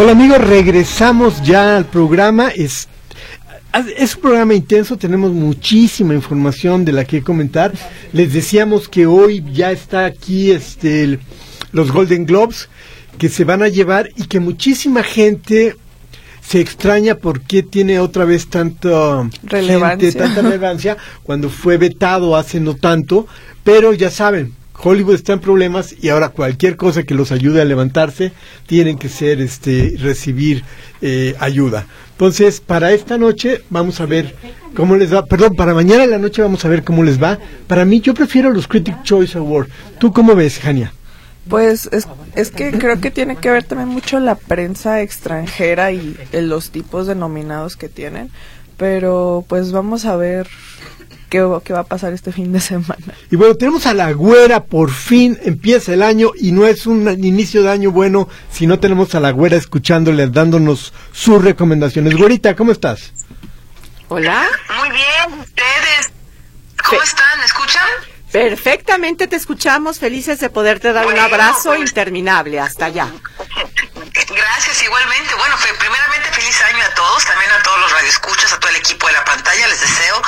Hola 0.00 0.12
amigos, 0.12 0.38
regresamos 0.38 1.42
ya 1.42 1.76
al 1.76 1.84
programa. 1.84 2.48
Es, 2.48 2.88
es 3.98 4.14
un 4.14 4.22
programa 4.22 4.54
intenso, 4.54 4.96
tenemos 4.96 5.30
muchísima 5.32 6.14
información 6.14 6.86
de 6.86 6.92
la 6.92 7.04
que 7.04 7.20
comentar. 7.20 7.74
Les 8.14 8.32
decíamos 8.32 8.88
que 8.88 9.04
hoy 9.04 9.44
ya 9.52 9.72
está 9.72 10.06
aquí 10.06 10.52
este, 10.52 11.18
los 11.72 11.92
Golden 11.92 12.24
Globes 12.24 12.70
que 13.18 13.28
se 13.28 13.44
van 13.44 13.62
a 13.62 13.68
llevar 13.68 14.08
y 14.16 14.24
que 14.24 14.40
muchísima 14.40 15.02
gente 15.02 15.76
se 16.40 16.62
extraña 16.62 17.16
por 17.16 17.42
qué 17.42 17.62
tiene 17.62 18.00
otra 18.00 18.24
vez 18.24 18.48
tanta 18.48 19.28
relevancia. 19.42 20.14
tanta 20.14 20.40
relevancia 20.40 20.96
cuando 21.24 21.50
fue 21.50 21.76
vetado 21.76 22.36
hace 22.36 22.58
no 22.58 22.74
tanto, 22.74 23.26
pero 23.64 23.92
ya 23.92 24.10
saben, 24.10 24.54
Hollywood 24.82 25.14
está 25.14 25.34
en 25.34 25.40
problemas 25.40 25.94
y 26.00 26.08
ahora 26.08 26.30
cualquier 26.30 26.76
cosa 26.76 27.02
que 27.02 27.14
los 27.14 27.32
ayude 27.32 27.60
a 27.60 27.64
levantarse 27.64 28.32
tienen 28.66 28.98
que 28.98 29.08
ser, 29.08 29.40
este, 29.40 29.94
recibir 29.98 30.64
eh, 31.02 31.34
ayuda. 31.38 31.86
Entonces, 32.12 32.60
para 32.60 32.92
esta 32.92 33.18
noche 33.18 33.62
vamos 33.70 34.00
a 34.00 34.06
ver 34.06 34.34
cómo 34.74 34.96
les 34.96 35.12
va. 35.12 35.24
Perdón, 35.24 35.54
para 35.54 35.74
mañana 35.74 36.04
en 36.04 36.10
la 36.10 36.18
noche 36.18 36.42
vamos 36.42 36.64
a 36.64 36.68
ver 36.68 36.84
cómo 36.84 37.02
les 37.02 37.22
va. 37.22 37.38
Para 37.66 37.84
mí, 37.84 38.00
yo 38.00 38.14
prefiero 38.14 38.50
los 38.50 38.68
Critic 38.68 39.02
Choice 39.02 39.36
Awards. 39.38 39.70
¿Tú 39.98 40.12
cómo 40.12 40.34
ves, 40.34 40.58
Jania? 40.58 40.92
Pues 41.48 41.88
es, 41.92 42.06
es 42.36 42.50
que 42.50 42.70
creo 42.72 43.00
que 43.00 43.10
tiene 43.10 43.36
que 43.36 43.50
ver 43.50 43.64
también 43.64 43.88
mucho 43.88 44.20
la 44.20 44.34
prensa 44.34 45.00
extranjera 45.00 45.90
y 45.92 46.16
los 46.32 46.70
tipos 46.70 47.06
de 47.06 47.14
nominados 47.14 47.76
que 47.76 47.88
tienen. 47.88 48.30
Pero 48.76 49.44
pues 49.48 49.72
vamos 49.72 50.04
a 50.04 50.16
ver 50.16 50.46
qué, 51.30 51.48
qué, 51.64 51.72
va 51.72 51.80
a 51.80 51.84
pasar 51.84 52.12
este 52.12 52.32
fin 52.32 52.52
de 52.52 52.60
semana. 52.60 53.14
Y 53.30 53.36
bueno, 53.36 53.54
tenemos 53.54 53.86
a 53.86 53.94
la 53.94 54.12
güera, 54.12 54.64
por 54.64 54.90
fin 54.90 55.38
empieza 55.42 55.94
el 55.94 56.02
año 56.02 56.32
y 56.38 56.52
no 56.52 56.66
es 56.66 56.86
un 56.86 57.08
inicio 57.24 57.62
de 57.62 57.70
año 57.70 57.90
bueno 57.90 58.28
si 58.50 58.66
no 58.66 58.78
tenemos 58.78 59.14
a 59.14 59.20
la 59.20 59.30
güera 59.30 59.56
escuchándole, 59.56 60.26
dándonos 60.26 60.92
sus 61.12 61.42
recomendaciones. 61.42 62.16
Güerita, 62.16 62.54
¿cómo 62.54 62.72
estás? 62.72 63.12
Hola. 64.08 64.44
Muy 64.80 64.90
bien, 64.90 65.40
ustedes. 65.40 66.12
¿Cómo 66.84 67.02
están? 67.02 67.38
¿Me 67.38 67.44
escuchan? 67.44 67.88
Perfectamente 68.32 69.26
te 69.26 69.36
escuchamos, 69.36 69.98
felices 69.98 70.38
de 70.40 70.50
poderte 70.50 70.92
dar 70.92 71.06
un 71.06 71.18
abrazo 71.18 71.70
pues, 71.70 71.80
interminable. 71.80 72.60
Hasta 72.60 72.86
allá. 72.86 73.08
Gracias, 74.80 74.82
igualmente. 74.82 75.34
Bueno, 75.34 75.56
primeramente 75.78 76.32
feliz 76.32 76.58
año 76.62 76.82
a 76.82 76.94
todos, 76.94 77.24
también 77.26 77.50
a 77.52 77.62
todos 77.62 77.78
los 77.80 77.92
radioescuchas, 77.92 78.52
a 78.52 78.58
todo 78.58 78.70
el 78.70 78.76
equipo 78.76 79.06
de 79.08 79.12
la 79.12 79.24
pantalla. 79.24 79.68
Les 79.68 79.80
deseo 79.80 80.22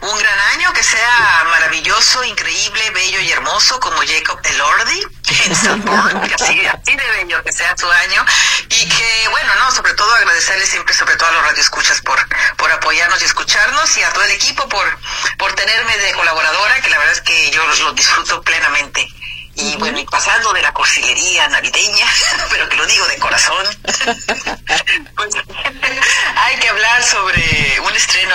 un 0.00 0.18
gran 0.18 0.38
año, 0.54 0.72
que 0.72 0.82
sea 0.82 1.44
maravilloso, 1.50 2.24
increíble, 2.24 2.90
bello 2.90 3.20
y 3.20 3.32
hermoso, 3.32 3.78
como 3.80 3.98
Jacob 3.98 4.40
Elordi 4.44 5.06
en 5.44 5.54
Sanborn, 5.54 6.22
así, 6.24 6.66
así 6.66 6.96
de 6.96 7.10
bello 7.16 7.42
que 7.42 7.52
sea 7.52 7.76
su 7.76 7.90
año. 7.90 8.24
Y 8.70 8.88
que, 8.88 9.28
bueno, 9.30 9.54
no, 9.56 9.70
sobre 9.72 9.92
todo 9.92 10.14
agradecerles 10.14 10.70
siempre, 10.70 10.94
sobre 10.94 11.16
todo 11.16 11.28
a 11.28 11.32
los 11.32 11.42
radioescuchas 11.42 12.00
por, 12.00 12.18
por 12.56 12.72
apoyarnos 12.72 13.20
y 13.20 13.26
escucharnos 13.26 13.94
y 13.98 14.02
a 14.04 14.12
todo 14.12 14.24
el 14.24 14.30
equipo 14.30 14.66
por, 14.68 14.98
por 15.36 15.52
tenerme 15.52 15.98
de 15.98 16.12
colaboradora, 16.12 16.80
que 16.80 16.88
la 16.88 16.98
verdad 16.98 17.12
es 17.12 17.20
que 17.20 17.50
yo 17.50 17.62
lo 17.66 17.92
disfruto 17.92 18.40
plenamente. 18.40 19.12
Y 19.60 19.76
bueno, 19.76 19.98
y 19.98 20.04
pasando 20.04 20.52
de 20.52 20.62
la 20.62 20.72
cursilería 20.72 21.48
navideña, 21.48 22.06
pero 22.50 22.68
que 22.68 22.76
lo 22.76 22.86
digo 22.86 23.06
de 23.08 23.18
corazón, 23.18 23.66
pues, 25.16 25.34
hay 26.36 26.56
que 26.56 26.68
hablar 26.68 27.02
sobre 27.02 27.80
un 27.80 27.94
estreno 27.94 28.34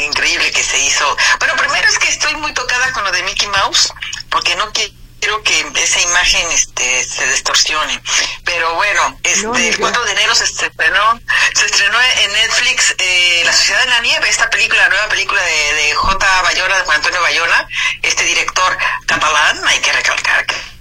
increíble 0.00 0.50
que 0.50 0.64
se 0.64 0.78
hizo. 0.80 1.16
Bueno, 1.38 1.54
primero 1.56 1.88
es 1.88 1.98
que 1.98 2.08
estoy 2.08 2.34
muy 2.36 2.52
tocada 2.54 2.92
con 2.92 3.04
lo 3.04 3.12
de 3.12 3.22
Mickey 3.22 3.46
Mouse, 3.48 3.92
porque 4.30 4.56
no 4.56 4.72
quiero 4.72 5.03
que 5.44 5.82
esa 5.82 6.00
imagen 6.00 6.50
este 6.50 7.04
se 7.04 7.26
distorsione. 7.28 8.00
Pero 8.44 8.74
bueno, 8.74 9.18
este 9.22 9.68
el 9.68 9.78
4 9.78 10.04
de 10.04 10.12
enero 10.12 10.34
se 10.34 10.44
estrenó, 10.44 11.20
se 11.54 11.66
estrenó 11.66 11.98
en 12.00 12.32
Netflix 12.32 12.94
eh, 12.98 13.42
La 13.44 13.52
Sociedad 13.52 13.82
de 13.82 13.90
la 13.90 14.00
Nieve, 14.00 14.28
esta 14.28 14.50
película, 14.50 14.82
la 14.82 14.88
nueva 14.88 15.08
película 15.08 15.42
de, 15.42 15.74
de 15.74 15.94
J. 15.94 16.42
Bayona, 16.42 16.76
de 16.76 16.82
Juan 16.84 16.96
Antonio 16.96 17.20
Bayona, 17.20 17.68
este 18.02 18.24
director 18.24 18.78
catalán, 19.06 19.60
hay 19.66 19.80
que 19.80 19.92
recalcar 19.92 20.46
que 20.46 20.73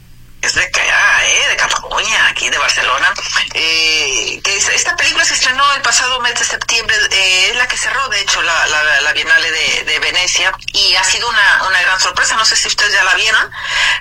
es 0.44 0.54
de 0.56 0.62
acá, 0.62 1.26
¿eh? 1.26 1.48
de 1.50 1.56
Cataluña, 1.56 2.28
aquí 2.28 2.50
de 2.50 2.58
Barcelona. 2.58 3.14
Eh, 3.54 4.42
que 4.44 4.58
esta 4.58 4.96
película 4.98 5.24
se 5.24 5.36
estrenó 5.36 5.64
el 5.74 5.82
pasado 5.82 6.20
mes 6.20 6.38
de 6.38 6.44
septiembre, 6.44 6.96
eh, 7.12 7.50
es 7.50 7.56
la 7.56 7.68
que 7.68 7.78
cerró, 7.78 8.10
de 8.10 8.20
hecho, 8.20 8.42
la, 8.42 8.68
la, 8.68 9.02
la 9.02 9.14
Bienal 9.14 9.42
de, 9.42 9.84
de, 9.86 10.00
Venecia, 10.00 10.52
y 10.74 10.96
ha 10.96 11.04
sido 11.06 11.30
una, 11.30 11.64
una 11.68 11.82
gran 11.82 12.00
sorpresa. 12.00 12.36
No 12.36 12.44
sé 12.44 12.58
si 12.58 12.68
ustedes 12.68 12.94
ya 12.94 13.04
la 13.04 13.16
vieron, 13.16 13.52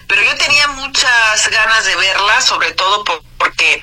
pero 0.08 0.22
yo 0.22 0.36
tenía 0.36 0.66
muchas 0.68 1.48
ganas 1.48 1.84
de 1.84 1.94
verla, 1.94 2.40
sobre 2.40 2.72
todo 2.72 3.04
por 3.04 3.22
porque 3.42 3.82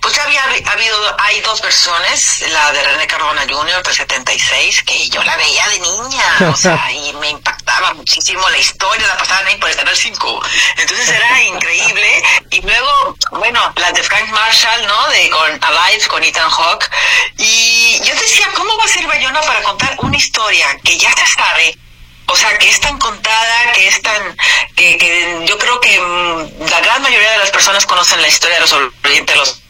pues 0.00 0.16
ya 0.16 0.24
había 0.24 0.42
habido, 0.42 1.16
hay 1.20 1.40
dos 1.42 1.62
versiones, 1.62 2.44
la 2.50 2.72
de 2.72 2.82
René 2.82 3.06
Cardona 3.06 3.42
Jr. 3.48 3.80
de 3.80 3.94
76, 3.94 4.82
que 4.82 5.08
yo 5.08 5.22
la 5.22 5.36
veía 5.36 5.68
de 5.68 5.78
niña, 5.78 6.50
o 6.52 6.56
sea, 6.56 6.90
y 6.90 7.12
me 7.14 7.30
impactaba 7.30 7.94
muchísimo 7.94 8.48
la 8.50 8.58
historia, 8.58 9.06
la 9.06 9.16
pasaban 9.16 9.46
ahí 9.46 9.56
por 9.58 9.70
el 9.70 9.76
Canal 9.76 9.96
5, 9.96 10.42
entonces 10.78 11.08
era 11.08 11.40
increíble, 11.40 12.22
y 12.50 12.60
luego, 12.62 13.16
bueno, 13.30 13.60
la 13.76 13.92
de 13.92 14.02
Frank 14.02 14.28
Marshall, 14.30 14.86
¿no?, 14.88 15.08
de 15.10 15.30
con 15.30 15.64
Alive, 15.64 16.08
con 16.08 16.24
Ethan 16.24 16.50
Hawke, 16.50 16.90
y 17.38 18.00
yo 18.02 18.12
decía, 18.12 18.48
¿cómo 18.56 18.76
va 18.76 18.84
a 18.86 18.88
ser 18.88 19.06
Bayona 19.06 19.40
para 19.42 19.62
contar 19.62 19.94
una 19.98 20.16
historia 20.16 20.66
que 20.82 20.98
ya 20.98 21.12
se 21.12 21.26
sabe, 21.28 21.78
o 22.26 22.36
sea, 22.36 22.58
que 22.58 22.68
es 22.68 22.80
tan 22.80 22.98
contada, 22.98 23.72
que 23.72 23.88
es 23.88 24.02
tan, 24.02 24.36
que, 24.74 24.98
que 24.98 25.44
yo 25.46 25.58
creo 25.58 25.80
que 25.80 26.00
mm, 26.00 26.68
la 26.68 26.80
gran 26.80 27.02
mayoría 27.02 27.32
de 27.32 27.38
las 27.38 27.50
personas 27.50 27.86
conocen 27.86 28.20
la 28.20 28.28
historia 28.28 28.56
de 28.56 28.60
los 28.62 28.70
sobrevivientes 28.70 29.34
de 29.34 29.38
los 29.38 29.62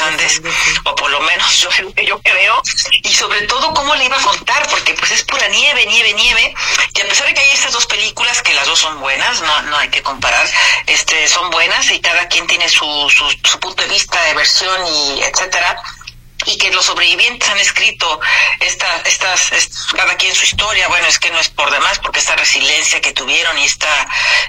Andes, 0.00 0.40
o 0.84 0.94
por 0.94 1.10
lo 1.10 1.20
menos 1.20 1.60
yo, 1.60 1.68
yo 2.02 2.18
creo, 2.20 2.62
y 3.02 3.12
sobre 3.12 3.42
todo 3.42 3.72
cómo 3.74 3.94
le 3.94 4.06
iba 4.06 4.16
a 4.16 4.22
contar, 4.22 4.66
porque 4.68 4.94
pues 4.94 5.12
es 5.12 5.22
pura 5.22 5.46
nieve, 5.48 5.86
nieve, 5.86 6.12
nieve, 6.14 6.54
y 6.94 7.00
a 7.00 7.08
pesar 7.08 7.26
de 7.28 7.34
que 7.34 7.40
hay 7.40 7.50
estas 7.50 7.72
dos 7.72 7.86
películas, 7.86 8.42
que 8.42 8.54
las 8.54 8.66
dos 8.66 8.78
son 8.78 8.98
buenas, 9.00 9.40
no, 9.42 9.62
no 9.62 9.76
hay 9.76 9.88
que 9.90 10.02
comparar, 10.02 10.48
este, 10.86 11.28
son 11.28 11.50
buenas 11.50 11.90
y 11.90 12.00
cada 12.00 12.26
quien 12.28 12.46
tiene 12.46 12.68
su, 12.68 12.84
su, 13.10 13.24
su 13.48 13.60
punto 13.60 13.82
de 13.82 13.88
vista 13.90 14.20
de 14.24 14.34
versión 14.34 14.86
y 14.86 15.22
etcétera, 15.22 15.80
y 16.46 16.58
que 16.58 16.70
los 16.70 16.84
sobrevivientes 16.86 17.48
han 17.48 17.58
escrito 17.58 18.20
esta, 18.60 18.96
estas, 19.04 19.50
cada 19.96 20.16
quien 20.16 20.34
su 20.34 20.44
historia, 20.44 20.88
bueno, 20.88 21.06
es 21.06 21.18
que 21.18 21.30
no 21.30 21.38
es 21.38 21.48
por 21.48 21.70
demás, 21.70 21.98
porque 22.00 22.20
esta 22.20 22.36
resiliencia 22.36 23.00
que 23.00 23.12
tuvieron 23.12 23.56
y 23.58 23.64
esta 23.64 23.88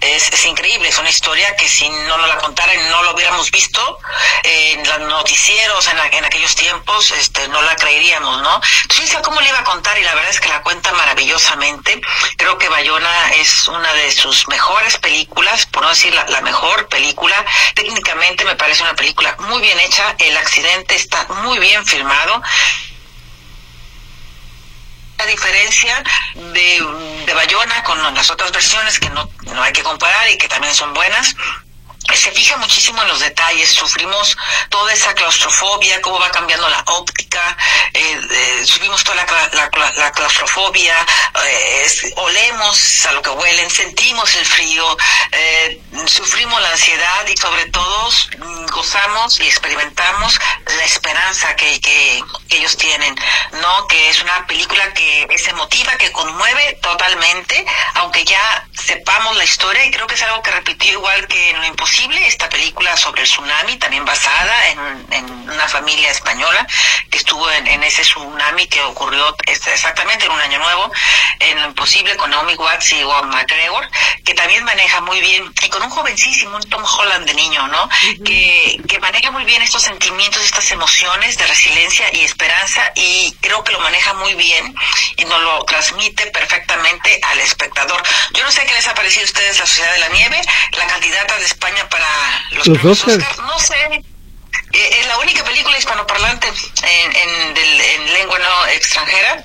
es, 0.01 0.31
es 0.31 0.45
increíble, 0.45 0.89
es 0.89 0.97
una 0.97 1.09
historia 1.09 1.55
que 1.55 1.67
si 1.67 1.89
no 1.89 2.17
nos 2.17 2.27
la 2.27 2.37
contaran, 2.37 2.89
no 2.89 3.03
lo 3.03 3.13
hubiéramos 3.13 3.51
visto 3.51 3.99
en 4.43 4.87
los 4.87 4.99
noticieros 4.99 5.87
en, 5.87 5.97
en 6.13 6.25
aquellos 6.25 6.55
tiempos, 6.55 7.11
este, 7.11 7.47
no 7.47 7.61
la 7.61 7.75
creeríamos, 7.75 8.41
¿no? 8.41 8.61
Entonces, 8.83 9.17
¿cómo 9.23 9.41
le 9.41 9.49
iba 9.49 9.59
a 9.59 9.63
contar? 9.63 9.97
Y 9.97 10.03
la 10.03 10.13
verdad 10.15 10.31
es 10.31 10.39
que 10.39 10.49
la 10.49 10.61
cuenta 10.61 10.91
maravillosamente. 10.93 12.01
Creo 12.37 12.57
que 12.57 12.69
Bayona 12.69 13.33
es 13.35 13.67
una 13.67 13.93
de 13.93 14.11
sus 14.11 14.47
mejores 14.47 14.97
películas, 14.97 15.65
por 15.65 15.83
no 15.83 15.89
decir 15.89 16.13
la, 16.13 16.25
la 16.27 16.41
mejor 16.41 16.87
película. 16.87 17.45
Técnicamente 17.73 18.45
me 18.45 18.55
parece 18.55 18.83
una 18.83 18.95
película 18.95 19.35
muy 19.39 19.61
bien 19.61 19.79
hecha, 19.79 20.15
el 20.19 20.37
accidente 20.37 20.95
está 20.95 21.25
muy 21.29 21.59
bien 21.59 21.84
filmado 21.85 22.41
la 25.17 25.25
diferencia 25.25 26.03
de, 26.35 26.85
de 27.25 27.33
Bayona 27.33 27.83
con 27.83 28.01
las 28.13 28.29
otras 28.29 28.51
versiones 28.51 28.99
que 28.99 29.09
no, 29.11 29.29
no 29.43 29.63
hay 29.63 29.71
que 29.71 29.83
comparar 29.83 30.29
y 30.29 30.37
que 30.37 30.49
también 30.49 30.73
son 30.75 30.93
buenas 30.93 31.35
se 32.13 32.31
fija 32.31 32.57
muchísimo 32.57 33.01
en 33.01 33.07
los 33.07 33.19
detalles, 33.19 33.69
sufrimos 33.69 34.37
toda 34.69 34.93
esa 34.93 35.13
claustrofobia, 35.13 36.01
cómo 36.01 36.19
va 36.19 36.29
cambiando 36.29 36.69
la 36.69 36.83
óptica, 36.87 37.57
eh, 37.93 38.21
eh, 38.31 38.65
sufrimos 38.65 39.03
toda 39.03 39.15
la, 39.15 39.25
claustrofobia, 40.25 40.95
eh, 41.45 42.13
olemos 42.15 43.05
a 43.05 43.11
lo 43.13 43.21
que 43.21 43.29
huelen, 43.29 43.69
sentimos 43.69 44.33
el 44.35 44.45
frío, 44.45 44.97
sufrimos 46.07 46.59
la 46.61 46.71
ansiedad 46.71 47.27
y 47.27 47.37
sobre 47.37 47.65
todo 47.69 48.09
mm, 48.39 48.65
gozamos 48.67 49.39
y 49.39 49.47
experimentamos 49.47 50.39
la 50.65 50.83
esperanza 50.83 51.55
que, 51.55 51.79
que, 51.79 52.23
ellos 52.49 52.77
tienen, 52.77 53.13
¿no? 53.61 53.87
Que 53.87 54.09
es 54.09 54.21
una 54.21 54.47
película 54.47 54.93
que 54.93 55.27
es 55.29 55.47
emotiva, 55.47 55.95
que 55.97 56.11
conmueve 56.11 56.79
totalmente, 56.81 57.65
aunque 57.95 58.23
ya 58.23 58.65
sepamos 58.71 59.35
la 59.35 59.43
historia 59.43 59.85
y 59.85 59.91
creo 59.91 60.07
que 60.07 60.15
es 60.15 60.23
algo 60.23 60.41
que 60.41 60.51
repitió 60.51 60.93
igual 60.93 61.27
que 61.27 61.49
en 61.49 61.59
lo 61.59 61.65
imposible 61.65 62.25
esta 62.27 62.47
película 62.47 62.95
sobre 62.95 63.23
el 63.23 63.27
tsunami, 63.27 63.77
también 63.77 64.05
basada 64.05 64.69
en, 64.69 65.07
en 65.11 65.49
una 65.49 65.67
familia 65.67 66.11
española 66.11 66.65
que 67.09 67.17
estuvo 67.17 67.49
en, 67.51 67.67
en, 67.67 67.83
ese 67.83 68.03
tsunami 68.03 68.67
que 68.67 68.81
ocurrió 68.83 69.35
exactamente 69.47 70.14
en 70.23 70.31
un 70.31 70.39
año 70.39 70.59
nuevo, 70.59 70.91
en 71.39 71.61
Lo 71.61 71.67
Imposible 71.67 72.15
con 72.15 72.29
Naomi 72.29 72.55
Watts 72.55 72.93
y 72.93 73.03
Juan 73.03 73.29
McGregor, 73.29 73.87
que 74.23 74.33
también 74.33 74.63
maneja 74.63 75.01
muy 75.01 75.19
bien, 75.21 75.51
y 75.63 75.69
con 75.69 75.81
un 75.83 75.89
jovencísimo, 75.89 76.55
un 76.55 76.69
Tom 76.69 76.83
Holland 76.83 77.25
de 77.25 77.33
niño, 77.33 77.67
¿no? 77.67 77.89
que, 78.23 78.79
que 78.87 78.99
maneja 78.99 79.31
muy 79.31 79.43
bien 79.45 79.61
estos 79.61 79.83
sentimientos, 79.83 80.41
estas 80.43 80.71
emociones 80.71 81.37
de 81.37 81.47
resiliencia 81.47 82.13
y 82.13 82.21
esperanza, 82.21 82.91
y 82.95 83.35
creo 83.41 83.63
que 83.63 83.71
lo 83.71 83.79
maneja 83.79 84.13
muy 84.13 84.33
bien 84.35 84.75
y 85.17 85.25
nos 85.25 85.41
lo 85.41 85.63
transmite 85.65 86.27
perfectamente 86.27 87.19
al 87.23 87.39
espectador. 87.39 88.01
Yo 88.33 88.43
no 88.43 88.51
sé 88.51 88.65
qué 88.65 88.73
les 88.73 88.87
ha 88.87 88.93
parecido 88.93 89.23
a 89.23 89.25
ustedes 89.25 89.59
La 89.59 89.65
Sociedad 89.65 89.93
de 89.93 89.99
la 89.99 90.09
Nieve, 90.09 90.41
la 90.71 90.87
candidata 90.87 91.37
de 91.37 91.45
España 91.45 91.87
para 91.89 92.07
los, 92.51 92.67
los 92.67 93.07
No 93.07 93.59
sé, 93.59 94.03
eh, 94.73 94.99
es 94.99 95.07
la 95.07 95.17
única 95.19 95.43
película 95.43 95.77
hispanoparlante 95.77 96.47
en, 96.47 97.15
en, 97.15 97.57
en 97.57 98.13
lengua 98.13 98.39
no 98.39 98.67
extranjera. 98.67 99.43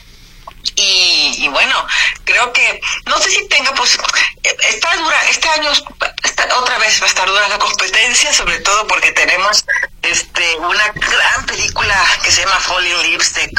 Y, 0.76 1.48
bueno, 1.48 1.86
creo 2.24 2.52
que, 2.52 2.80
no 3.06 3.18
sé 3.18 3.30
si 3.30 3.48
tenga, 3.48 3.72
pues, 3.74 3.98
está 4.42 4.96
dura, 4.96 5.28
este 5.28 5.48
año 5.48 5.70
otra 6.58 6.78
vez 6.78 7.00
va 7.00 7.06
a 7.06 7.08
estar 7.08 7.28
dura 7.28 7.48
la 7.48 7.58
competencia, 7.58 8.32
sobre 8.32 8.58
todo 8.60 8.86
porque 8.86 9.12
tenemos 9.12 9.64
este 10.02 10.56
una 10.56 10.88
gran 10.88 11.46
película 11.46 11.94
que 12.22 12.30
se 12.30 12.42
llama 12.42 12.58
Falling 12.60 13.02
Leaves 13.02 13.34
de 13.34 13.50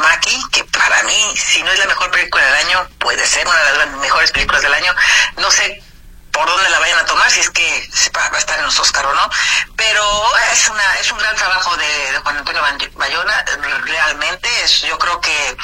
Maki 0.00 0.42
que 0.50 0.64
para 0.64 1.02
mí, 1.04 1.34
si 1.36 1.62
no 1.62 1.70
es 1.70 1.78
la 1.78 1.86
mejor 1.86 2.10
película 2.10 2.44
del 2.44 2.66
año, 2.66 2.88
puede 2.98 3.26
ser 3.26 3.46
una 3.46 3.58
de 3.64 3.78
las 3.78 3.88
mejores 3.98 4.30
películas 4.32 4.62
del 4.62 4.74
año. 4.74 4.94
No 5.36 5.50
sé 5.50 5.82
por 6.32 6.46
dónde 6.48 6.68
la 6.68 6.80
vayan 6.80 6.98
a 6.98 7.04
tomar, 7.04 7.30
si 7.30 7.40
es 7.40 7.50
que 7.50 7.88
va 8.16 8.26
a 8.26 8.38
estar 8.38 8.58
en 8.58 8.64
los 8.64 8.78
Oscar 8.80 9.06
o 9.06 9.14
no, 9.14 9.30
pero 9.76 10.02
es 10.52 10.68
una 10.68 10.94
es 10.96 11.10
un 11.12 11.18
gran 11.18 11.36
trabajo 11.36 11.76
de, 11.76 12.18
Juan 12.24 12.38
Antonio 12.38 12.62
Bayona, 12.94 13.44
realmente 13.84 14.48
es, 14.64 14.82
yo 14.82 14.98
creo 14.98 15.20
que 15.20 15.56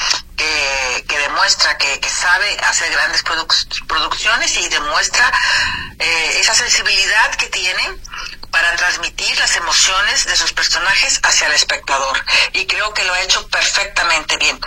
que, 1.07 1.18
demuestra 1.18 1.76
que, 1.76 2.01
sabe 2.09 2.57
hacer 2.64 2.91
grandes 2.91 3.22
producciones 3.86 4.57
y 4.57 4.68
demuestra 4.68 5.30
eh, 5.99 6.41
esa 6.41 6.55
sensibilidad 6.55 7.34
que 7.36 7.47
tiene 7.47 7.82
para 8.51 8.74
transmitir 8.76 9.38
las 9.38 9.55
emociones 9.57 10.26
de 10.26 10.36
sus 10.36 10.53
personajes 10.53 11.20
hacia 11.22 11.47
el 11.47 11.53
espectador. 11.53 12.24
Y 12.53 12.66
creo 12.66 12.93
que 12.95 13.05
lo 13.05 13.12
ha 13.12 13.20
hecho 13.20 13.47
perfectamente 13.49 14.36
bien. 14.38 14.59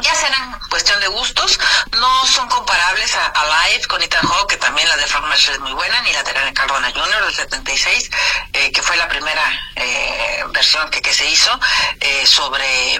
Ya 0.00 0.14
serán 0.14 0.58
cuestión 0.70 0.98
de 1.00 1.06
gustos, 1.06 1.60
no 1.92 2.26
son 2.26 2.48
comparables 2.48 3.14
a, 3.14 3.68
Live 3.68 3.86
con 3.86 4.02
Ethan 4.02 4.26
Hawke, 4.26 4.50
que 4.50 4.56
también 4.56 4.88
la 4.88 4.96
de 4.96 5.06
Frank 5.06 5.26
Marshall 5.26 5.54
es 5.54 5.60
muy 5.60 5.72
buena, 5.72 6.00
ni 6.00 6.12
la 6.12 6.22
de 6.24 6.32
René 6.32 6.52
Cardona 6.52 6.90
Jr. 6.90 7.24
del 7.24 7.34
76, 7.34 8.10
eh, 8.54 8.72
que 8.72 8.82
fue 8.82 8.96
la 8.96 9.08
primera 9.08 9.42
eh, 9.76 10.44
versión 10.48 10.90
que, 10.90 11.00
que 11.00 11.14
se 11.14 11.26
hizo 11.26 11.60
eh, 12.00 12.26
sobre 12.26 12.98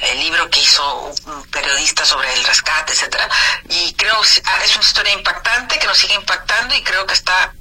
el 0.00 0.20
libro 0.20 0.48
que 0.50 0.60
hizo 0.60 1.12
un 1.26 1.42
periodista 1.50 2.04
sobre 2.04 2.32
el 2.34 2.44
rescate, 2.44 2.92
etcétera, 2.92 3.28
y 3.68 3.92
creo 3.94 4.20
es 4.22 4.76
una 4.76 4.84
historia 4.84 5.12
impactante 5.12 5.78
que 5.78 5.86
nos 5.86 5.98
sigue 5.98 6.14
impactando 6.14 6.74
y 6.74 6.82
creo 6.82 7.06
que 7.06 7.14
está 7.14 7.52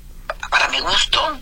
para 0.49 0.67
mi 0.69 0.79
gusto 0.79 1.39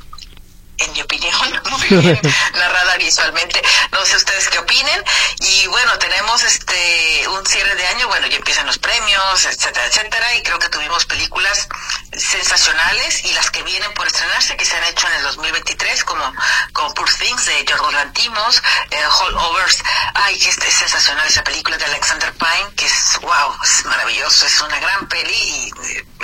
en 0.78 0.94
mi 0.94 1.02
opinión, 1.02 1.62
muy 1.70 1.88
bien 2.00 2.22
narrada 2.54 2.98
visualmente. 2.98 3.62
No 3.92 4.06
sé 4.06 4.16
ustedes 4.18 4.50
qué 4.50 4.60
opinen. 4.60 5.04
Y 5.40 5.68
bueno, 5.68 5.98
tenemos 6.00 6.44
este 6.44 7.28
un 7.28 7.46
cierre 7.46 7.76
de 7.76 7.88
año, 7.88 8.08
bueno, 8.08 8.28
ya 8.28 8.38
empiezan 8.38 8.66
los 8.66 8.78
premios, 8.78 9.46
etcétera, 9.46 9.86
etcétera, 9.86 10.36
y 10.36 10.44
creo 10.44 10.60
que 10.60 10.70
tuvimos 10.70 11.06
películas 11.06 11.68
sensacionales 12.14 13.26
y 13.26 13.34
las 13.34 13.52
que 13.52 13.64
vienen 13.64 13.94
por 13.94 14.08
estrenarse, 14.08 14.56
que 14.56 14.66
se 14.66 14.76
han 14.78 14.84
hecho 14.86 15.08
en 15.08 15.14
el 15.16 15.24
2023, 15.24 16.04
como, 16.04 16.34
como 16.74 16.94
Poor 16.94 17.10
Things 17.10 17.46
de 17.46 17.66
Yorgos 17.66 17.94
Lantimos, 17.94 18.62
eh, 18.92 19.04
Holdovers, 19.20 19.84
ay, 20.14 20.40
que 20.40 20.50
es, 20.50 20.56
sensacional 20.56 21.28
esa 21.28 21.44
película 21.44 21.78
de 21.78 21.86
Alexander 21.86 22.34
Pine, 22.34 22.74
que 22.76 22.86
es, 22.86 23.20
wow, 23.22 23.56
es 23.64 23.86
maravilloso, 23.86 24.46
es 24.46 24.62
una 24.62 24.80
gran 24.80 25.08
peli 25.08 25.34
y 25.34 25.74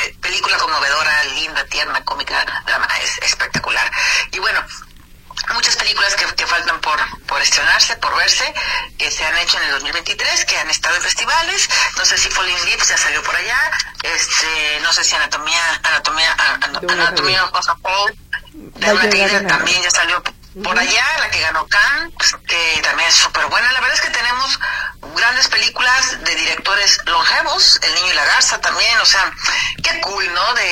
eh, 0.02 0.16
película 0.22 0.58
conmovedora, 0.58 1.24
linda, 1.36 1.66
tierna, 1.66 2.04
cómica, 2.04 2.46
drama, 2.66 2.88
es 3.04 3.18
espectacular. 3.24 3.92
Y 4.32 4.40
bueno, 4.42 4.62
muchas 5.54 5.76
películas 5.76 6.16
que, 6.16 6.26
que, 6.36 6.46
faltan 6.46 6.80
por, 6.82 7.00
por 7.26 7.42
estrenarse, 7.42 7.96
por 7.98 8.16
verse, 8.16 8.54
que 8.98 9.12
se 9.12 9.26
han 9.26 9.38
hecho 9.38 9.58
en 9.58 9.64
el 9.66 9.72
2023, 9.72 10.46
que 10.46 10.58
han 10.58 10.70
estado 10.70 10.96
en 10.96 11.02
festivales. 11.02 11.70
No 11.98 12.06
sé 12.06 12.18
si 12.18 12.30
Falling 12.30 12.66
Lips 12.66 12.90
ya 12.90 12.98
salió 12.98 13.24
por 13.24 13.36
allá. 13.36 13.60
Este, 14.04 14.80
no 14.82 14.92
sé 14.94 15.04
si 15.04 15.16
Anatomía, 15.16 15.80
Anatomía, 15.84 16.36
Anatomía 16.90 17.46
of 17.46 17.70
a 17.70 17.76
Fall, 17.78 18.16
también 19.48 19.82
ya 19.82 19.92
salió 19.92 20.22
por 20.64 20.78
allá, 20.78 21.06
la 21.20 21.30
que 21.30 21.40
ganó 21.40 21.66
Khan, 21.68 22.12
pues, 22.18 22.36
que 22.48 22.82
también 22.84 23.08
es 23.08 23.16
súper 23.16 23.46
buena. 23.46 23.72
La 23.72 23.80
verdad 23.80 23.96
es 23.96 24.02
que 24.02 24.10
tenemos 24.10 24.60
grandes 25.16 25.48
películas 25.48 26.24
de 26.24 26.36
directores 26.36 27.00
longevos, 27.06 27.80
El 27.84 27.94
Niño 27.96 28.12
y 28.12 28.16
la 28.16 28.26
Garza 28.26 28.60
también, 28.60 28.98
o 29.00 29.06
sea, 29.06 29.32
qué 29.84 30.02
cool, 30.02 30.34
¿no? 30.34 30.54
De, 30.54 30.72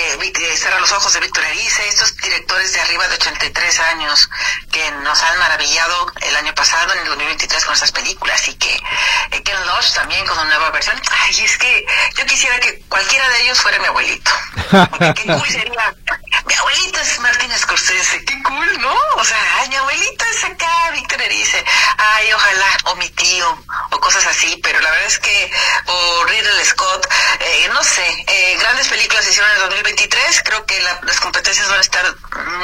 Cerrar 0.57 0.81
los 0.81 0.91
Ojos 0.91 1.13
de 1.13 1.21
Víctor 1.21 1.43
Erice, 1.45 1.87
estos 1.87 2.15
directores 2.17 2.73
de 2.73 2.81
arriba 2.81 3.07
de 3.07 3.15
83 3.15 3.79
años 3.79 4.29
que 4.71 4.91
nos 4.91 5.21
han 5.23 5.39
maravillado 5.39 6.11
el 6.21 6.35
año 6.35 6.53
pasado, 6.53 6.91
en 6.93 6.99
el 6.99 7.05
2023, 7.05 7.65
con 7.65 7.73
estas 7.73 7.91
películas, 7.91 8.47
y 8.47 8.55
que 8.55 8.73
eh, 9.31 9.43
Ken 9.43 9.65
Loach 9.65 9.93
también 9.93 10.25
con 10.25 10.37
una 10.37 10.49
nueva 10.49 10.71
versión. 10.71 10.99
Ay, 11.11 11.43
es 11.43 11.57
que 11.57 11.85
yo 12.17 12.25
quisiera 12.25 12.59
que 12.59 12.81
cualquiera 12.89 13.29
de 13.29 13.43
ellos 13.43 13.59
fuera 13.61 13.79
mi 13.79 13.85
abuelito. 13.85 14.31
Porque 14.89 15.13
qué 15.13 15.33
cool 15.33 15.47
sería. 15.47 15.95
Mi 16.49 16.55
abuelito 16.55 16.99
es 16.99 17.19
Martín 17.19 17.51
Scorsese, 17.55 18.25
qué 18.25 18.41
cool, 18.41 18.81
¿no? 18.81 18.95
O 19.17 19.23
sea, 19.23 19.37
mi 19.69 19.75
abuelito 19.75 20.25
es 20.33 20.43
acá, 20.45 20.89
Víctor 20.93 21.21
dice, 21.29 21.63
ay, 21.95 22.33
ojalá, 22.33 22.65
o 22.85 22.95
mi 22.95 23.07
tío, 23.09 23.63
o 23.91 23.99
cosas 23.99 24.25
así, 24.25 24.59
pero 24.63 24.79
la 24.79 24.89
verdad 24.89 25.05
es 25.05 25.19
que, 25.19 25.51
o 25.85 26.23
Riddle 26.23 26.65
Scott, 26.65 27.07
eh, 27.39 27.69
no 27.71 27.83
sé, 27.83 28.25
eh, 28.25 28.57
grandes 28.59 28.87
películas 28.87 29.25
se 29.25 29.29
hicieron 29.29 29.51
en 29.51 29.57
el 29.57 29.61
2023, 29.69 30.41
creo 30.43 30.65
que 30.65 30.81
las 31.03 31.19
competencias 31.19 31.69
van 31.69 31.77
a 31.77 31.81
estar 31.81 32.15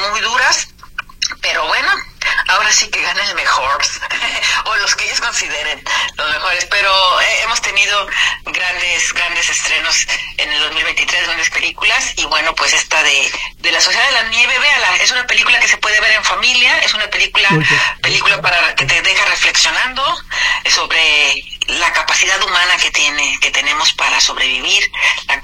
muy 0.10 0.22
duras, 0.22 0.68
pero 1.42 1.66
bueno, 1.68 1.90
ahora 2.48 2.72
sí 2.72 2.88
que 2.90 3.02
gana 3.02 3.24
el 3.24 3.36
mejor, 3.36 3.82
o 4.66 4.76
los 4.78 4.96
que 4.96 5.06
ellos 5.06 5.22
consideren 5.22 5.84
los 6.16 6.30
mejores, 6.32 6.66
pero 6.66 7.22
eh, 7.22 7.42
hemos 7.44 7.62
tenido 7.62 8.08
grandes, 8.46 9.14
grandes 9.14 9.50
estrenos 9.50 10.08
en 10.38 10.52
el 10.52 10.60
2023, 10.60 11.26
grandes 11.26 11.50
películas, 11.50 12.14
y 12.18 12.26
bueno, 12.26 12.54
pues 12.56 12.74
esta 12.74 13.02
de, 13.04 13.32
de 13.58 13.72
La 13.72 13.82
Sociedad 13.82 14.06
de 14.08 14.14
la 14.14 14.24
Nieve, 14.24 14.58
véala, 14.60 14.96
es 14.98 15.12
una 15.12 15.26
película 15.28 15.60
que 15.60 15.68
se 15.68 15.78
puede 15.78 16.00
ver 16.00 16.12
en 16.12 16.24
familia, 16.24 16.80
es 16.80 16.94
una 16.94 17.08
película, 17.08 17.50
película 18.02 18.42
para 18.42 18.76
que 18.76 18.86
te 18.86 19.02
deja 19.02 19.26
reflexionando 19.26 20.04
sobre 20.70 21.44
la 21.68 21.92
capacidad 21.94 22.42
humana 22.44 22.78
que 22.78 22.92
tiene 22.92 23.38
que 23.40 23.52
tenemos 23.52 23.94
para 23.94 24.20
sobrevivir 24.22 24.84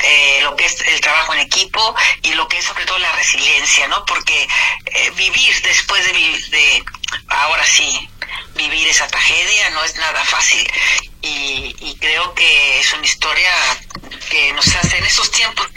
eh, 0.03 0.39
lo 0.43 0.55
que 0.55 0.65
es 0.65 0.82
el 0.82 1.01
trabajo 1.01 1.34
en 1.34 1.39
equipo 1.39 1.95
y 2.22 2.34
lo 2.34 2.47
que 2.47 2.59
es 2.59 2.65
sobre 2.65 2.86
todo 2.86 2.99
la 2.99 3.11
resiliencia 3.13 3.88
no 3.88 4.05
porque 4.05 4.47
eh, 4.86 5.11
vivir 5.11 5.61
después 5.63 6.03
de, 6.05 6.11
de 6.11 6.84
ahora 7.28 7.65
sí 7.65 8.09
vivir 8.55 8.88
esa 8.88 9.07
tragedia 9.07 9.69
no 9.72 9.84
es 9.84 9.95
nada 9.95 10.24
fácil 10.24 10.69
y, 11.22 11.76
y 11.80 11.97
creo 11.99 12.34
que 12.36 12.80
es 12.80 12.93
una 12.93 13.05
historia 13.05 13.51
que 14.30 14.53
nos 14.53 14.67
hace 14.76 14.97
en 14.97 15.05
esos 15.05 15.32
tiempos 15.32 15.67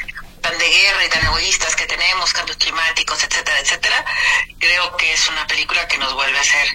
tan 0.45 0.59
de 0.59 0.69
guerra 0.69 1.05
y 1.07 1.09
tan 1.09 1.25
egoístas 1.25 1.75
que 1.75 1.87
tenemos, 1.87 2.33
cambios 2.35 2.59
climáticos, 2.59 3.25
etcétera, 3.25 3.59
etcétera, 3.61 4.05
creo 4.59 4.97
que 4.99 5.11
es 5.11 5.29
una 5.31 5.47
película 5.47 5.89
que 5.89 5.97
nos 5.97 6.13
vuelve 6.13 6.37
a 6.37 6.41
hacer, 6.43 6.69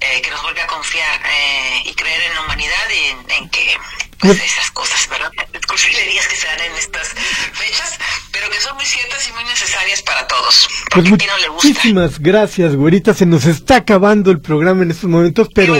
eh, 0.00 0.22
que 0.22 0.30
nos 0.30 0.40
vuelve 0.42 0.60
a 0.62 0.66
confiar 0.68 1.20
eh, 1.26 1.82
y 1.84 1.94
creer 1.94 2.22
en 2.22 2.34
la 2.34 2.42
humanidad 2.42 2.86
y 2.94 3.32
en, 3.34 3.48
que 3.50 3.76
pues, 4.20 4.40
esas 4.40 4.70
cosas, 4.70 5.08
¿verdad? 5.10 5.32
Cursilerías 5.66 6.28
que 6.28 6.36
se 6.36 6.46
dan 6.46 6.60
en 6.60 6.72
estas 6.76 7.08
fechas, 7.08 7.98
pero 8.30 8.48
que 8.50 8.60
son 8.60 8.76
muy 8.76 8.86
ciertas 8.86 9.28
y 9.28 9.32
muy 9.32 9.44
necesarias 9.44 10.00
para 10.02 10.26
todos. 10.28 10.68
Porque 10.92 11.10
pues, 11.10 11.26
no 11.26 11.38
le 11.38 11.48
gusta. 11.48 11.68
Muchísimas 11.68 12.20
gracias, 12.20 12.76
güerita. 12.76 13.14
Se 13.14 13.26
nos 13.26 13.46
está 13.46 13.76
acabando 13.76 14.30
el 14.30 14.40
programa 14.40 14.84
en 14.84 14.92
estos 14.92 15.10
momentos, 15.10 15.48
pero, 15.52 15.74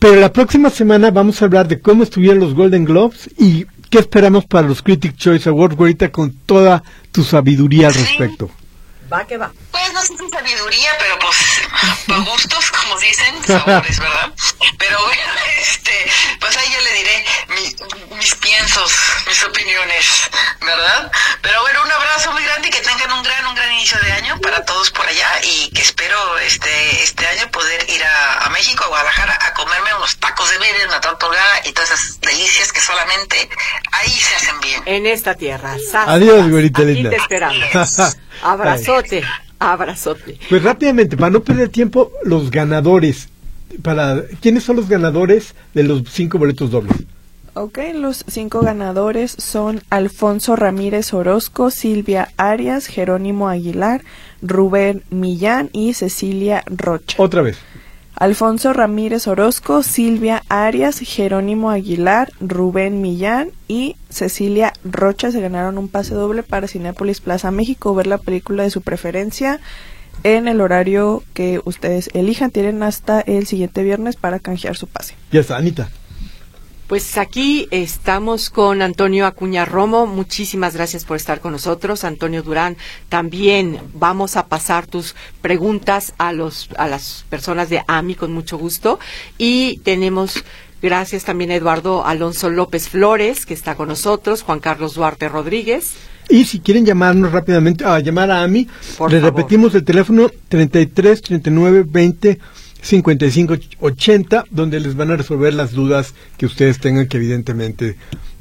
pero 0.00 0.16
la 0.16 0.32
próxima 0.32 0.70
semana 0.70 1.12
vamos 1.12 1.40
a 1.40 1.44
hablar 1.44 1.68
de 1.68 1.80
cómo 1.80 2.02
estuvieron 2.02 2.40
los 2.40 2.54
Golden 2.54 2.84
Globes 2.84 3.30
y 3.38 3.66
¿Qué 3.90 3.98
esperamos 3.98 4.44
para 4.44 4.68
los 4.68 4.82
Critic 4.82 5.16
Choice 5.16 5.48
Awards, 5.48 5.78
ahorita 5.78 6.12
con 6.12 6.32
toda 6.44 6.82
tu 7.10 7.24
sabiduría 7.24 7.88
al 7.88 7.94
respecto? 7.94 8.50
Va 9.10 9.26
que 9.26 9.38
va. 9.38 9.50
Pues 9.70 9.92
no 9.92 10.02
sé 10.02 10.16
si 10.18 10.28
sabiduría, 10.30 10.96
pero 10.98 11.18
pues 11.18 11.36
por 12.06 12.24
gustos, 12.24 12.70
como 12.70 12.98
dicen, 12.98 13.34
sabores, 13.46 13.98
¿verdad? 13.98 14.32
Pero 14.78 14.98
bueno, 15.04 15.32
este, 15.60 16.10
pues 16.40 16.56
ahí 16.56 16.72
yo 16.72 16.80
le 16.80 16.92
diré 16.92 17.24
mis 18.18 18.34
piensos, 18.34 18.92
mis 19.26 19.42
opiniones, 19.44 20.30
¿verdad? 20.60 21.10
Pero 21.40 21.60
bueno, 21.62 21.82
un 21.84 21.90
abrazo 21.90 22.32
muy 22.32 22.44
grande 22.44 22.68
y 22.68 22.70
que 22.70 22.80
tengan 22.80 23.12
un 23.12 23.22
gran, 23.22 23.46
un 23.46 23.54
gran 23.54 23.72
inicio 23.72 23.98
de 24.00 24.12
año 24.12 24.38
para 24.40 24.64
todos 24.64 24.90
por 24.90 25.06
allá 25.06 25.28
y 25.42 25.70
que 25.70 25.82
espero 25.82 26.38
este, 26.38 27.02
este 27.02 27.26
año 27.26 27.50
poder 27.50 27.88
ir 27.88 28.02
a, 28.04 28.48
México, 28.50 28.84
a 28.84 28.88
Guadalajara, 28.88 29.38
a 29.40 29.54
comerme 29.54 29.94
unos 29.94 30.16
tacos 30.18 30.50
de 30.50 30.58
verde, 30.58 30.86
una 30.86 31.00
torta 31.00 31.18
y 31.64 31.72
todas 31.72 31.90
esas 31.90 32.20
delicias 32.20 32.72
que 32.72 32.80
solamente 32.80 33.48
ahí 33.92 34.10
se 34.10 34.34
hacen 34.34 34.60
bien. 34.60 34.82
En 34.86 35.06
esta 35.06 35.34
tierra. 35.34 35.76
Adiós, 36.06 36.48
güerita 36.48 36.82
linda. 36.82 37.10
te 37.10 37.16
esperamos. 37.16 37.58
Abrazote, 38.42 39.22
abrazote. 39.58 40.38
Pues 40.48 40.62
rápidamente, 40.62 41.16
para 41.16 41.30
no 41.30 41.40
perder 41.40 41.68
tiempo, 41.68 42.12
los 42.24 42.50
ganadores. 42.50 43.28
Para, 43.82 44.22
¿Quiénes 44.40 44.64
son 44.64 44.76
los 44.76 44.88
ganadores 44.88 45.54
de 45.74 45.82
los 45.82 46.04
cinco 46.10 46.38
boletos 46.38 46.70
dobles? 46.70 46.96
Ok, 47.54 47.78
los 47.94 48.24
cinco 48.28 48.60
ganadores 48.60 49.32
son 49.32 49.82
Alfonso 49.90 50.54
Ramírez 50.54 51.12
Orozco, 51.12 51.72
Silvia 51.72 52.28
Arias, 52.36 52.86
Jerónimo 52.86 53.48
Aguilar, 53.48 54.04
Rubén 54.42 55.02
Millán 55.10 55.68
y 55.72 55.94
Cecilia 55.94 56.62
Rocha. 56.66 57.20
Otra 57.20 57.42
vez. 57.42 57.58
Alfonso 58.18 58.72
Ramírez 58.72 59.28
Orozco, 59.28 59.84
Silvia 59.84 60.42
Arias, 60.48 60.98
Jerónimo 60.98 61.70
Aguilar, 61.70 62.32
Rubén 62.40 63.00
Millán 63.00 63.50
y 63.68 63.94
Cecilia 64.10 64.72
Rocha 64.82 65.30
se 65.30 65.40
ganaron 65.40 65.78
un 65.78 65.86
pase 65.86 66.14
doble 66.14 66.42
para 66.42 66.66
Cinépolis 66.66 67.20
Plaza 67.20 67.52
México, 67.52 67.94
ver 67.94 68.08
la 68.08 68.18
película 68.18 68.64
de 68.64 68.70
su 68.70 68.82
preferencia 68.82 69.60
en 70.24 70.48
el 70.48 70.60
horario 70.60 71.22
que 71.32 71.60
ustedes 71.64 72.10
elijan. 72.12 72.50
Tienen 72.50 72.82
hasta 72.82 73.20
el 73.20 73.46
siguiente 73.46 73.84
viernes 73.84 74.16
para 74.16 74.40
canjear 74.40 74.76
su 74.76 74.88
pase. 74.88 75.14
Ya 75.30 75.38
está, 75.38 75.56
Anita. 75.56 75.88
Pues 76.88 77.18
aquí 77.18 77.68
estamos 77.70 78.48
con 78.48 78.80
Antonio 78.80 79.26
Acuña 79.26 79.66
Romo. 79.66 80.06
Muchísimas 80.06 80.74
gracias 80.74 81.04
por 81.04 81.18
estar 81.18 81.38
con 81.38 81.52
nosotros. 81.52 82.02
Antonio 82.02 82.42
Durán, 82.42 82.78
también 83.10 83.78
vamos 83.92 84.36
a 84.38 84.46
pasar 84.46 84.86
tus 84.86 85.14
preguntas 85.42 86.14
a, 86.16 86.32
los, 86.32 86.70
a 86.78 86.88
las 86.88 87.26
personas 87.28 87.68
de 87.68 87.82
AMI 87.86 88.14
con 88.14 88.32
mucho 88.32 88.56
gusto. 88.56 88.98
Y 89.36 89.80
tenemos 89.84 90.42
Gracias 90.80 91.24
también 91.24 91.50
a 91.50 91.56
Eduardo 91.56 92.06
Alonso 92.06 92.50
López 92.50 92.88
Flores, 92.88 93.46
que 93.46 93.54
está 93.54 93.74
con 93.74 93.88
nosotros, 93.88 94.42
Juan 94.42 94.60
Carlos 94.60 94.94
Duarte 94.94 95.28
Rodríguez. 95.28 95.94
Y 96.28 96.44
si 96.44 96.60
quieren 96.60 96.86
llamarnos 96.86 97.32
rápidamente, 97.32 97.84
a 97.84 97.98
llamar 97.98 98.30
a 98.30 98.44
AMI, 98.44 98.68
les 99.08 99.20
repetimos 99.20 99.74
el 99.74 99.82
teléfono 99.82 100.30
33 100.48 101.20
39 101.20 101.84
20 101.84 102.38
55 102.82 103.56
80, 103.80 104.44
donde 104.50 104.80
les 104.80 104.94
van 104.96 105.10
a 105.10 105.16
resolver 105.16 105.52
las 105.54 105.72
dudas 105.72 106.14
que 106.36 106.46
ustedes 106.46 106.78
tengan 106.78 107.06
que 107.08 107.16
evidentemente 107.16 107.96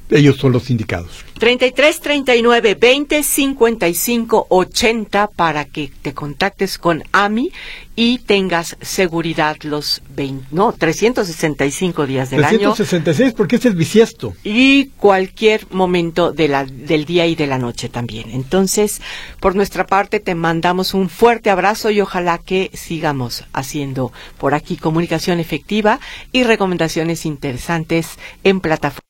ellos 0.10 0.38
son 0.38 0.52
los 0.52 0.70
indicados. 0.70 1.26
33 1.38 2.00
39 2.00 2.76
20 2.76 3.24
55 3.24 4.48
80 4.50 5.28
para 5.28 5.66
que 5.66 5.92
te 6.02 6.14
contactes 6.14 6.78
con 6.78 7.04
AMI 7.12 7.52
y 7.96 8.20
tengas 8.20 8.78
seguridad 8.82 9.58
los 9.64 10.02
20, 10.16 10.48
no, 10.52 10.72
365 10.72 12.06
días 12.06 12.30
del 12.30 12.44
año. 12.44 12.74
366 12.74 13.34
porque 13.34 13.58
es 13.58 13.66
el 13.66 13.76
bisiesto. 13.76 14.34
Y 14.44 14.88
cualquier 14.98 15.68
momento 15.72 16.32
de 16.32 16.48
la, 16.48 16.66
del 16.66 17.06
día 17.06 17.26
y 17.26 17.36
de 17.36 17.48
la 17.48 17.58
noche 17.58 17.90
también. 17.90 18.30
Entonces, 18.32 19.02
por 19.40 19.56
nuestra 19.56 19.88
parte 19.88 20.20
te 20.20 20.36
mandamos 20.36 20.94
un 20.94 21.10
fuerte 21.10 21.50
abrazo 21.50 21.90
y 21.90 22.02
ojalá 22.02 22.38
que 22.38 22.72
sigamos 22.74 23.46
haciendo 23.54 24.12
por 24.38 24.54
aquí 24.54 24.78
comunicación 24.78 25.40
efectiva 25.40 26.00
y 26.32 26.44
recomendaciones 26.44 27.26
interesantes 27.26 28.18
en 28.44 28.60
plataforma 28.60 29.07